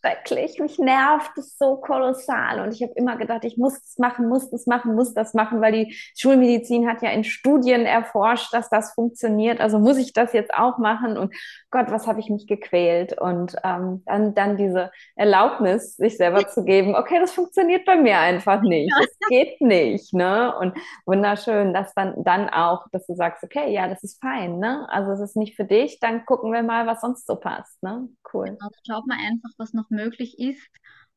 schrecklich. 0.00 0.58
Mich 0.58 0.78
nervt 0.78 1.36
es 1.36 1.56
so 1.58 1.76
kolossal. 1.76 2.60
Und 2.60 2.72
ich 2.72 2.82
habe 2.82 2.92
immer 2.94 3.16
gedacht, 3.16 3.44
ich 3.44 3.56
muss 3.56 3.76
es 3.76 3.98
machen, 3.98 4.28
muss 4.28 4.50
das 4.50 4.66
machen, 4.66 4.94
muss 4.94 5.14
das 5.14 5.34
machen, 5.34 5.60
weil 5.60 5.72
die 5.72 5.96
Schulmedizin 6.16 6.88
hat 6.88 7.02
ja 7.02 7.10
in 7.10 7.24
Studien 7.24 7.84
erforscht, 7.86 8.52
dass 8.52 8.70
das 8.70 8.94
funktioniert. 8.94 9.60
Also 9.60 9.78
muss 9.78 9.98
ich 9.98 10.12
das 10.12 10.32
jetzt 10.32 10.54
auch 10.54 10.78
machen. 10.78 11.18
Und 11.18 11.34
Gott, 11.70 11.90
was 11.90 12.06
habe 12.06 12.20
ich 12.20 12.30
mich 12.30 12.46
gequält. 12.46 13.20
Und 13.20 13.56
ähm, 13.62 14.02
dann, 14.06 14.34
dann 14.34 14.56
diese 14.56 14.90
Erlaubnis, 15.16 15.96
sich 15.96 16.16
selber 16.16 16.48
zu 16.48 16.64
geben, 16.64 16.94
okay, 16.94 17.18
das 17.20 17.32
funktioniert 17.32 17.84
bei 17.84 17.96
mir 17.96 18.18
einfach 18.18 18.62
nicht. 18.62 18.92
Es 19.00 19.28
geht 19.28 19.60
nicht. 19.60 20.14
Ne? 20.14 20.56
Und 20.56 20.76
wunderschön, 21.04 21.74
dass 21.74 21.92
dann, 21.94 22.14
dann 22.24 22.48
auch, 22.48 22.86
dass 22.92 23.06
du 23.06 23.14
sagst, 23.14 23.44
okay, 23.44 23.72
ja, 23.72 23.88
das 23.88 24.02
ist 24.02 24.20
fein. 24.20 24.58
Ne? 24.58 24.86
Also 24.90 25.12
es 25.12 25.20
ist 25.20 25.36
nicht 25.36 25.56
für 25.56 25.64
dich, 25.64 26.00
dann 26.00 26.24
gucken 26.24 26.52
wir 26.52 26.62
mal, 26.62 26.86
was 26.86 27.00
sonst 27.02 27.26
so 27.26 27.36
passt. 27.36 27.82
Ne? 27.82 28.08
Cool. 28.32 28.56
Genau, 28.84 29.02
man 29.10 29.18
einfach, 29.18 29.50
was 29.58 29.74
noch 29.74 29.90
möglich 29.90 30.38
ist. 30.38 30.70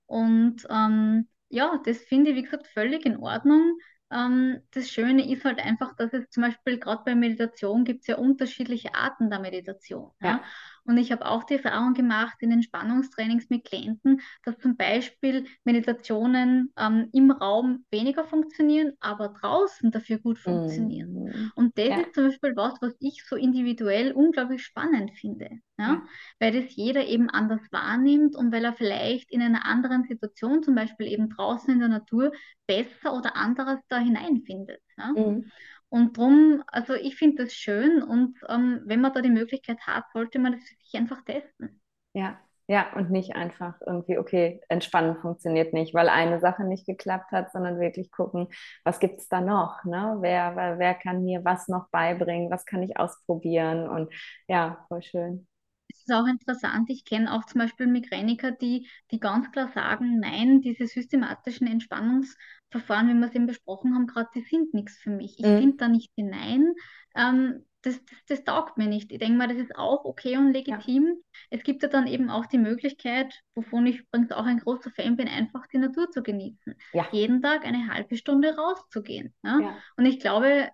Und 0.05 0.65
ähm, 0.69 1.27
ja, 1.49 1.79
das 1.85 1.99
finde 1.99 2.31
ich, 2.31 2.37
wie 2.37 2.43
gesagt, 2.43 2.67
völlig 2.67 3.05
in 3.05 3.17
Ordnung. 3.17 3.77
Ähm, 4.11 4.59
das 4.71 4.89
Schöne 4.89 5.31
ist 5.31 5.45
halt 5.45 5.59
einfach, 5.59 5.95
dass 5.95 6.13
es 6.13 6.29
zum 6.29 6.43
Beispiel 6.43 6.79
gerade 6.79 7.03
bei 7.05 7.15
Meditation 7.15 7.85
gibt 7.85 8.01
es 8.01 8.07
ja 8.07 8.17
unterschiedliche 8.17 8.93
Arten 8.95 9.29
der 9.29 9.39
Meditation. 9.39 10.11
Ja. 10.21 10.29
ja? 10.29 10.43
Und 10.85 10.97
ich 10.97 11.11
habe 11.11 11.25
auch 11.25 11.43
die 11.43 11.55
Erfahrung 11.55 11.93
gemacht 11.93 12.37
in 12.39 12.51
Entspannungstrainings 12.51 13.49
mit 13.49 13.65
Klienten, 13.65 14.21
dass 14.43 14.57
zum 14.57 14.75
Beispiel 14.75 15.45
Meditationen 15.63 16.73
ähm, 16.77 17.09
im 17.13 17.31
Raum 17.31 17.85
weniger 17.89 18.25
funktionieren, 18.25 18.93
aber 18.99 19.29
draußen 19.29 19.91
dafür 19.91 20.19
gut 20.19 20.39
funktionieren. 20.39 21.13
Mhm. 21.13 21.51
Und 21.55 21.77
das 21.77 21.87
ja. 21.87 21.99
ist 22.01 22.13
zum 22.13 22.27
Beispiel 22.27 22.55
was, 22.55 22.73
was 22.81 22.95
ich 22.99 23.23
so 23.25 23.35
individuell 23.35 24.11
unglaublich 24.11 24.63
spannend 24.63 25.11
finde. 25.11 25.49
Ja? 25.77 25.93
ja? 25.93 26.03
Weil 26.39 26.61
das 26.61 26.75
jeder 26.75 27.05
eben 27.05 27.29
anders 27.29 27.61
wahrnimmt 27.71 28.35
und 28.35 28.51
weil 28.51 28.65
er 28.65 28.73
vielleicht 28.73 29.31
in 29.31 29.41
einer 29.41 29.65
anderen 29.65 30.03
Situation, 30.03 30.63
zum 30.63 30.75
Beispiel 30.75 31.07
eben 31.07 31.29
draußen 31.29 31.73
in 31.73 31.79
der 31.79 31.89
Natur, 31.89 32.31
besser 32.67 33.15
oder 33.15 33.35
anderes 33.35 33.79
da 33.87 33.99
hineinfindet. 33.99 34.81
Ja? 34.97 35.11
Mhm. 35.11 35.51
Und 35.93 36.17
darum, 36.17 36.63
also 36.65 36.95
ich 36.95 37.15
finde 37.17 37.43
das 37.43 37.53
schön 37.53 38.01
und 38.01 38.39
ähm, 38.49 38.81
wenn 38.85 38.99
man 38.99 39.13
da 39.13 39.21
die 39.21 39.29
Möglichkeit 39.29 39.79
hat, 39.85 40.05
sollte 40.11 40.39
man 40.39 40.53
das 40.53 40.61
für 40.63 40.75
sich 40.83 40.95
einfach 40.95 41.23
testen. 41.23 41.79
Ja, 42.13 42.39
ja, 42.67 42.91
und 42.95 43.11
nicht 43.11 43.35
einfach 43.35 43.75
irgendwie, 43.85 44.17
okay, 44.17 44.59
entspannen 44.69 45.17
funktioniert 45.17 45.71
nicht, 45.71 45.93
weil 45.93 46.09
eine 46.09 46.39
Sache 46.39 46.63
nicht 46.63 46.87
geklappt 46.87 47.31
hat, 47.31 47.51
sondern 47.51 47.79
wirklich 47.79 48.09
gucken, 48.09 48.47
was 48.83 48.99
gibt 48.99 49.19
es 49.19 49.27
da 49.29 49.39
noch? 49.39 49.83
Ne? 49.83 50.17
Wer, 50.21 50.55
wer, 50.55 50.79
wer 50.79 50.95
kann 50.95 51.23
mir 51.23 51.45
was 51.45 51.67
noch 51.67 51.89
beibringen? 51.91 52.49
Was 52.49 52.65
kann 52.65 52.81
ich 52.81 52.97
ausprobieren? 52.97 53.87
Und 53.87 54.11
ja, 54.47 54.83
voll 54.87 55.03
schön. 55.03 55.47
Es 55.93 56.09
ist 56.09 56.13
auch 56.13 56.27
interessant, 56.27 56.89
ich 56.89 57.05
kenne 57.05 57.31
auch 57.31 57.45
zum 57.45 57.59
Beispiel 57.59 57.87
Migräniker, 57.87 58.51
die, 58.51 58.89
die 59.11 59.19
ganz 59.19 59.51
klar 59.51 59.69
sagen, 59.69 60.19
nein, 60.19 60.61
diese 60.61 60.87
systematischen 60.87 61.67
Entspannungsverfahren, 61.67 63.07
wie 63.09 63.13
wir 63.13 63.27
es 63.27 63.35
eben 63.35 63.45
besprochen 63.45 63.93
haben, 63.93 64.07
gerade, 64.07 64.29
die 64.35 64.41
sind 64.41 64.73
nichts 64.73 64.97
für 64.97 65.11
mich. 65.11 65.39
Ich 65.39 65.45
mhm. 65.45 65.59
finde 65.59 65.77
da 65.77 65.87
nicht 65.87 66.11
hinein. 66.15 66.73
Ähm, 67.15 67.63
das, 67.83 68.03
das, 68.05 68.17
das, 68.27 68.43
taugt 68.43 68.77
mir 68.77 68.87
nicht. 68.87 69.11
Ich 69.11 69.19
denke 69.19 69.37
mal, 69.37 69.47
das 69.47 69.57
ist 69.57 69.75
auch 69.75 70.05
okay 70.05 70.37
und 70.37 70.53
legitim. 70.53 71.05
Ja. 71.05 71.39
Es 71.49 71.63
gibt 71.63 71.83
ja 71.83 71.89
dann 71.89 72.07
eben 72.07 72.29
auch 72.29 72.45
die 72.45 72.57
Möglichkeit, 72.57 73.41
wovon 73.55 73.85
ich 73.85 73.99
übrigens 73.99 74.31
auch 74.31 74.45
ein 74.45 74.59
großer 74.59 74.89
Fan 74.89 75.17
bin, 75.17 75.27
einfach 75.27 75.67
die 75.67 75.77
Natur 75.77 76.09
zu 76.09 76.23
genießen. 76.23 76.75
Ja. 76.93 77.07
Jeden 77.11 77.41
Tag 77.41 77.65
eine 77.65 77.89
halbe 77.89 78.15
Stunde 78.15 78.55
rauszugehen. 78.55 79.33
Ja? 79.43 79.59
ja? 79.59 79.77
Und 79.97 80.05
ich 80.05 80.19
glaube, 80.19 80.69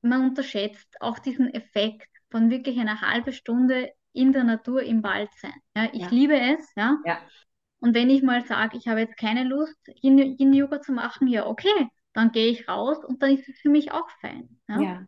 man 0.00 0.24
unterschätzt 0.24 0.96
auch 1.00 1.18
diesen 1.18 1.52
Effekt 1.52 2.08
von 2.30 2.50
wirklich 2.50 2.78
einer 2.78 3.00
halben 3.00 3.32
Stunde 3.32 3.92
in 4.12 4.32
der 4.32 4.44
Natur 4.44 4.82
im 4.82 5.02
Wald 5.02 5.30
sein. 5.36 5.54
Ja, 5.76 5.88
ich 5.92 6.02
ja. 6.02 6.08
liebe 6.08 6.38
es, 6.38 6.72
ja. 6.76 6.98
ja. 7.04 7.18
Und 7.80 7.94
wenn 7.94 8.10
ich 8.10 8.22
mal 8.22 8.44
sage, 8.44 8.76
ich 8.76 8.88
habe 8.88 9.00
jetzt 9.00 9.16
keine 9.16 9.44
Lust, 9.44 9.78
Yin-Yoga 10.02 10.80
zu 10.80 10.92
machen, 10.92 11.28
ja, 11.28 11.46
okay, 11.46 11.88
dann 12.12 12.32
gehe 12.32 12.48
ich 12.48 12.68
raus 12.68 13.04
und 13.04 13.22
dann 13.22 13.30
ist 13.30 13.48
es 13.48 13.58
für 13.60 13.68
mich 13.68 13.92
auch 13.92 14.08
fein. 14.20 14.48
Ja, 14.68 14.80
ja. 14.80 15.06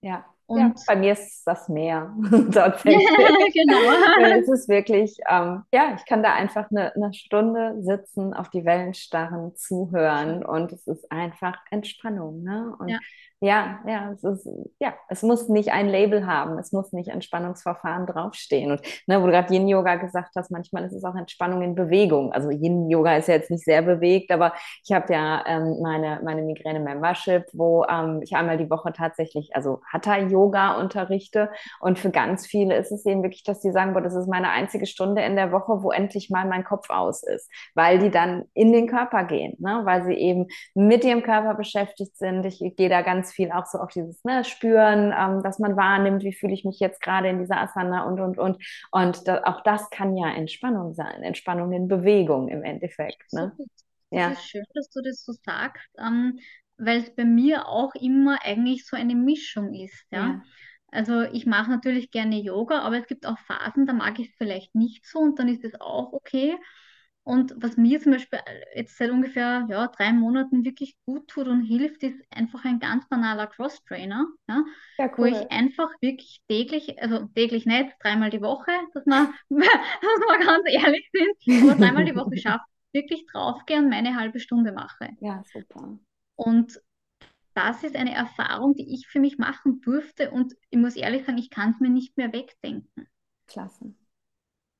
ja. 0.00 0.24
Und 0.46 0.58
ja, 0.58 0.74
bei 0.86 0.96
mir 0.96 1.12
ist 1.12 1.44
das 1.44 1.68
Meer 1.68 2.14
tatsächlich. 2.52 3.06
genau. 3.54 4.38
es 4.38 4.48
ist 4.48 4.68
wirklich, 4.68 5.16
ähm, 5.28 5.62
ja, 5.72 5.94
ich 5.96 6.04
kann 6.04 6.22
da 6.22 6.34
einfach 6.34 6.70
eine, 6.70 6.94
eine, 6.94 7.14
Stunde 7.14 7.76
sitzen, 7.80 8.34
auf 8.34 8.50
die 8.50 8.64
Wellen 8.64 8.92
starren, 8.92 9.56
zuhören 9.56 10.44
und 10.44 10.72
es 10.72 10.86
ist 10.86 11.10
einfach 11.10 11.56
Entspannung. 11.70 12.42
Ne? 12.42 12.76
Und 12.78 12.88
ja 12.88 12.98
Ja, 13.42 13.80
ja, 13.88 14.12
es 14.12 14.22
ist, 14.22 14.48
ja, 14.78 14.94
es 15.08 15.24
muss 15.24 15.48
nicht 15.48 15.72
ein 15.72 15.88
Label 15.88 16.28
haben, 16.28 16.58
es 16.58 16.70
muss 16.70 16.92
nicht 16.92 17.08
Entspannungsverfahren 17.08 18.06
draufstehen. 18.06 18.70
Und 18.70 18.82
ne, 19.08 19.20
wo 19.20 19.26
du 19.26 19.32
gerade 19.32 19.52
Yin-Yoga 19.52 19.96
gesagt 19.96 20.36
hast, 20.36 20.52
manchmal 20.52 20.84
ist 20.84 20.92
es 20.92 21.02
auch 21.02 21.16
Entspannung 21.16 21.60
in 21.60 21.74
Bewegung. 21.74 22.32
Also 22.32 22.50
Yin-Yoga 22.50 23.16
ist 23.16 23.26
ja 23.26 23.34
jetzt 23.34 23.50
nicht 23.50 23.64
sehr 23.64 23.82
bewegt, 23.82 24.30
aber 24.30 24.52
ich 24.84 24.92
habe 24.92 25.12
ja 25.12 25.42
ähm, 25.48 25.80
meine, 25.82 26.20
meine 26.22 26.42
Migräne-Membership, 26.42 27.46
wo 27.52 27.84
ähm, 27.90 28.20
ich 28.22 28.36
einmal 28.36 28.58
die 28.58 28.70
Woche 28.70 28.92
tatsächlich, 28.92 29.50
also 29.54 29.80
Hatha-Yoga 29.92 30.80
unterrichte. 30.80 31.50
Und 31.80 31.98
für 31.98 32.10
ganz 32.10 32.46
viele 32.46 32.76
ist 32.76 32.92
es 32.92 33.04
eben 33.06 33.24
wirklich, 33.24 33.42
dass 33.42 33.58
die 33.58 33.72
sagen, 33.72 33.92
boah, 33.92 34.02
das 34.02 34.14
ist 34.14 34.28
meine 34.28 34.50
einzige 34.50 34.86
Stunde 34.86 35.22
in 35.22 35.34
der 35.34 35.50
Woche, 35.50 35.82
wo 35.82 35.90
endlich 35.90 36.30
mal 36.30 36.46
mein 36.46 36.62
Kopf 36.62 36.90
aus 36.90 37.24
ist, 37.24 37.50
weil 37.74 37.98
die 37.98 38.10
dann 38.10 38.44
in 38.54 38.72
den 38.72 38.86
Körper 38.86 39.24
gehen, 39.24 39.56
ne? 39.58 39.80
weil 39.82 40.04
sie 40.04 40.14
eben 40.14 40.46
mit 40.74 41.02
ihrem 41.02 41.24
Körper 41.24 41.54
beschäftigt 41.54 42.16
sind. 42.16 42.46
Ich 42.46 42.60
gehe 42.76 42.88
da 42.88 43.02
ganz 43.02 43.31
viel 43.32 43.50
auch 43.50 43.66
so 43.66 43.78
auf 43.78 43.90
dieses 43.90 44.22
ne, 44.24 44.44
Spüren, 44.44 45.12
ähm, 45.16 45.42
dass 45.42 45.58
man 45.58 45.76
wahrnimmt, 45.76 46.22
wie 46.22 46.32
fühle 46.32 46.54
ich 46.54 46.64
mich 46.64 46.80
jetzt 46.80 47.00
gerade 47.00 47.28
in 47.28 47.38
dieser 47.38 47.60
Asana 47.60 48.04
und, 48.04 48.20
und, 48.20 48.38
und. 48.38 48.62
Und 48.90 49.28
da, 49.28 49.42
auch 49.44 49.62
das 49.62 49.90
kann 49.90 50.16
ja 50.16 50.30
Entspannung 50.30 50.94
sein, 50.94 51.22
Entspannung 51.22 51.72
in 51.72 51.88
Bewegung 51.88 52.48
im 52.48 52.62
Endeffekt. 52.62 53.32
Ne? 53.32 53.52
Das 53.58 53.66
ja. 54.10 54.30
ist 54.30 54.48
schön, 54.48 54.64
dass 54.74 54.90
du 54.90 55.00
das 55.02 55.24
so 55.24 55.32
sagst, 55.32 55.88
ähm, 55.98 56.38
weil 56.76 56.98
es 56.98 57.14
bei 57.14 57.24
mir 57.24 57.68
auch 57.68 57.94
immer 57.94 58.38
eigentlich 58.42 58.86
so 58.86 58.96
eine 58.96 59.14
Mischung 59.14 59.74
ist. 59.74 60.06
Ja. 60.10 60.26
ja. 60.26 60.42
Also 60.92 61.22
ich 61.22 61.46
mache 61.46 61.70
natürlich 61.70 62.10
gerne 62.10 62.38
Yoga, 62.38 62.80
aber 62.80 62.98
es 62.98 63.06
gibt 63.06 63.26
auch 63.26 63.38
Phasen, 63.38 63.86
da 63.86 63.94
mag 63.94 64.18
ich 64.18 64.28
es 64.28 64.34
vielleicht 64.36 64.74
nicht 64.74 65.06
so 65.06 65.20
und 65.20 65.38
dann 65.38 65.48
ist 65.48 65.64
es 65.64 65.80
auch 65.80 66.12
okay. 66.12 66.54
Und 67.24 67.54
was 67.56 67.76
mir 67.76 68.00
zum 68.00 68.12
Beispiel 68.12 68.40
jetzt 68.74 68.96
seit 68.98 69.10
ungefähr 69.10 69.66
ja, 69.70 69.86
drei 69.86 70.12
Monaten 70.12 70.64
wirklich 70.64 70.96
gut 71.06 71.28
tut 71.28 71.46
und 71.46 71.62
hilft, 71.62 72.02
ist 72.02 72.20
einfach 72.30 72.64
ein 72.64 72.80
ganz 72.80 73.08
banaler 73.08 73.46
Cross-Trainer, 73.46 74.26
ja, 74.48 74.64
ja, 74.98 75.06
cool. 75.06 75.18
wo 75.18 75.24
ich 75.26 75.50
einfach 75.52 75.88
wirklich 76.00 76.40
täglich, 76.48 77.00
also 77.00 77.26
täglich 77.34 77.64
nicht, 77.64 77.94
dreimal 78.00 78.30
die 78.30 78.42
Woche, 78.42 78.72
dass 78.92 79.06
wir, 79.06 79.32
dass 79.50 79.60
wir 79.60 80.44
ganz 80.44 80.64
ehrlich 80.66 81.10
sind, 81.12 81.62
aber 81.62 81.78
dreimal 81.78 82.04
die 82.04 82.16
Woche 82.16 82.36
schaffe, 82.38 82.64
wirklich 82.92 83.24
draufgehe 83.26 83.78
und 83.78 83.88
meine 83.88 84.16
halbe 84.16 84.40
Stunde 84.40 84.72
mache. 84.72 85.10
Ja, 85.20 85.44
super. 85.52 85.96
Und 86.34 86.80
das 87.54 87.84
ist 87.84 87.94
eine 87.94 88.14
Erfahrung, 88.14 88.74
die 88.74 88.94
ich 88.94 89.06
für 89.06 89.20
mich 89.20 89.38
machen 89.38 89.80
durfte 89.82 90.32
und 90.32 90.54
ich 90.70 90.78
muss 90.78 90.96
ehrlich 90.96 91.24
sagen, 91.24 91.38
ich 91.38 91.50
kann 91.50 91.70
es 91.70 91.78
mir 91.78 91.90
nicht 91.90 92.16
mehr 92.16 92.32
wegdenken. 92.32 93.06
Klasse. 93.46 93.94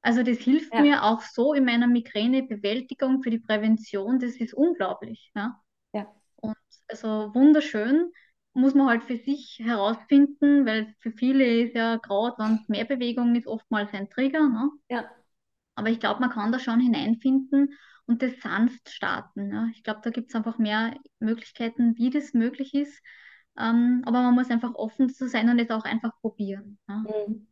Also 0.03 0.25
das 0.25 0.39
hilft 0.39 0.75
ja. 0.75 0.81
mir 0.81 1.05
auch 1.05 1.23
so 1.23 1.55
in 1.55 1.65
meiner 1.65 1.87
Migränebewältigung 1.87 3.23
für 3.23 3.31
die 3.31 3.39
Prävention. 3.39 4.19
Das 4.19 4.37
ist 4.37 4.53
unglaublich. 4.53 5.31
Ja? 5.35 5.61
ja. 5.93 6.13
Und 6.37 6.57
also 6.89 7.31
wunderschön 7.35 8.11
muss 8.53 8.75
man 8.75 8.89
halt 8.89 9.05
für 9.05 9.17
sich 9.17 9.61
herausfinden, 9.63 10.67
weil 10.67 10.95
für 10.99 11.13
viele 11.13 11.45
ist 11.45 11.75
ja 11.75 11.97
gerade, 11.97 12.37
wenn 12.39 12.57
es 12.57 12.69
mehr 12.69 12.85
Bewegung 12.85 13.35
ist, 13.37 13.47
oftmals 13.47 13.95
ein 13.95 14.11
Trigger. 14.11 14.49
Ne? 14.49 14.71
Ja. 14.91 15.09
Aber 15.77 15.89
ich 15.89 16.01
glaube, 16.01 16.21
man 16.21 16.31
kann 16.31 16.53
da 16.53 16.59
schon 16.59 16.81
hineinfinden 16.81 17.79
und 18.07 18.23
das 18.23 18.39
sanft 18.41 18.91
starten. 18.91 19.53
Ja? 19.53 19.69
Ich 19.73 19.85
glaube, 19.85 20.01
da 20.03 20.11
gibt 20.11 20.31
es 20.31 20.35
einfach 20.35 20.59
mehr 20.59 20.97
Möglichkeiten, 21.21 21.97
wie 21.97 22.11
das 22.11 22.35
möglich 22.35 22.75
ist. 22.75 23.01
Ähm, 23.57 24.03
aber 24.05 24.23
man 24.23 24.35
muss 24.35 24.51
einfach 24.51 24.75
offen 24.75 25.09
zu 25.11 25.29
sein 25.29 25.49
und 25.49 25.61
es 25.61 25.71
auch 25.71 25.85
einfach 25.85 26.13
probieren. 26.21 26.79
Ja? 26.89 26.97
Mhm 26.97 27.47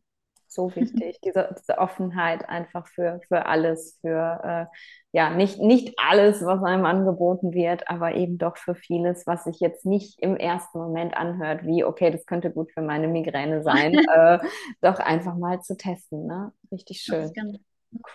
so 0.53 0.75
wichtig, 0.75 1.19
diese, 1.23 1.55
diese 1.59 1.77
Offenheit 1.77 2.47
einfach 2.47 2.87
für, 2.87 3.19
für 3.27 3.45
alles, 3.45 3.97
für 4.01 4.41
äh, 4.43 4.77
ja, 5.11 5.29
nicht, 5.29 5.59
nicht 5.59 5.95
alles, 5.97 6.45
was 6.45 6.63
einem 6.63 6.85
angeboten 6.85 7.53
wird, 7.53 7.89
aber 7.89 8.15
eben 8.15 8.37
doch 8.37 8.57
für 8.57 8.75
vieles, 8.75 9.25
was 9.27 9.45
sich 9.45 9.59
jetzt 9.59 9.85
nicht 9.85 10.19
im 10.21 10.35
ersten 10.35 10.77
Moment 10.79 11.15
anhört, 11.15 11.65
wie, 11.65 11.83
okay, 11.83 12.11
das 12.11 12.25
könnte 12.25 12.51
gut 12.51 12.71
für 12.71 12.81
meine 12.81 13.07
Migräne 13.07 13.63
sein, 13.63 13.93
äh, 14.15 14.39
doch 14.81 14.99
einfach 14.99 15.35
mal 15.35 15.61
zu 15.61 15.77
testen. 15.77 16.27
Ne? 16.27 16.51
Richtig 16.71 17.01
schön. 17.01 17.31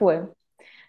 Cool. 0.01 0.35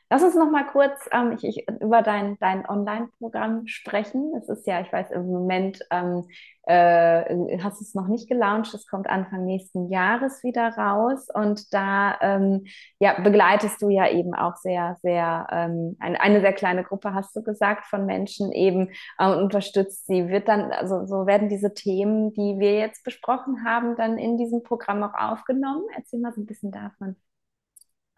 Lass 0.09 0.23
uns 0.23 0.35
noch 0.35 0.49
mal 0.49 0.65
kurz 0.65 1.09
ähm, 1.11 1.33
ich, 1.33 1.43
ich, 1.43 1.67
über 1.81 2.01
dein, 2.01 2.37
dein 2.39 2.67
Online-Programm 2.67 3.67
sprechen. 3.67 4.33
Es 4.37 4.47
ist 4.47 4.65
ja, 4.65 4.79
ich 4.79 4.91
weiß, 4.91 5.11
im 5.11 5.27
Moment 5.27 5.79
ähm, 5.91 6.23
äh, 6.63 7.59
hast 7.61 7.81
du 7.81 7.83
es 7.83 7.93
noch 7.93 8.07
nicht 8.07 8.29
gelauncht. 8.29 8.73
Es 8.73 8.87
kommt 8.87 9.09
Anfang 9.09 9.43
nächsten 9.43 9.89
Jahres 9.89 10.43
wieder 10.43 10.69
raus. 10.77 11.27
Und 11.33 11.73
da 11.73 12.17
ähm, 12.21 12.65
ja, 12.99 13.19
begleitest 13.19 13.81
du 13.81 13.89
ja 13.89 14.09
eben 14.09 14.33
auch 14.33 14.55
sehr, 14.55 14.95
sehr, 15.01 15.45
ähm, 15.51 15.97
eine, 15.99 16.21
eine 16.21 16.39
sehr 16.39 16.53
kleine 16.53 16.85
Gruppe, 16.85 17.13
hast 17.13 17.35
du 17.35 17.43
gesagt, 17.43 17.85
von 17.85 18.05
Menschen 18.05 18.53
eben 18.53 18.91
äh, 19.17 19.29
unterstützt 19.29 20.07
sie. 20.07 20.29
Wird 20.29 20.47
dann, 20.47 20.71
also 20.71 21.05
so 21.05 21.25
werden 21.25 21.49
diese 21.49 21.73
Themen, 21.73 22.31
die 22.31 22.59
wir 22.59 22.79
jetzt 22.79 23.03
besprochen 23.03 23.65
haben, 23.65 23.97
dann 23.97 24.17
in 24.17 24.37
diesem 24.37 24.63
Programm 24.63 25.03
auch 25.03 25.15
aufgenommen? 25.15 25.83
Erzähl 25.97 26.21
mal 26.21 26.31
so 26.31 26.39
ein 26.39 26.45
bisschen 26.45 26.71
davon. 26.71 27.17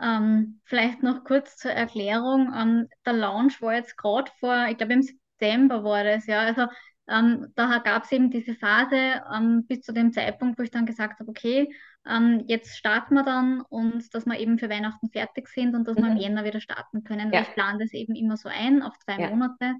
Ähm, 0.01 0.61
vielleicht 0.63 1.03
noch 1.03 1.23
kurz 1.23 1.57
zur 1.57 1.71
Erklärung. 1.71 2.53
Ähm, 2.55 2.87
der 3.05 3.13
Launch 3.13 3.61
war 3.61 3.75
jetzt 3.75 3.97
gerade 3.97 4.31
vor, 4.39 4.67
ich 4.69 4.77
glaube 4.77 4.93
im 4.93 5.01
September 5.01 5.83
war 5.83 6.03
das, 6.03 6.25
ja. 6.25 6.39
Also 6.39 6.67
ähm, 7.09 7.47
da 7.55 7.79
gab 7.79 8.03
es 8.03 8.11
eben 8.11 8.29
diese 8.29 8.55
Phase 8.55 9.21
ähm, 9.33 9.65
bis 9.67 9.81
zu 9.81 9.93
dem 9.93 10.13
Zeitpunkt, 10.13 10.59
wo 10.59 10.63
ich 10.63 10.71
dann 10.71 10.85
gesagt 10.85 11.19
habe, 11.19 11.29
okay, 11.29 11.73
ähm, 12.07 12.43
jetzt 12.47 12.77
starten 12.77 13.15
wir 13.15 13.23
dann 13.23 13.61
und 13.61 14.13
dass 14.13 14.25
wir 14.25 14.39
eben 14.39 14.59
für 14.59 14.69
Weihnachten 14.69 15.09
fertig 15.09 15.47
sind 15.47 15.75
und 15.75 15.87
dass 15.87 15.97
mhm. 15.97 16.01
wir 16.01 16.07
im 16.09 16.13
mhm. 16.15 16.21
Jänner 16.21 16.43
wieder 16.45 16.61
starten 16.61 17.03
können. 17.03 17.33
Ja. 17.33 17.41
Ich 17.41 17.53
plane 17.53 17.79
das 17.79 17.93
eben 17.93 18.15
immer 18.15 18.37
so 18.37 18.47
ein 18.49 18.83
auf 18.83 18.97
zwei 18.99 19.19
ja. 19.19 19.29
Monate 19.29 19.75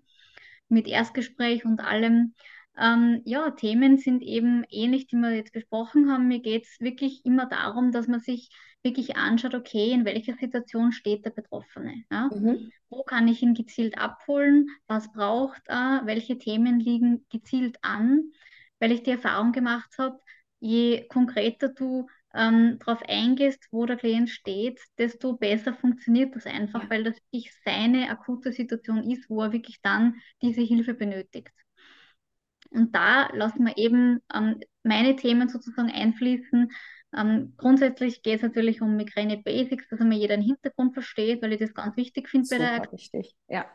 mit 0.70 0.88
Erstgespräch 0.88 1.66
und 1.66 1.80
allem. 1.80 2.34
Ähm, 2.78 3.22
ja, 3.26 3.52
Themen 3.52 3.98
sind 3.98 4.24
eben 4.24 4.64
ähnlich, 4.70 5.08
die 5.08 5.18
wir 5.18 5.32
jetzt 5.32 5.54
besprochen 5.54 6.12
haben. 6.12 6.28
Mir 6.28 6.40
geht 6.40 6.66
es 6.66 6.80
wirklich 6.80 7.26
immer 7.26 7.46
darum, 7.46 7.92
dass 7.92 8.08
man 8.08 8.22
sich 8.22 8.50
wirklich 8.84 9.18
anschaut, 9.18 9.54
okay, 9.54 9.92
in 9.92 10.06
welcher 10.06 10.36
Situation 10.36 10.92
steht 10.92 11.26
der 11.26 11.32
Betroffene? 11.32 12.04
Ja? 12.12 12.30
Mhm. 12.34 12.72
Wo 12.90 13.04
kann 13.04 13.28
ich 13.28 13.42
ihn 13.42 13.54
gezielt 13.54 13.98
abholen? 13.98 14.68
Was 14.88 15.12
braucht 15.12 15.62
er? 15.68 16.02
Welche 16.06 16.38
Themen 16.38 16.80
liegen 16.80 17.26
gezielt 17.30 17.78
an? 17.82 18.32
Weil 18.80 18.92
ich 18.92 19.04
die 19.04 19.12
Erfahrung 19.12 19.52
gemacht 19.52 19.98
habe, 19.98 20.20
je 20.60 21.08
konkreter 21.08 21.70
du 21.70 22.08
ähm, 22.34 22.78
darauf 22.80 23.02
eingehst, 23.08 23.68
wo 23.72 23.86
der 23.86 23.98
Klient 23.98 24.30
steht, 24.30 24.80
desto 24.98 25.34
besser 25.34 25.74
funktioniert 25.74 26.36
das 26.36 26.46
einfach, 26.46 26.84
ja. 26.84 26.90
weil 26.90 27.04
das 27.04 27.16
wirklich 27.32 27.52
seine 27.66 28.10
akute 28.10 28.52
Situation 28.52 29.10
ist, 29.10 29.30
wo 29.30 29.42
er 29.42 29.52
wirklich 29.52 29.82
dann 29.82 30.16
diese 30.42 30.62
Hilfe 30.62 30.94
benötigt. 30.94 31.52
Und 32.72 32.96
da 32.96 33.30
lassen 33.34 33.66
wir 33.66 33.78
eben 33.78 34.20
ähm, 34.34 34.60
meine 34.84 35.16
Themen 35.16 35.50
sozusagen 35.50 35.90
einfließen, 35.90 36.72
ähm, 37.16 37.54
grundsätzlich 37.58 38.22
geht 38.22 38.38
es 38.38 38.42
natürlich 38.44 38.82
um 38.82 38.96
Migräne 38.96 39.38
Basics, 39.38 39.88
dass 39.90 40.00
einmal 40.00 40.18
jeder 40.18 40.38
den 40.38 40.46
Hintergrund 40.46 40.94
versteht, 40.94 41.42
weil 41.42 41.54
ich 41.54 41.60
das 41.60 41.74
ganz 41.74 41.98
wichtig 41.98 42.30
finde 42.30 42.48
bei 42.50 42.58
der 42.58 42.92
wichtig, 42.92 43.36
ja. 43.48 43.66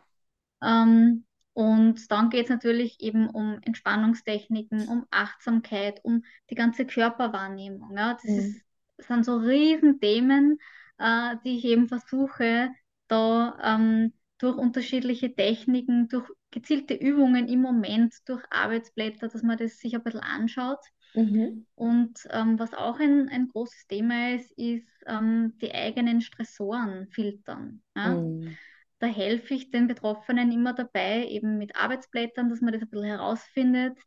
Ähm, 0.63 1.25
und 1.55 2.11
dann 2.11 2.31
geht 2.31 2.45
es 2.45 2.51
natürlich 2.51 3.01
eben 3.01 3.31
um 3.31 3.61
Entspannungstechniken, 3.63 4.89
um 4.89 5.07
Achtsamkeit, 5.11 6.01
um 6.03 6.25
die 6.51 6.57
ganze 6.57 6.85
Körperwahrnehmung. 6.85 7.97
Ja? 7.97 8.15
Das, 8.15 8.25
mhm. 8.25 8.39
ist, 8.39 8.63
das 8.97 9.07
sind 9.07 9.25
so 9.25 9.37
Riesenthemen, 9.37 10.59
äh, 10.99 11.37
die 11.45 11.59
ich 11.59 11.65
eben 11.65 11.87
versuche, 11.87 12.71
da 13.07 13.57
ähm, 13.63 14.13
durch 14.39 14.57
unterschiedliche 14.57 15.35
Techniken, 15.35 16.09
durch 16.09 16.29
gezielte 16.51 16.95
Übungen 16.95 17.47
im 17.49 17.61
Moment, 17.61 18.15
durch 18.27 18.43
Arbeitsblätter, 18.51 19.29
dass 19.29 19.43
man 19.43 19.57
das 19.57 19.79
sich 19.79 19.95
ein 19.95 20.03
bisschen 20.03 20.21
anschaut. 20.21 20.85
Mhm. 21.15 21.67
Und 21.77 22.21
ähm, 22.31 22.59
was 22.59 22.73
auch 22.75 23.01
ein, 23.01 23.29
ein 23.29 23.49
großes 23.49 23.87
Thema 23.89 24.35
ist, 24.35 24.51
ist 24.53 24.89
ähm, 25.07 25.55
die 25.61 25.73
eigenen 25.75 26.21
Stressoren 26.21 27.09
filtern. 27.09 27.83
Ja? 27.97 28.11
Mhm. 28.11 28.57
Da 29.01 29.07
helfe 29.07 29.55
ich 29.55 29.71
den 29.71 29.87
Betroffenen 29.87 30.53
immer 30.53 30.73
dabei, 30.73 31.27
eben 31.27 31.59
mit 31.59 31.77
Arbeitsblättern, 31.77 32.49
dass 32.49 32.61
man 32.61 32.73
das 32.73 32.83
ein 32.83 32.89
bisschen 32.91 33.07
herausfindet, 33.07 33.99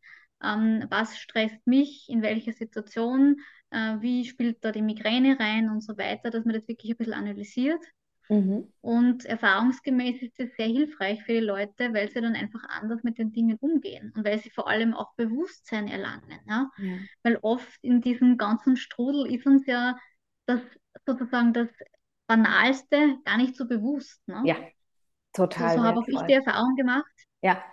ähm, 0.42 0.86
was 0.88 1.18
stresst 1.18 1.66
mich, 1.66 2.06
in 2.08 2.22
welcher 2.22 2.52
Situation, 2.52 3.36
äh, 3.70 3.96
wie 4.00 4.24
spielt 4.24 4.64
da 4.64 4.72
die 4.72 4.82
Migräne 4.82 5.38
rein 5.38 5.68
und 5.68 5.82
so 5.82 5.96
weiter, 5.98 6.30
dass 6.30 6.44
man 6.44 6.54
das 6.54 6.68
wirklich 6.68 6.92
ein 6.92 6.96
bisschen 6.96 7.14
analysiert. 7.14 7.84
Mhm. 8.28 8.70
Und 8.82 9.24
erfahrungsgemäß 9.24 10.20
ist 10.22 10.38
das 10.38 10.48
sehr 10.56 10.66
hilfreich 10.66 11.22
für 11.22 11.32
die 11.32 11.40
Leute, 11.40 11.94
weil 11.94 12.10
sie 12.10 12.20
dann 12.20 12.34
einfach 12.34 12.62
anders 12.68 13.02
mit 13.02 13.16
den 13.18 13.32
Dingen 13.32 13.56
umgehen 13.60 14.12
und 14.14 14.24
weil 14.24 14.38
sie 14.38 14.50
vor 14.50 14.68
allem 14.68 14.94
auch 14.94 15.14
Bewusstsein 15.14 15.88
erlangen. 15.88 16.38
Ja? 16.46 16.70
ja. 16.76 16.96
Weil 17.22 17.38
oft 17.40 17.82
in 17.82 18.00
diesem 18.00 18.36
ganzen 18.36 18.76
Strudel 18.76 19.32
ist 19.32 19.46
uns 19.46 19.66
ja 19.66 19.96
das 20.46 20.60
sozusagen 21.06 21.52
das 21.52 21.68
Banalste 22.26 23.18
gar 23.24 23.38
nicht 23.38 23.56
so 23.56 23.66
bewusst. 23.66 24.20
Ne? 24.28 24.42
Ja, 24.44 24.56
total. 25.32 25.70
So, 25.70 25.78
so 25.78 25.84
habe 25.84 26.00
auch 26.00 26.08
ich 26.08 26.20
die 26.22 26.34
Erfahrung 26.34 26.76
gemacht. 26.76 27.10
Ja. 27.40 27.64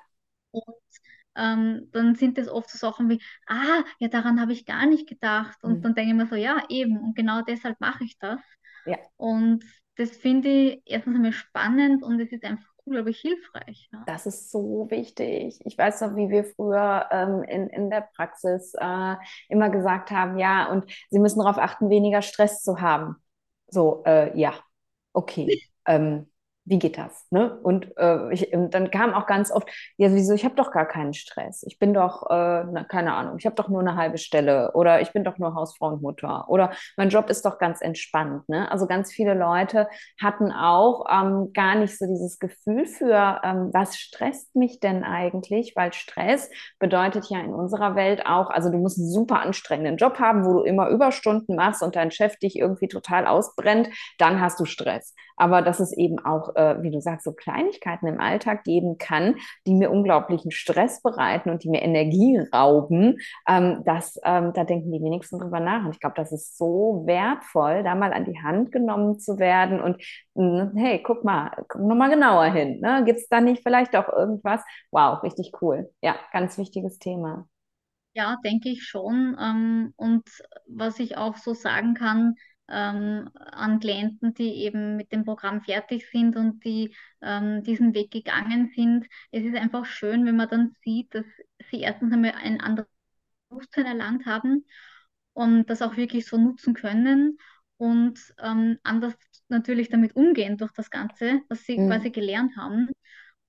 Und 0.51 0.63
ähm, 1.35 1.89
dann 1.91 2.15
sind 2.15 2.37
das 2.37 2.47
oft 2.47 2.69
so 2.69 2.77
Sachen 2.77 3.09
wie, 3.09 3.21
ah, 3.47 3.83
ja, 3.99 4.07
daran 4.07 4.39
habe 4.39 4.53
ich 4.53 4.65
gar 4.65 4.85
nicht 4.85 5.09
gedacht. 5.09 5.57
Und 5.63 5.79
mhm. 5.79 5.81
dann 5.81 5.95
denke 5.95 6.11
ich 6.11 6.17
mir 6.17 6.27
so, 6.27 6.35
ja, 6.35 6.63
eben, 6.69 6.97
und 6.97 7.15
genau 7.15 7.41
deshalb 7.41 7.79
mache 7.81 8.05
ich 8.05 8.17
das. 8.19 8.39
Ja. 8.85 8.97
Und 9.17 9.65
das 9.97 10.11
finde 10.11 10.49
ich 10.49 10.81
erstens 10.85 11.15
einmal 11.15 11.31
spannend 11.33 12.03
und 12.03 12.19
es 12.19 12.31
ist 12.31 12.43
einfach 12.43 12.67
unglaublich 12.85 13.19
hilfreich. 13.19 13.89
Ja. 13.91 14.03
Das 14.05 14.25
ist 14.25 14.51
so 14.51 14.87
wichtig. 14.89 15.59
Ich 15.65 15.77
weiß 15.77 16.01
noch, 16.01 16.15
wie 16.15 16.29
wir 16.29 16.43
früher 16.43 17.07
ähm, 17.11 17.43
in, 17.43 17.67
in 17.69 17.89
der 17.89 18.07
Praxis 18.15 18.73
äh, 18.79 19.15
immer 19.49 19.69
gesagt 19.69 20.11
haben, 20.11 20.37
ja, 20.37 20.71
und 20.71 20.85
Sie 21.09 21.19
müssen 21.19 21.39
darauf 21.39 21.57
achten, 21.57 21.89
weniger 21.89 22.21
Stress 22.21 22.61
zu 22.63 22.81
haben. 22.81 23.15
So, 23.67 24.03
äh, 24.05 24.37
ja, 24.39 24.53
okay. 25.13 25.61
ähm, 25.87 26.29
wie 26.65 26.79
geht 26.79 26.97
das? 26.97 27.27
Ne? 27.29 27.57
Und, 27.61 27.95
äh, 27.97 28.33
ich, 28.33 28.51
und 28.53 28.73
dann 28.73 28.89
kam 28.89 29.13
auch 29.13 29.27
ganz 29.27 29.51
oft, 29.51 29.69
ja, 29.97 30.11
wieso, 30.11 30.33
ich 30.33 30.45
habe 30.45 30.55
doch 30.55 30.71
gar 30.71 30.87
keinen 30.87 31.13
Stress. 31.13 31.63
Ich 31.63 31.77
bin 31.77 31.93
doch, 31.93 32.23
äh, 32.29 32.63
na, 32.71 32.83
keine 32.83 33.13
Ahnung, 33.13 33.35
ich 33.37 33.45
habe 33.45 33.55
doch 33.55 33.69
nur 33.69 33.81
eine 33.81 33.95
halbe 33.95 34.17
Stelle 34.17 34.71
oder 34.73 34.99
ich 35.01 35.13
bin 35.13 35.23
doch 35.23 35.37
nur 35.37 35.53
Hausfrau 35.53 35.89
und 35.89 36.01
Mutter 36.01 36.45
oder 36.49 36.71
mein 36.97 37.09
Job 37.09 37.29
ist 37.29 37.45
doch 37.45 37.59
ganz 37.59 37.81
entspannt. 37.81 38.49
Ne? 38.49 38.69
Also 38.71 38.87
ganz 38.87 39.11
viele 39.11 39.35
Leute 39.35 39.87
hatten 40.19 40.51
auch 40.51 41.05
ähm, 41.09 41.53
gar 41.53 41.75
nicht 41.75 41.97
so 41.97 42.07
dieses 42.07 42.39
Gefühl 42.39 42.87
für, 42.87 43.41
ähm, 43.43 43.69
was 43.71 43.97
stresst 43.97 44.55
mich 44.55 44.79
denn 44.79 45.03
eigentlich? 45.03 45.73
Weil 45.75 45.93
Stress 45.93 46.49
bedeutet 46.79 47.29
ja 47.29 47.39
in 47.39 47.53
unserer 47.53 47.95
Welt 47.95 48.25
auch, 48.25 48.49
also 48.49 48.71
du 48.71 48.77
musst 48.77 48.97
einen 48.97 49.11
super 49.11 49.41
anstrengenden 49.41 49.97
Job 49.97 50.19
haben, 50.19 50.45
wo 50.45 50.53
du 50.53 50.63
immer 50.63 50.89
Überstunden 50.89 51.55
machst 51.55 51.83
und 51.83 51.95
dein 51.95 52.09
Chef 52.09 52.37
dich 52.37 52.57
irgendwie 52.57 52.87
total 52.87 53.27
ausbrennt, 53.27 53.89
dann 54.17 54.41
hast 54.41 54.59
du 54.59 54.65
Stress. 54.65 55.13
Aber 55.37 55.61
das 55.61 55.79
ist 55.79 55.93
eben 55.93 56.19
auch 56.19 56.54
äh, 56.55 56.81
wie 56.81 56.91
du 56.91 57.01
sagst, 57.01 57.25
so 57.25 57.33
Kleinigkeiten 57.33 58.07
im 58.07 58.19
Alltag 58.19 58.63
geben 58.63 58.97
kann, 58.97 59.35
die 59.67 59.73
mir 59.73 59.91
unglaublichen 59.91 60.51
Stress 60.51 61.01
bereiten 61.01 61.49
und 61.49 61.63
die 61.63 61.69
mir 61.69 61.81
Energie 61.81 62.39
rauben, 62.53 63.19
ähm, 63.47 63.83
das, 63.85 64.19
ähm, 64.23 64.53
da 64.53 64.63
denken 64.63 64.91
die 64.91 65.01
wenigsten 65.01 65.39
drüber 65.39 65.59
nach. 65.59 65.85
Und 65.85 65.91
ich 65.91 65.99
glaube, 65.99 66.15
das 66.15 66.31
ist 66.31 66.57
so 66.57 67.03
wertvoll, 67.05 67.83
da 67.83 67.95
mal 67.95 68.13
an 68.13 68.25
die 68.25 68.41
Hand 68.41 68.71
genommen 68.71 69.19
zu 69.19 69.39
werden 69.39 69.81
und 69.81 70.01
mh, 70.35 70.71
hm, 70.71 70.77
hey, 70.77 71.01
guck 71.03 71.23
mal, 71.23 71.51
guck 71.67 71.81
nochmal 71.81 72.09
genauer 72.09 72.45
hin. 72.45 72.79
Ne? 72.79 73.03
Gibt 73.05 73.19
es 73.19 73.27
da 73.29 73.41
nicht 73.41 73.63
vielleicht 73.63 73.95
auch 73.95 74.09
irgendwas? 74.09 74.61
Wow, 74.91 75.23
richtig 75.23 75.51
cool. 75.61 75.89
Ja, 76.01 76.15
ganz 76.31 76.57
wichtiges 76.57 76.99
Thema. 76.99 77.47
Ja, 78.13 78.37
denke 78.45 78.69
ich 78.69 78.83
schon. 78.83 79.35
Ähm, 79.39 79.93
und 79.97 80.23
was 80.67 80.99
ich 80.99 81.17
auch 81.17 81.35
so 81.35 81.53
sagen 81.53 81.95
kann, 81.95 82.35
ähm, 82.67 83.29
an 83.33 83.79
Klienten, 83.79 84.33
die 84.33 84.63
eben 84.63 84.95
mit 84.95 85.11
dem 85.11 85.25
Programm 85.25 85.61
fertig 85.61 86.09
sind 86.09 86.35
und 86.35 86.63
die 86.63 86.95
ähm, 87.21 87.63
diesen 87.63 87.93
Weg 87.93 88.11
gegangen 88.11 88.71
sind. 88.75 89.07
Es 89.31 89.43
ist 89.43 89.55
einfach 89.55 89.85
schön, 89.85 90.25
wenn 90.25 90.35
man 90.35 90.49
dann 90.49 90.75
sieht, 90.83 91.13
dass 91.13 91.25
sie 91.69 91.81
erstens 91.81 92.13
einmal 92.13 92.31
ein 92.31 92.59
anderes 92.61 92.89
Bewusstsein 93.49 93.85
erlangt 93.85 94.25
haben 94.25 94.65
und 95.33 95.69
das 95.69 95.81
auch 95.81 95.97
wirklich 95.97 96.25
so 96.25 96.37
nutzen 96.37 96.73
können 96.73 97.37
und 97.77 98.19
ähm, 98.41 98.79
anders 98.83 99.15
natürlich 99.47 99.89
damit 99.89 100.15
umgehen 100.15 100.57
durch 100.57 100.71
das 100.71 100.89
Ganze, 100.89 101.41
was 101.49 101.63
sie 101.65 101.77
mhm. 101.77 101.87
quasi 101.87 102.09
gelernt 102.09 102.57
haben. 102.57 102.89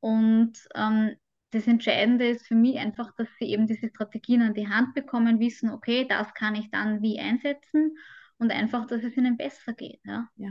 Und 0.00 0.58
ähm, 0.74 1.16
das 1.52 1.66
Entscheidende 1.66 2.28
ist 2.28 2.46
für 2.46 2.54
mich 2.54 2.78
einfach, 2.78 3.14
dass 3.16 3.28
sie 3.38 3.46
eben 3.46 3.66
diese 3.66 3.88
Strategien 3.88 4.42
an 4.42 4.52
die 4.52 4.68
Hand 4.68 4.94
bekommen, 4.94 5.40
wissen, 5.40 5.70
okay, 5.70 6.06
das 6.06 6.34
kann 6.34 6.54
ich 6.54 6.70
dann 6.70 7.00
wie 7.02 7.18
einsetzen 7.18 7.96
und 8.38 8.50
einfach, 8.50 8.86
dass 8.86 9.02
es 9.02 9.16
ihnen 9.16 9.36
besser 9.36 9.72
geht. 9.72 10.00
Ja. 10.04 10.28
ja. 10.36 10.50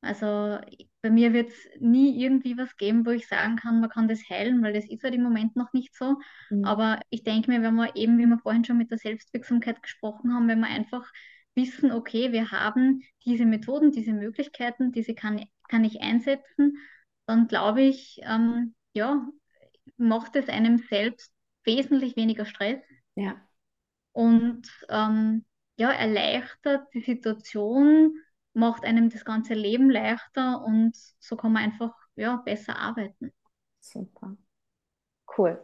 Also 0.00 0.58
bei 1.00 1.10
mir 1.10 1.32
wird 1.32 1.48
es 1.48 1.68
nie 1.80 2.22
irgendwie 2.22 2.58
was 2.58 2.76
geben, 2.76 3.06
wo 3.06 3.10
ich 3.10 3.26
sagen 3.26 3.56
kann, 3.56 3.80
man 3.80 3.90
kann 3.90 4.06
das 4.06 4.28
heilen, 4.28 4.62
weil 4.62 4.74
das 4.74 4.86
ist 4.86 5.02
halt 5.02 5.14
im 5.14 5.22
Moment 5.22 5.56
noch 5.56 5.72
nicht 5.72 5.94
so. 5.94 6.18
Mhm. 6.50 6.64
Aber 6.64 7.00
ich 7.10 7.24
denke 7.24 7.50
mir, 7.50 7.62
wenn 7.62 7.74
wir 7.74 7.96
eben, 7.96 8.18
wie 8.18 8.26
wir 8.26 8.38
vorhin 8.38 8.64
schon 8.64 8.76
mit 8.76 8.90
der 8.90 8.98
Selbstwirksamkeit 8.98 9.82
gesprochen 9.82 10.34
haben, 10.34 10.46
wenn 10.46 10.60
wir 10.60 10.68
einfach 10.68 11.10
wissen, 11.54 11.92
okay, 11.92 12.32
wir 12.32 12.50
haben 12.50 13.02
diese 13.24 13.46
Methoden, 13.46 13.92
diese 13.92 14.12
Möglichkeiten, 14.12 14.92
diese 14.92 15.14
kann, 15.14 15.44
kann 15.68 15.84
ich 15.84 16.00
einsetzen, 16.02 16.76
dann 17.26 17.48
glaube 17.48 17.82
ich, 17.82 18.20
ähm, 18.24 18.74
ja, 18.92 19.26
macht 19.96 20.36
es 20.36 20.48
einem 20.48 20.78
selbst 20.78 21.32
wesentlich 21.64 22.16
weniger 22.16 22.44
Stress. 22.44 22.80
Ja. 23.14 23.40
Und 24.12 24.68
ähm, 24.88 25.44
ja, 25.76 25.90
erleichtert 25.90 26.86
die 26.94 27.00
Situation, 27.00 28.14
macht 28.52 28.84
einem 28.84 29.10
das 29.10 29.24
ganze 29.24 29.54
Leben 29.54 29.90
leichter 29.90 30.62
und 30.64 30.96
so 31.18 31.36
kann 31.36 31.52
man 31.52 31.64
einfach 31.64 31.92
ja, 32.16 32.36
besser 32.36 32.76
arbeiten. 32.78 33.32
Super. 33.80 34.36
Cool. 35.36 35.60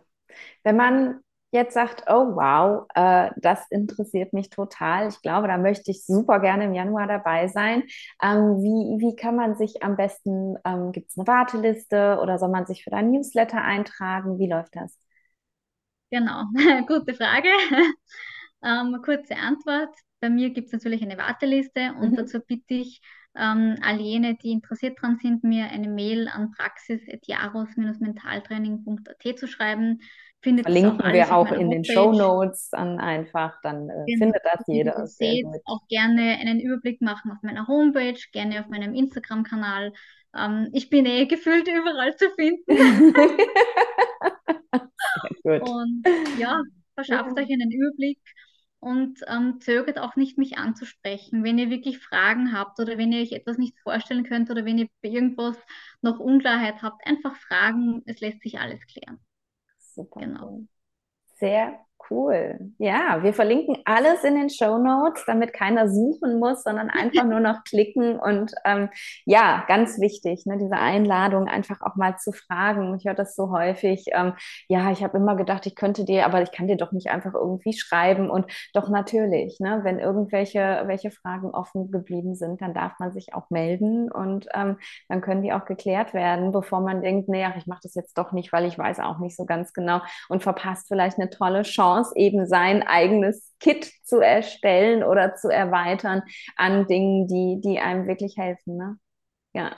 Wenn 0.64 0.76
man 0.76 1.20
jetzt 1.52 1.74
sagt, 1.74 2.04
oh 2.08 2.36
wow, 2.36 2.86
äh, 2.94 3.30
das 3.38 3.66
interessiert 3.70 4.32
mich 4.32 4.50
total. 4.50 5.08
Ich 5.08 5.22
glaube, 5.22 5.48
da 5.48 5.58
möchte 5.58 5.90
ich 5.90 6.04
super 6.06 6.40
gerne 6.40 6.64
im 6.64 6.74
Januar 6.74 7.06
dabei 7.08 7.48
sein. 7.48 7.84
Ähm, 8.22 8.58
wie, 8.62 9.00
wie 9.00 9.16
kann 9.16 9.36
man 9.36 9.56
sich 9.56 9.82
am 9.82 9.96
besten, 9.96 10.56
ähm, 10.64 10.92
gibt 10.92 11.10
es 11.10 11.18
eine 11.18 11.26
Warteliste 11.26 12.18
oder 12.22 12.38
soll 12.38 12.50
man 12.50 12.66
sich 12.66 12.84
für 12.84 12.90
dein 12.90 13.10
Newsletter 13.10 13.62
eintragen? 13.62 14.38
Wie 14.38 14.48
läuft 14.48 14.76
das? 14.76 14.96
Genau, 16.10 16.44
gute 16.86 17.14
Frage. 17.14 17.48
Ähm, 18.62 18.98
kurze 19.04 19.36
Antwort. 19.36 19.94
Bei 20.20 20.28
mir 20.28 20.50
gibt 20.50 20.66
es 20.66 20.72
natürlich 20.72 21.02
eine 21.02 21.16
Warteliste 21.16 21.94
und 21.98 22.12
mhm. 22.12 22.16
dazu 22.16 22.40
bitte 22.40 22.74
ich 22.74 23.00
ähm, 23.36 23.76
all 23.82 24.00
jene, 24.00 24.36
die 24.36 24.50
interessiert 24.50 24.98
daran 25.00 25.18
sind, 25.22 25.44
mir 25.44 25.66
eine 25.66 25.88
Mail 25.88 26.26
an 26.28 26.50
praxis.jaros-mentaltraining.at 26.52 29.38
zu 29.38 29.46
schreiben. 29.46 30.00
Findet 30.42 30.64
Verlinken 30.64 31.02
auch 31.02 31.12
wir 31.12 31.34
auch 31.34 31.52
in 31.52 31.68
Homepage. 31.68 31.76
den 31.76 31.84
Show 31.84 32.12
Notes 32.12 32.70
dann 32.70 32.98
einfach, 32.98 33.60
dann 33.62 33.90
äh, 33.90 34.06
findet 34.18 34.40
das 34.42 34.64
jeder. 34.66 35.06
Seht, 35.06 35.44
auch 35.66 35.86
gerne 35.88 36.38
einen 36.40 36.60
Überblick 36.60 37.02
machen 37.02 37.30
auf 37.30 37.42
meiner 37.42 37.68
Homepage, 37.68 38.18
gerne 38.32 38.60
auf 38.60 38.68
meinem 38.68 38.94
Instagram-Kanal. 38.94 39.92
Ähm, 40.36 40.70
ich 40.72 40.88
bin 40.88 41.04
eh 41.06 41.26
gefühlt 41.26 41.68
überall 41.68 42.16
zu 42.16 42.30
finden. 42.30 42.64
und 45.44 46.06
ja, 46.38 46.62
verschafft 46.94 47.36
ja. 47.36 47.42
euch 47.42 47.52
einen 47.52 47.70
Überblick 47.70 48.18
und 48.80 49.20
ähm, 49.28 49.60
zögert 49.60 49.98
auch 49.98 50.16
nicht, 50.16 50.38
mich 50.38 50.58
anzusprechen. 50.58 51.44
Wenn 51.44 51.58
ihr 51.58 51.70
wirklich 51.70 51.98
Fragen 51.98 52.52
habt 52.52 52.80
oder 52.80 52.98
wenn 52.98 53.12
ihr 53.12 53.22
euch 53.22 53.32
etwas 53.32 53.58
nicht 53.58 53.78
vorstellen 53.80 54.24
könnt 54.24 54.50
oder 54.50 54.64
wenn 54.64 54.78
ihr 54.78 54.88
irgendwas 55.02 55.56
noch 56.00 56.18
Unklarheit 56.18 56.82
habt, 56.82 57.06
einfach 57.06 57.36
fragen. 57.36 58.02
Es 58.06 58.20
lässt 58.20 58.42
sich 58.42 58.58
alles 58.58 58.80
klären. 58.86 59.20
Super. 59.78 60.20
Genau. 60.20 60.64
Sehr 61.38 61.86
Cool. 62.10 62.58
Ja, 62.78 63.22
wir 63.22 63.32
verlinken 63.32 63.78
alles 63.84 64.24
in 64.24 64.34
den 64.34 64.50
Show 64.50 64.78
Notes, 64.78 65.22
damit 65.26 65.52
keiner 65.52 65.88
suchen 65.88 66.40
muss, 66.40 66.64
sondern 66.64 66.90
einfach 66.90 67.24
nur 67.24 67.38
noch 67.38 67.62
klicken. 67.62 68.18
Und 68.18 68.52
ähm, 68.64 68.88
ja, 69.26 69.64
ganz 69.68 70.00
wichtig, 70.00 70.44
ne, 70.44 70.58
diese 70.58 70.74
Einladung 70.74 71.46
einfach 71.46 71.80
auch 71.82 71.94
mal 71.94 72.16
zu 72.18 72.32
fragen. 72.32 72.96
Ich 72.96 73.04
höre 73.04 73.14
das 73.14 73.36
so 73.36 73.52
häufig. 73.52 74.06
Ähm, 74.12 74.32
ja, 74.68 74.90
ich 74.90 75.04
habe 75.04 75.18
immer 75.18 75.36
gedacht, 75.36 75.66
ich 75.66 75.76
könnte 75.76 76.04
dir, 76.04 76.26
aber 76.26 76.42
ich 76.42 76.50
kann 76.50 76.66
dir 76.66 76.76
doch 76.76 76.90
nicht 76.90 77.10
einfach 77.10 77.34
irgendwie 77.34 77.74
schreiben. 77.74 78.28
Und 78.28 78.46
doch 78.74 78.88
natürlich, 78.88 79.60
ne, 79.60 79.80
wenn 79.84 80.00
irgendwelche 80.00 80.82
welche 80.86 81.12
Fragen 81.12 81.50
offen 81.52 81.92
geblieben 81.92 82.34
sind, 82.34 82.60
dann 82.60 82.74
darf 82.74 82.98
man 82.98 83.12
sich 83.12 83.34
auch 83.34 83.50
melden 83.50 84.10
und 84.10 84.48
ähm, 84.54 84.78
dann 85.08 85.20
können 85.20 85.42
die 85.42 85.52
auch 85.52 85.64
geklärt 85.64 86.12
werden, 86.12 86.50
bevor 86.50 86.80
man 86.80 87.02
denkt, 87.02 87.28
naja, 87.28 87.54
ich 87.56 87.66
mache 87.66 87.80
das 87.84 87.94
jetzt 87.94 88.18
doch 88.18 88.32
nicht, 88.32 88.52
weil 88.52 88.64
ich 88.64 88.76
weiß 88.76 88.98
auch 88.98 89.18
nicht 89.18 89.36
so 89.36 89.44
ganz 89.44 89.72
genau 89.72 90.00
und 90.28 90.42
verpasst 90.42 90.88
vielleicht 90.88 91.18
eine 91.18 91.30
tolle 91.30 91.62
Chance 91.62 91.99
Chance, 92.00 92.12
eben 92.16 92.46
sein 92.46 92.82
eigenes 92.82 93.54
Kit 93.60 93.90
zu 94.04 94.20
erstellen 94.20 95.02
oder 95.02 95.34
zu 95.34 95.48
erweitern 95.48 96.22
an 96.56 96.86
Dingen, 96.86 97.26
die, 97.26 97.60
die 97.60 97.78
einem 97.78 98.06
wirklich 98.06 98.36
helfen. 98.36 98.76
Ne? 98.76 98.98
Ja. 99.52 99.76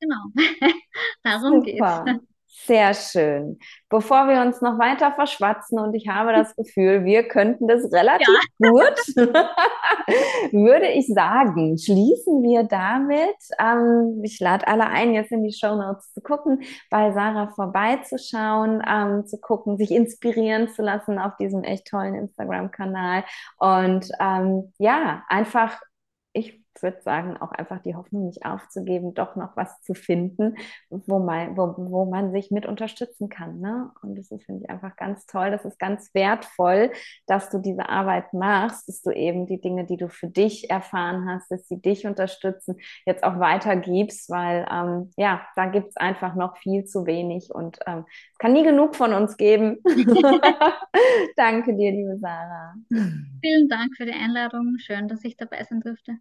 Genau. 0.00 0.24
Darum 1.22 1.62
geht 1.62 1.80
es. 1.80 2.33
Sehr 2.56 2.94
schön. 2.94 3.58
Bevor 3.90 4.28
wir 4.28 4.40
uns 4.40 4.62
noch 4.62 4.78
weiter 4.78 5.12
verschwatzen 5.12 5.78
und 5.78 5.92
ich 5.92 6.08
habe 6.08 6.32
das 6.32 6.54
Gefühl, 6.54 7.04
wir 7.04 7.26
könnten 7.28 7.66
das 7.66 7.92
relativ 7.92 8.26
ja. 8.58 8.70
gut, 8.70 9.16
würde 10.52 10.86
ich 10.86 11.08
sagen, 11.08 11.76
schließen 11.76 12.42
wir 12.42 12.62
damit. 12.62 13.36
Ähm, 13.58 14.20
ich 14.22 14.38
lade 14.40 14.66
alle 14.68 14.86
ein, 14.86 15.14
jetzt 15.14 15.32
in 15.32 15.42
die 15.42 15.52
Show 15.52 15.74
Notes 15.74 16.12
zu 16.14 16.22
gucken, 16.22 16.62
bei 16.90 17.12
Sarah 17.12 17.48
vorbeizuschauen, 17.48 18.82
ähm, 18.88 19.26
zu 19.26 19.38
gucken, 19.38 19.76
sich 19.76 19.90
inspirieren 19.90 20.68
zu 20.68 20.82
lassen 20.82 21.18
auf 21.18 21.36
diesem 21.36 21.64
echt 21.64 21.88
tollen 21.88 22.14
Instagram-Kanal 22.14 23.24
und 23.58 24.08
ähm, 24.20 24.72
ja, 24.78 25.24
einfach 25.28 25.78
würde 26.82 27.00
sagen, 27.02 27.36
auch 27.36 27.52
einfach 27.52 27.80
die 27.82 27.94
Hoffnung 27.94 28.26
nicht 28.26 28.44
aufzugeben, 28.44 29.14
doch 29.14 29.36
noch 29.36 29.56
was 29.56 29.80
zu 29.82 29.94
finden, 29.94 30.56
wo 30.90 31.18
man, 31.18 31.56
wo, 31.56 31.74
wo 31.76 32.04
man 32.04 32.32
sich 32.32 32.50
mit 32.50 32.66
unterstützen 32.66 33.28
kann. 33.28 33.60
Ne? 33.60 33.90
Und 34.02 34.16
das 34.16 34.30
ist, 34.30 34.44
finde 34.44 34.64
ich, 34.64 34.70
einfach 34.70 34.96
ganz 34.96 35.26
toll. 35.26 35.50
Das 35.50 35.64
ist 35.64 35.78
ganz 35.78 36.12
wertvoll, 36.14 36.90
dass 37.26 37.50
du 37.50 37.58
diese 37.58 37.88
Arbeit 37.88 38.32
machst, 38.32 38.88
dass 38.88 39.02
du 39.02 39.10
eben 39.10 39.46
die 39.46 39.60
Dinge, 39.60 39.84
die 39.84 39.96
du 39.96 40.08
für 40.08 40.28
dich 40.28 40.70
erfahren 40.70 41.28
hast, 41.28 41.50
dass 41.50 41.66
sie 41.68 41.80
dich 41.80 42.06
unterstützen, 42.06 42.76
jetzt 43.06 43.24
auch 43.24 43.38
weitergibst, 43.38 44.30
weil 44.30 44.66
ähm, 44.70 45.10
ja, 45.16 45.46
da 45.56 45.66
gibt 45.66 45.88
es 45.88 45.96
einfach 45.96 46.34
noch 46.34 46.56
viel 46.58 46.84
zu 46.84 47.06
wenig 47.06 47.54
und 47.54 47.78
ähm, 47.86 48.04
es 48.32 48.38
kann 48.38 48.52
nie 48.52 48.64
genug 48.64 48.96
von 48.96 49.12
uns 49.12 49.36
geben. 49.36 49.78
Danke 51.36 51.74
dir, 51.76 51.92
liebe 51.92 52.18
Sarah. 52.18 52.74
Vielen 52.88 53.68
Dank 53.68 53.96
für 53.96 54.06
die 54.06 54.12
Einladung. 54.12 54.76
Schön, 54.78 55.08
dass 55.08 55.24
ich 55.24 55.36
dabei 55.36 55.64
sein 55.64 55.80
durfte. 55.80 56.18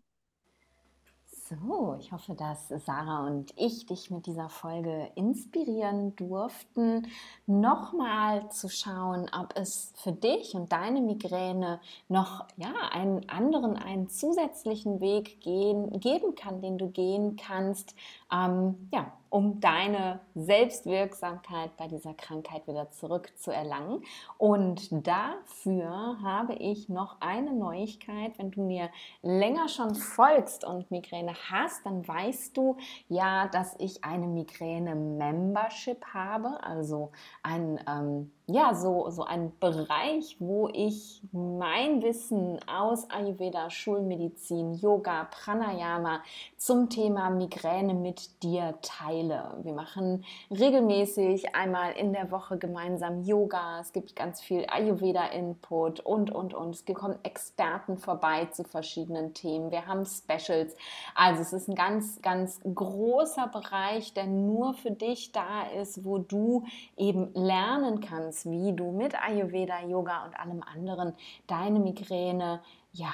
So, 1.61 1.97
ich 1.99 2.11
hoffe, 2.11 2.35
dass 2.35 2.69
Sarah 2.69 3.27
und 3.27 3.53
ich 3.57 3.85
dich 3.85 4.09
mit 4.09 4.25
dieser 4.25 4.49
Folge 4.49 5.11
inspirieren 5.15 6.15
durften, 6.15 7.07
nochmal 7.45 8.49
zu 8.49 8.69
schauen, 8.69 9.29
ob 9.37 9.53
es 9.55 9.93
für 9.95 10.13
dich 10.13 10.55
und 10.55 10.71
deine 10.71 11.01
Migräne 11.01 11.79
noch 12.07 12.45
ja, 12.55 12.73
einen 12.91 13.29
anderen, 13.29 13.75
einen 13.75 14.09
zusätzlichen 14.09 15.01
Weg 15.01 15.41
gehen, 15.41 15.99
geben 15.99 16.35
kann, 16.35 16.61
den 16.61 16.77
du 16.77 16.89
gehen 16.89 17.35
kannst, 17.35 17.93
ähm, 18.31 18.89
ja, 18.91 19.11
um 19.33 19.59
deine 19.59 20.19
Selbstwirksamkeit 20.35 21.75
bei 21.75 21.87
dieser 21.87 22.13
Krankheit 22.13 22.67
wieder 22.67 22.91
zurückzuerlangen. 22.91 24.03
Und 24.37 25.07
dafür 25.07 26.19
habe 26.21 26.53
ich 26.53 26.87
noch 26.87 27.19
eine 27.19 27.51
Neuigkeit. 27.51 28.37
Wenn 28.37 28.51
du 28.51 28.61
mir 28.61 28.91
länger 29.23 29.69
schon 29.69 29.95
folgst 29.95 30.63
und 30.63 30.91
Migräne 30.91 31.33
hast, 31.49 31.83
dann 31.83 32.07
weißt 32.07 32.55
du 32.55 32.77
ja, 33.09 33.47
dass 33.47 33.75
ich 33.79 34.03
eine 34.03 34.27
Migräne-Membership 34.27 36.05
habe, 36.13 36.63
also 36.63 37.11
ein 37.41 37.79
ähm, 37.87 38.31
ja, 38.47 38.75
so, 38.75 39.09
so 39.09 39.23
ein 39.23 39.53
Bereich, 39.61 40.35
wo 40.39 40.67
ich 40.67 41.21
mein 41.31 42.01
Wissen 42.01 42.59
aus 42.67 43.09
Ayurveda, 43.09 43.69
Schulmedizin, 43.69 44.73
Yoga, 44.73 45.29
Pranayama 45.31 46.21
zum 46.57 46.89
Thema 46.89 47.29
Migräne 47.29 47.93
mit 47.93 48.43
dir 48.43 48.75
teile. 48.81 49.57
Wir 49.63 49.71
machen 49.71 50.25
regelmäßig 50.51 51.55
einmal 51.55 51.93
in 51.93 52.11
der 52.11 52.31
Woche 52.31 52.57
gemeinsam 52.57 53.23
Yoga. 53.23 53.79
Es 53.79 53.93
gibt 53.93 54.13
ganz 54.13 54.41
viel 54.41 54.65
Ayurveda-Input 54.67 56.01
und, 56.01 56.29
und, 56.29 56.53
und. 56.53 56.75
Es 56.75 56.85
kommen 56.93 57.17
Experten 57.23 57.97
vorbei 57.97 58.47
zu 58.47 58.65
verschiedenen 58.65 59.33
Themen. 59.33 59.71
Wir 59.71 59.87
haben 59.87 60.05
Specials. 60.05 60.75
Also 61.15 61.41
es 61.41 61.53
ist 61.53 61.69
ein 61.69 61.75
ganz, 61.75 62.21
ganz 62.21 62.59
großer 62.75 63.47
Bereich, 63.47 64.13
der 64.13 64.27
nur 64.27 64.73
für 64.73 64.91
dich 64.91 65.31
da 65.31 65.63
ist, 65.81 66.03
wo 66.03 66.17
du 66.17 66.65
eben 66.97 67.33
lernen 67.33 68.01
kannst, 68.01 68.32
kannst, 68.33 68.49
wie 68.49 68.73
du 68.73 68.91
mit 68.91 69.21
Ayurveda, 69.21 69.85
Yoga 69.85 70.25
und 70.25 70.39
allem 70.39 70.63
anderen 70.63 71.13
deine 71.47 71.79
Migräne 71.79 72.61
ja 72.91 73.13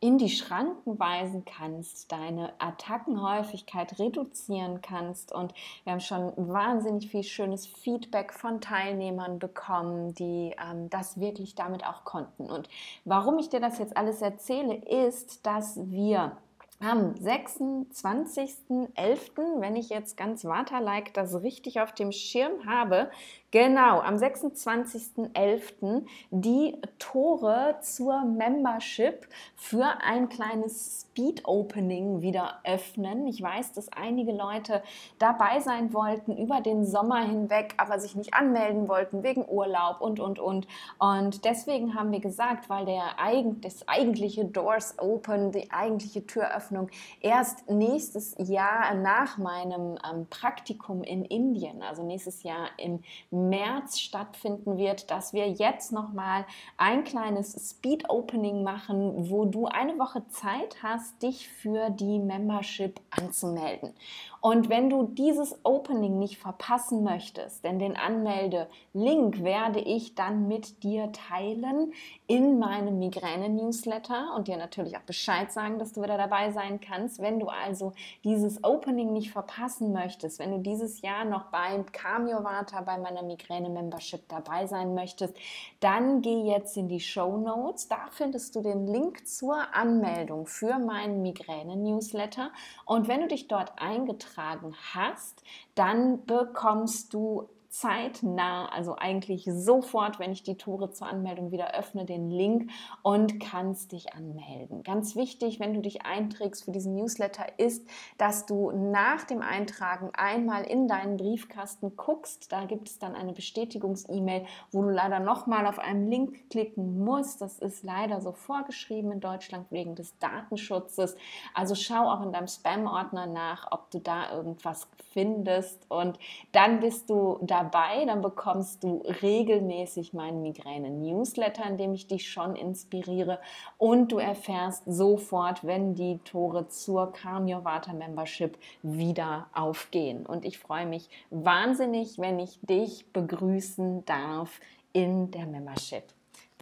in 0.00 0.16
die 0.16 0.28
Schranken 0.28 0.96
weisen 1.00 1.44
kannst, 1.44 2.12
deine 2.12 2.52
Attackenhäufigkeit 2.60 3.98
reduzieren 3.98 4.80
kannst. 4.80 5.32
Und 5.32 5.52
wir 5.82 5.92
haben 5.92 6.00
schon 6.00 6.32
wahnsinnig 6.36 7.10
viel 7.10 7.24
schönes 7.24 7.66
Feedback 7.66 8.32
von 8.32 8.60
Teilnehmern 8.60 9.40
bekommen, 9.40 10.14
die 10.14 10.54
ähm, 10.64 10.88
das 10.88 11.18
wirklich 11.18 11.56
damit 11.56 11.84
auch 11.84 12.04
konnten. 12.04 12.48
Und 12.48 12.68
warum 13.04 13.38
ich 13.38 13.48
dir 13.48 13.58
das 13.58 13.78
jetzt 13.78 13.96
alles 13.96 14.22
erzähle, 14.22 14.76
ist, 14.76 15.44
dass 15.44 15.80
wir 15.90 16.36
am 16.80 17.14
26.11., 17.14 19.60
wenn 19.60 19.74
ich 19.74 19.88
jetzt 19.88 20.16
ganz 20.16 20.44
Waterlike 20.44 21.12
das 21.12 21.42
richtig 21.42 21.80
auf 21.80 21.92
dem 21.92 22.12
Schirm 22.12 22.66
habe, 22.66 23.10
Genau, 23.50 24.00
am 24.00 24.16
26.11. 24.16 26.04
die 26.30 26.76
Tore 26.98 27.76
zur 27.80 28.22
Membership 28.26 29.26
für 29.56 29.86
ein 30.02 30.28
kleines 30.28 31.00
Speed 31.00 31.46
Opening 31.46 32.20
wieder 32.20 32.60
öffnen. 32.64 33.26
Ich 33.26 33.40
weiß, 33.40 33.72
dass 33.72 33.90
einige 33.90 34.32
Leute 34.32 34.82
dabei 35.18 35.60
sein 35.60 35.94
wollten 35.94 36.36
über 36.36 36.60
den 36.60 36.84
Sommer 36.84 37.22
hinweg, 37.22 37.72
aber 37.78 37.98
sich 37.98 38.14
nicht 38.16 38.34
anmelden 38.34 38.86
wollten 38.86 39.22
wegen 39.22 39.48
Urlaub 39.48 40.02
und, 40.02 40.20
und, 40.20 40.38
und. 40.38 40.68
Und 40.98 41.46
deswegen 41.46 41.94
haben 41.94 42.12
wir 42.12 42.20
gesagt, 42.20 42.68
weil 42.68 42.84
der, 42.84 43.16
das 43.62 43.88
eigentliche 43.88 44.44
Doors 44.44 44.98
Open, 44.98 45.52
die 45.52 45.70
eigentliche 45.70 46.26
Türöffnung 46.26 46.90
erst 47.22 47.70
nächstes 47.70 48.34
Jahr 48.36 48.92
nach 48.94 49.38
meinem 49.38 49.98
ähm, 50.06 50.26
Praktikum 50.28 51.02
in 51.02 51.24
Indien, 51.24 51.82
also 51.82 52.02
nächstes 52.02 52.42
Jahr 52.42 52.68
im 52.76 53.00
März 53.38 53.98
stattfinden 54.00 54.76
wird, 54.76 55.10
dass 55.10 55.32
wir 55.32 55.48
jetzt 55.48 55.92
noch 55.92 56.12
mal 56.12 56.44
ein 56.76 57.04
kleines 57.04 57.70
Speed 57.70 58.10
Opening 58.10 58.62
machen, 58.62 59.30
wo 59.30 59.44
du 59.44 59.66
eine 59.66 59.98
Woche 59.98 60.26
Zeit 60.28 60.82
hast, 60.82 61.22
dich 61.22 61.48
für 61.48 61.90
die 61.90 62.18
Membership 62.18 63.00
anzumelden. 63.10 63.94
Und 64.40 64.68
wenn 64.68 64.88
du 64.88 65.02
dieses 65.02 65.58
Opening 65.64 66.18
nicht 66.18 66.38
verpassen 66.38 67.02
möchtest, 67.02 67.64
denn 67.64 67.80
den 67.80 67.96
Anmelde-Link 67.96 69.42
werde 69.42 69.80
ich 69.80 70.14
dann 70.14 70.46
mit 70.46 70.84
dir 70.84 71.10
teilen 71.10 71.92
in 72.28 72.60
meinem 72.60 73.00
Migräne-Newsletter 73.00 74.34
und 74.36 74.46
dir 74.46 74.56
natürlich 74.56 74.96
auch 74.96 75.02
Bescheid 75.02 75.50
sagen, 75.50 75.80
dass 75.80 75.92
du 75.92 76.02
wieder 76.02 76.16
dabei 76.16 76.52
sein 76.52 76.80
kannst. 76.80 77.20
Wenn 77.20 77.40
du 77.40 77.48
also 77.48 77.94
dieses 78.22 78.62
Opening 78.62 79.12
nicht 79.12 79.32
verpassen 79.32 79.92
möchtest, 79.92 80.38
wenn 80.38 80.52
du 80.52 80.58
dieses 80.58 81.02
Jahr 81.02 81.24
noch 81.24 81.46
beim 81.46 81.84
Vata, 81.84 82.80
bei 82.82 82.96
meiner 82.96 83.24
Migräne-Membership 83.24 84.28
dabei 84.28 84.66
sein 84.66 84.94
möchtest, 84.94 85.34
dann 85.80 86.22
geh 86.22 86.42
jetzt 86.42 86.76
in 86.76 86.88
die 86.88 87.00
Show 87.00 87.38
Notes. 87.38 87.88
Da 87.88 88.06
findest 88.10 88.54
du 88.54 88.60
den 88.60 88.86
Link 88.86 89.26
zur 89.26 89.56
Anmeldung 89.74 90.46
für 90.46 90.78
meinen 90.78 91.22
Migräne-Newsletter. 91.22 92.50
Und 92.84 93.08
wenn 93.08 93.22
du 93.22 93.26
dich 93.26 93.48
dort 93.48 93.72
eingetragen 93.78 94.27
eingetragen 94.28 94.74
hast, 94.94 95.42
dann 95.74 96.24
bekommst 96.26 97.12
du 97.14 97.48
zeitnah, 97.68 98.66
also 98.70 98.96
eigentlich 98.96 99.44
sofort, 99.44 100.18
wenn 100.18 100.32
ich 100.32 100.42
die 100.42 100.56
Tore 100.56 100.90
zur 100.90 101.06
Anmeldung 101.06 101.52
wieder 101.52 101.74
öffne, 101.74 102.06
den 102.06 102.30
Link 102.30 102.70
und 103.02 103.40
kannst 103.40 103.92
dich 103.92 104.14
anmelden. 104.14 104.82
Ganz 104.82 105.16
wichtig, 105.16 105.60
wenn 105.60 105.74
du 105.74 105.82
dich 105.82 106.06
einträgst 106.06 106.64
für 106.64 106.72
diesen 106.72 106.94
Newsletter, 106.94 107.44
ist, 107.58 107.86
dass 108.16 108.46
du 108.46 108.70
nach 108.70 109.24
dem 109.24 109.42
Eintragen 109.42 110.10
einmal 110.14 110.64
in 110.64 110.88
deinen 110.88 111.18
Briefkasten 111.18 111.94
guckst. 111.96 112.50
Da 112.50 112.64
gibt 112.64 112.88
es 112.88 112.98
dann 112.98 113.14
eine 113.14 113.34
Bestätigungs-E-Mail, 113.34 114.46
wo 114.70 114.82
du 114.82 114.88
leider 114.88 115.20
nochmal 115.20 115.66
auf 115.66 115.78
einen 115.78 116.10
Link 116.10 116.48
klicken 116.48 117.04
musst. 117.04 117.42
Das 117.42 117.58
ist 117.58 117.84
leider 117.84 118.22
so 118.22 118.32
vorgeschrieben 118.32 119.12
in 119.12 119.20
Deutschland 119.20 119.70
wegen 119.70 119.94
des 119.94 120.18
Datenschutzes. 120.18 121.16
Also 121.52 121.74
schau 121.74 122.10
auch 122.10 122.22
in 122.22 122.32
deinem 122.32 122.48
Spam-Ordner 122.48 123.26
nach, 123.26 123.70
ob 123.70 123.90
du 123.90 123.98
da 123.98 124.32
irgendwas 124.32 124.88
findest 125.12 125.90
und 125.90 126.18
dann 126.52 126.80
bist 126.80 127.10
du 127.10 127.38
dabei 127.42 127.67
dabei, 127.68 128.04
dann 128.04 128.22
bekommst 128.22 128.82
du 128.82 129.02
regelmäßig 129.22 130.12
meinen 130.12 130.42
Migräne-Newsletter, 130.42 131.64
in 131.68 131.76
dem 131.76 131.94
ich 131.94 132.06
dich 132.06 132.30
schon 132.30 132.56
inspiriere 132.56 133.38
und 133.76 134.12
du 134.12 134.18
erfährst 134.18 134.82
sofort, 134.86 135.66
wenn 135.66 135.94
die 135.94 136.18
Tore 136.24 136.68
zur 136.68 137.12
Calm 137.12 137.46
Your 137.46 137.64
Vata 137.64 137.92
Membership 137.92 138.58
wieder 138.82 139.46
aufgehen. 139.52 140.26
Und 140.26 140.44
ich 140.44 140.58
freue 140.58 140.86
mich 140.86 141.08
wahnsinnig, 141.30 142.18
wenn 142.18 142.38
ich 142.38 142.58
dich 142.62 143.12
begrüßen 143.12 144.04
darf 144.04 144.60
in 144.92 145.30
der 145.30 145.46
Membership. 145.46 146.04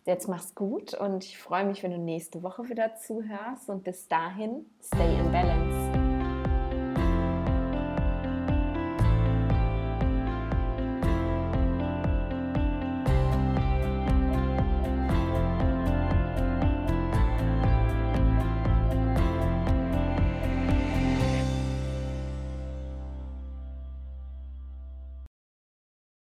Jetzt 0.05 0.29
mach's 0.29 0.55
gut 0.55 0.95
und 0.95 1.25
ich 1.25 1.39
freue 1.39 1.65
mich, 1.65 1.83
wenn 1.83 1.91
du 1.91 1.99
nächste 1.99 2.43
Woche 2.43 2.69
wieder 2.69 2.95
zuhörst 2.95 3.69
und 3.69 3.83
bis 3.83 4.07
dahin, 4.07 4.67
stay 4.81 5.19
in 5.19 5.33
balance. 5.33 6.06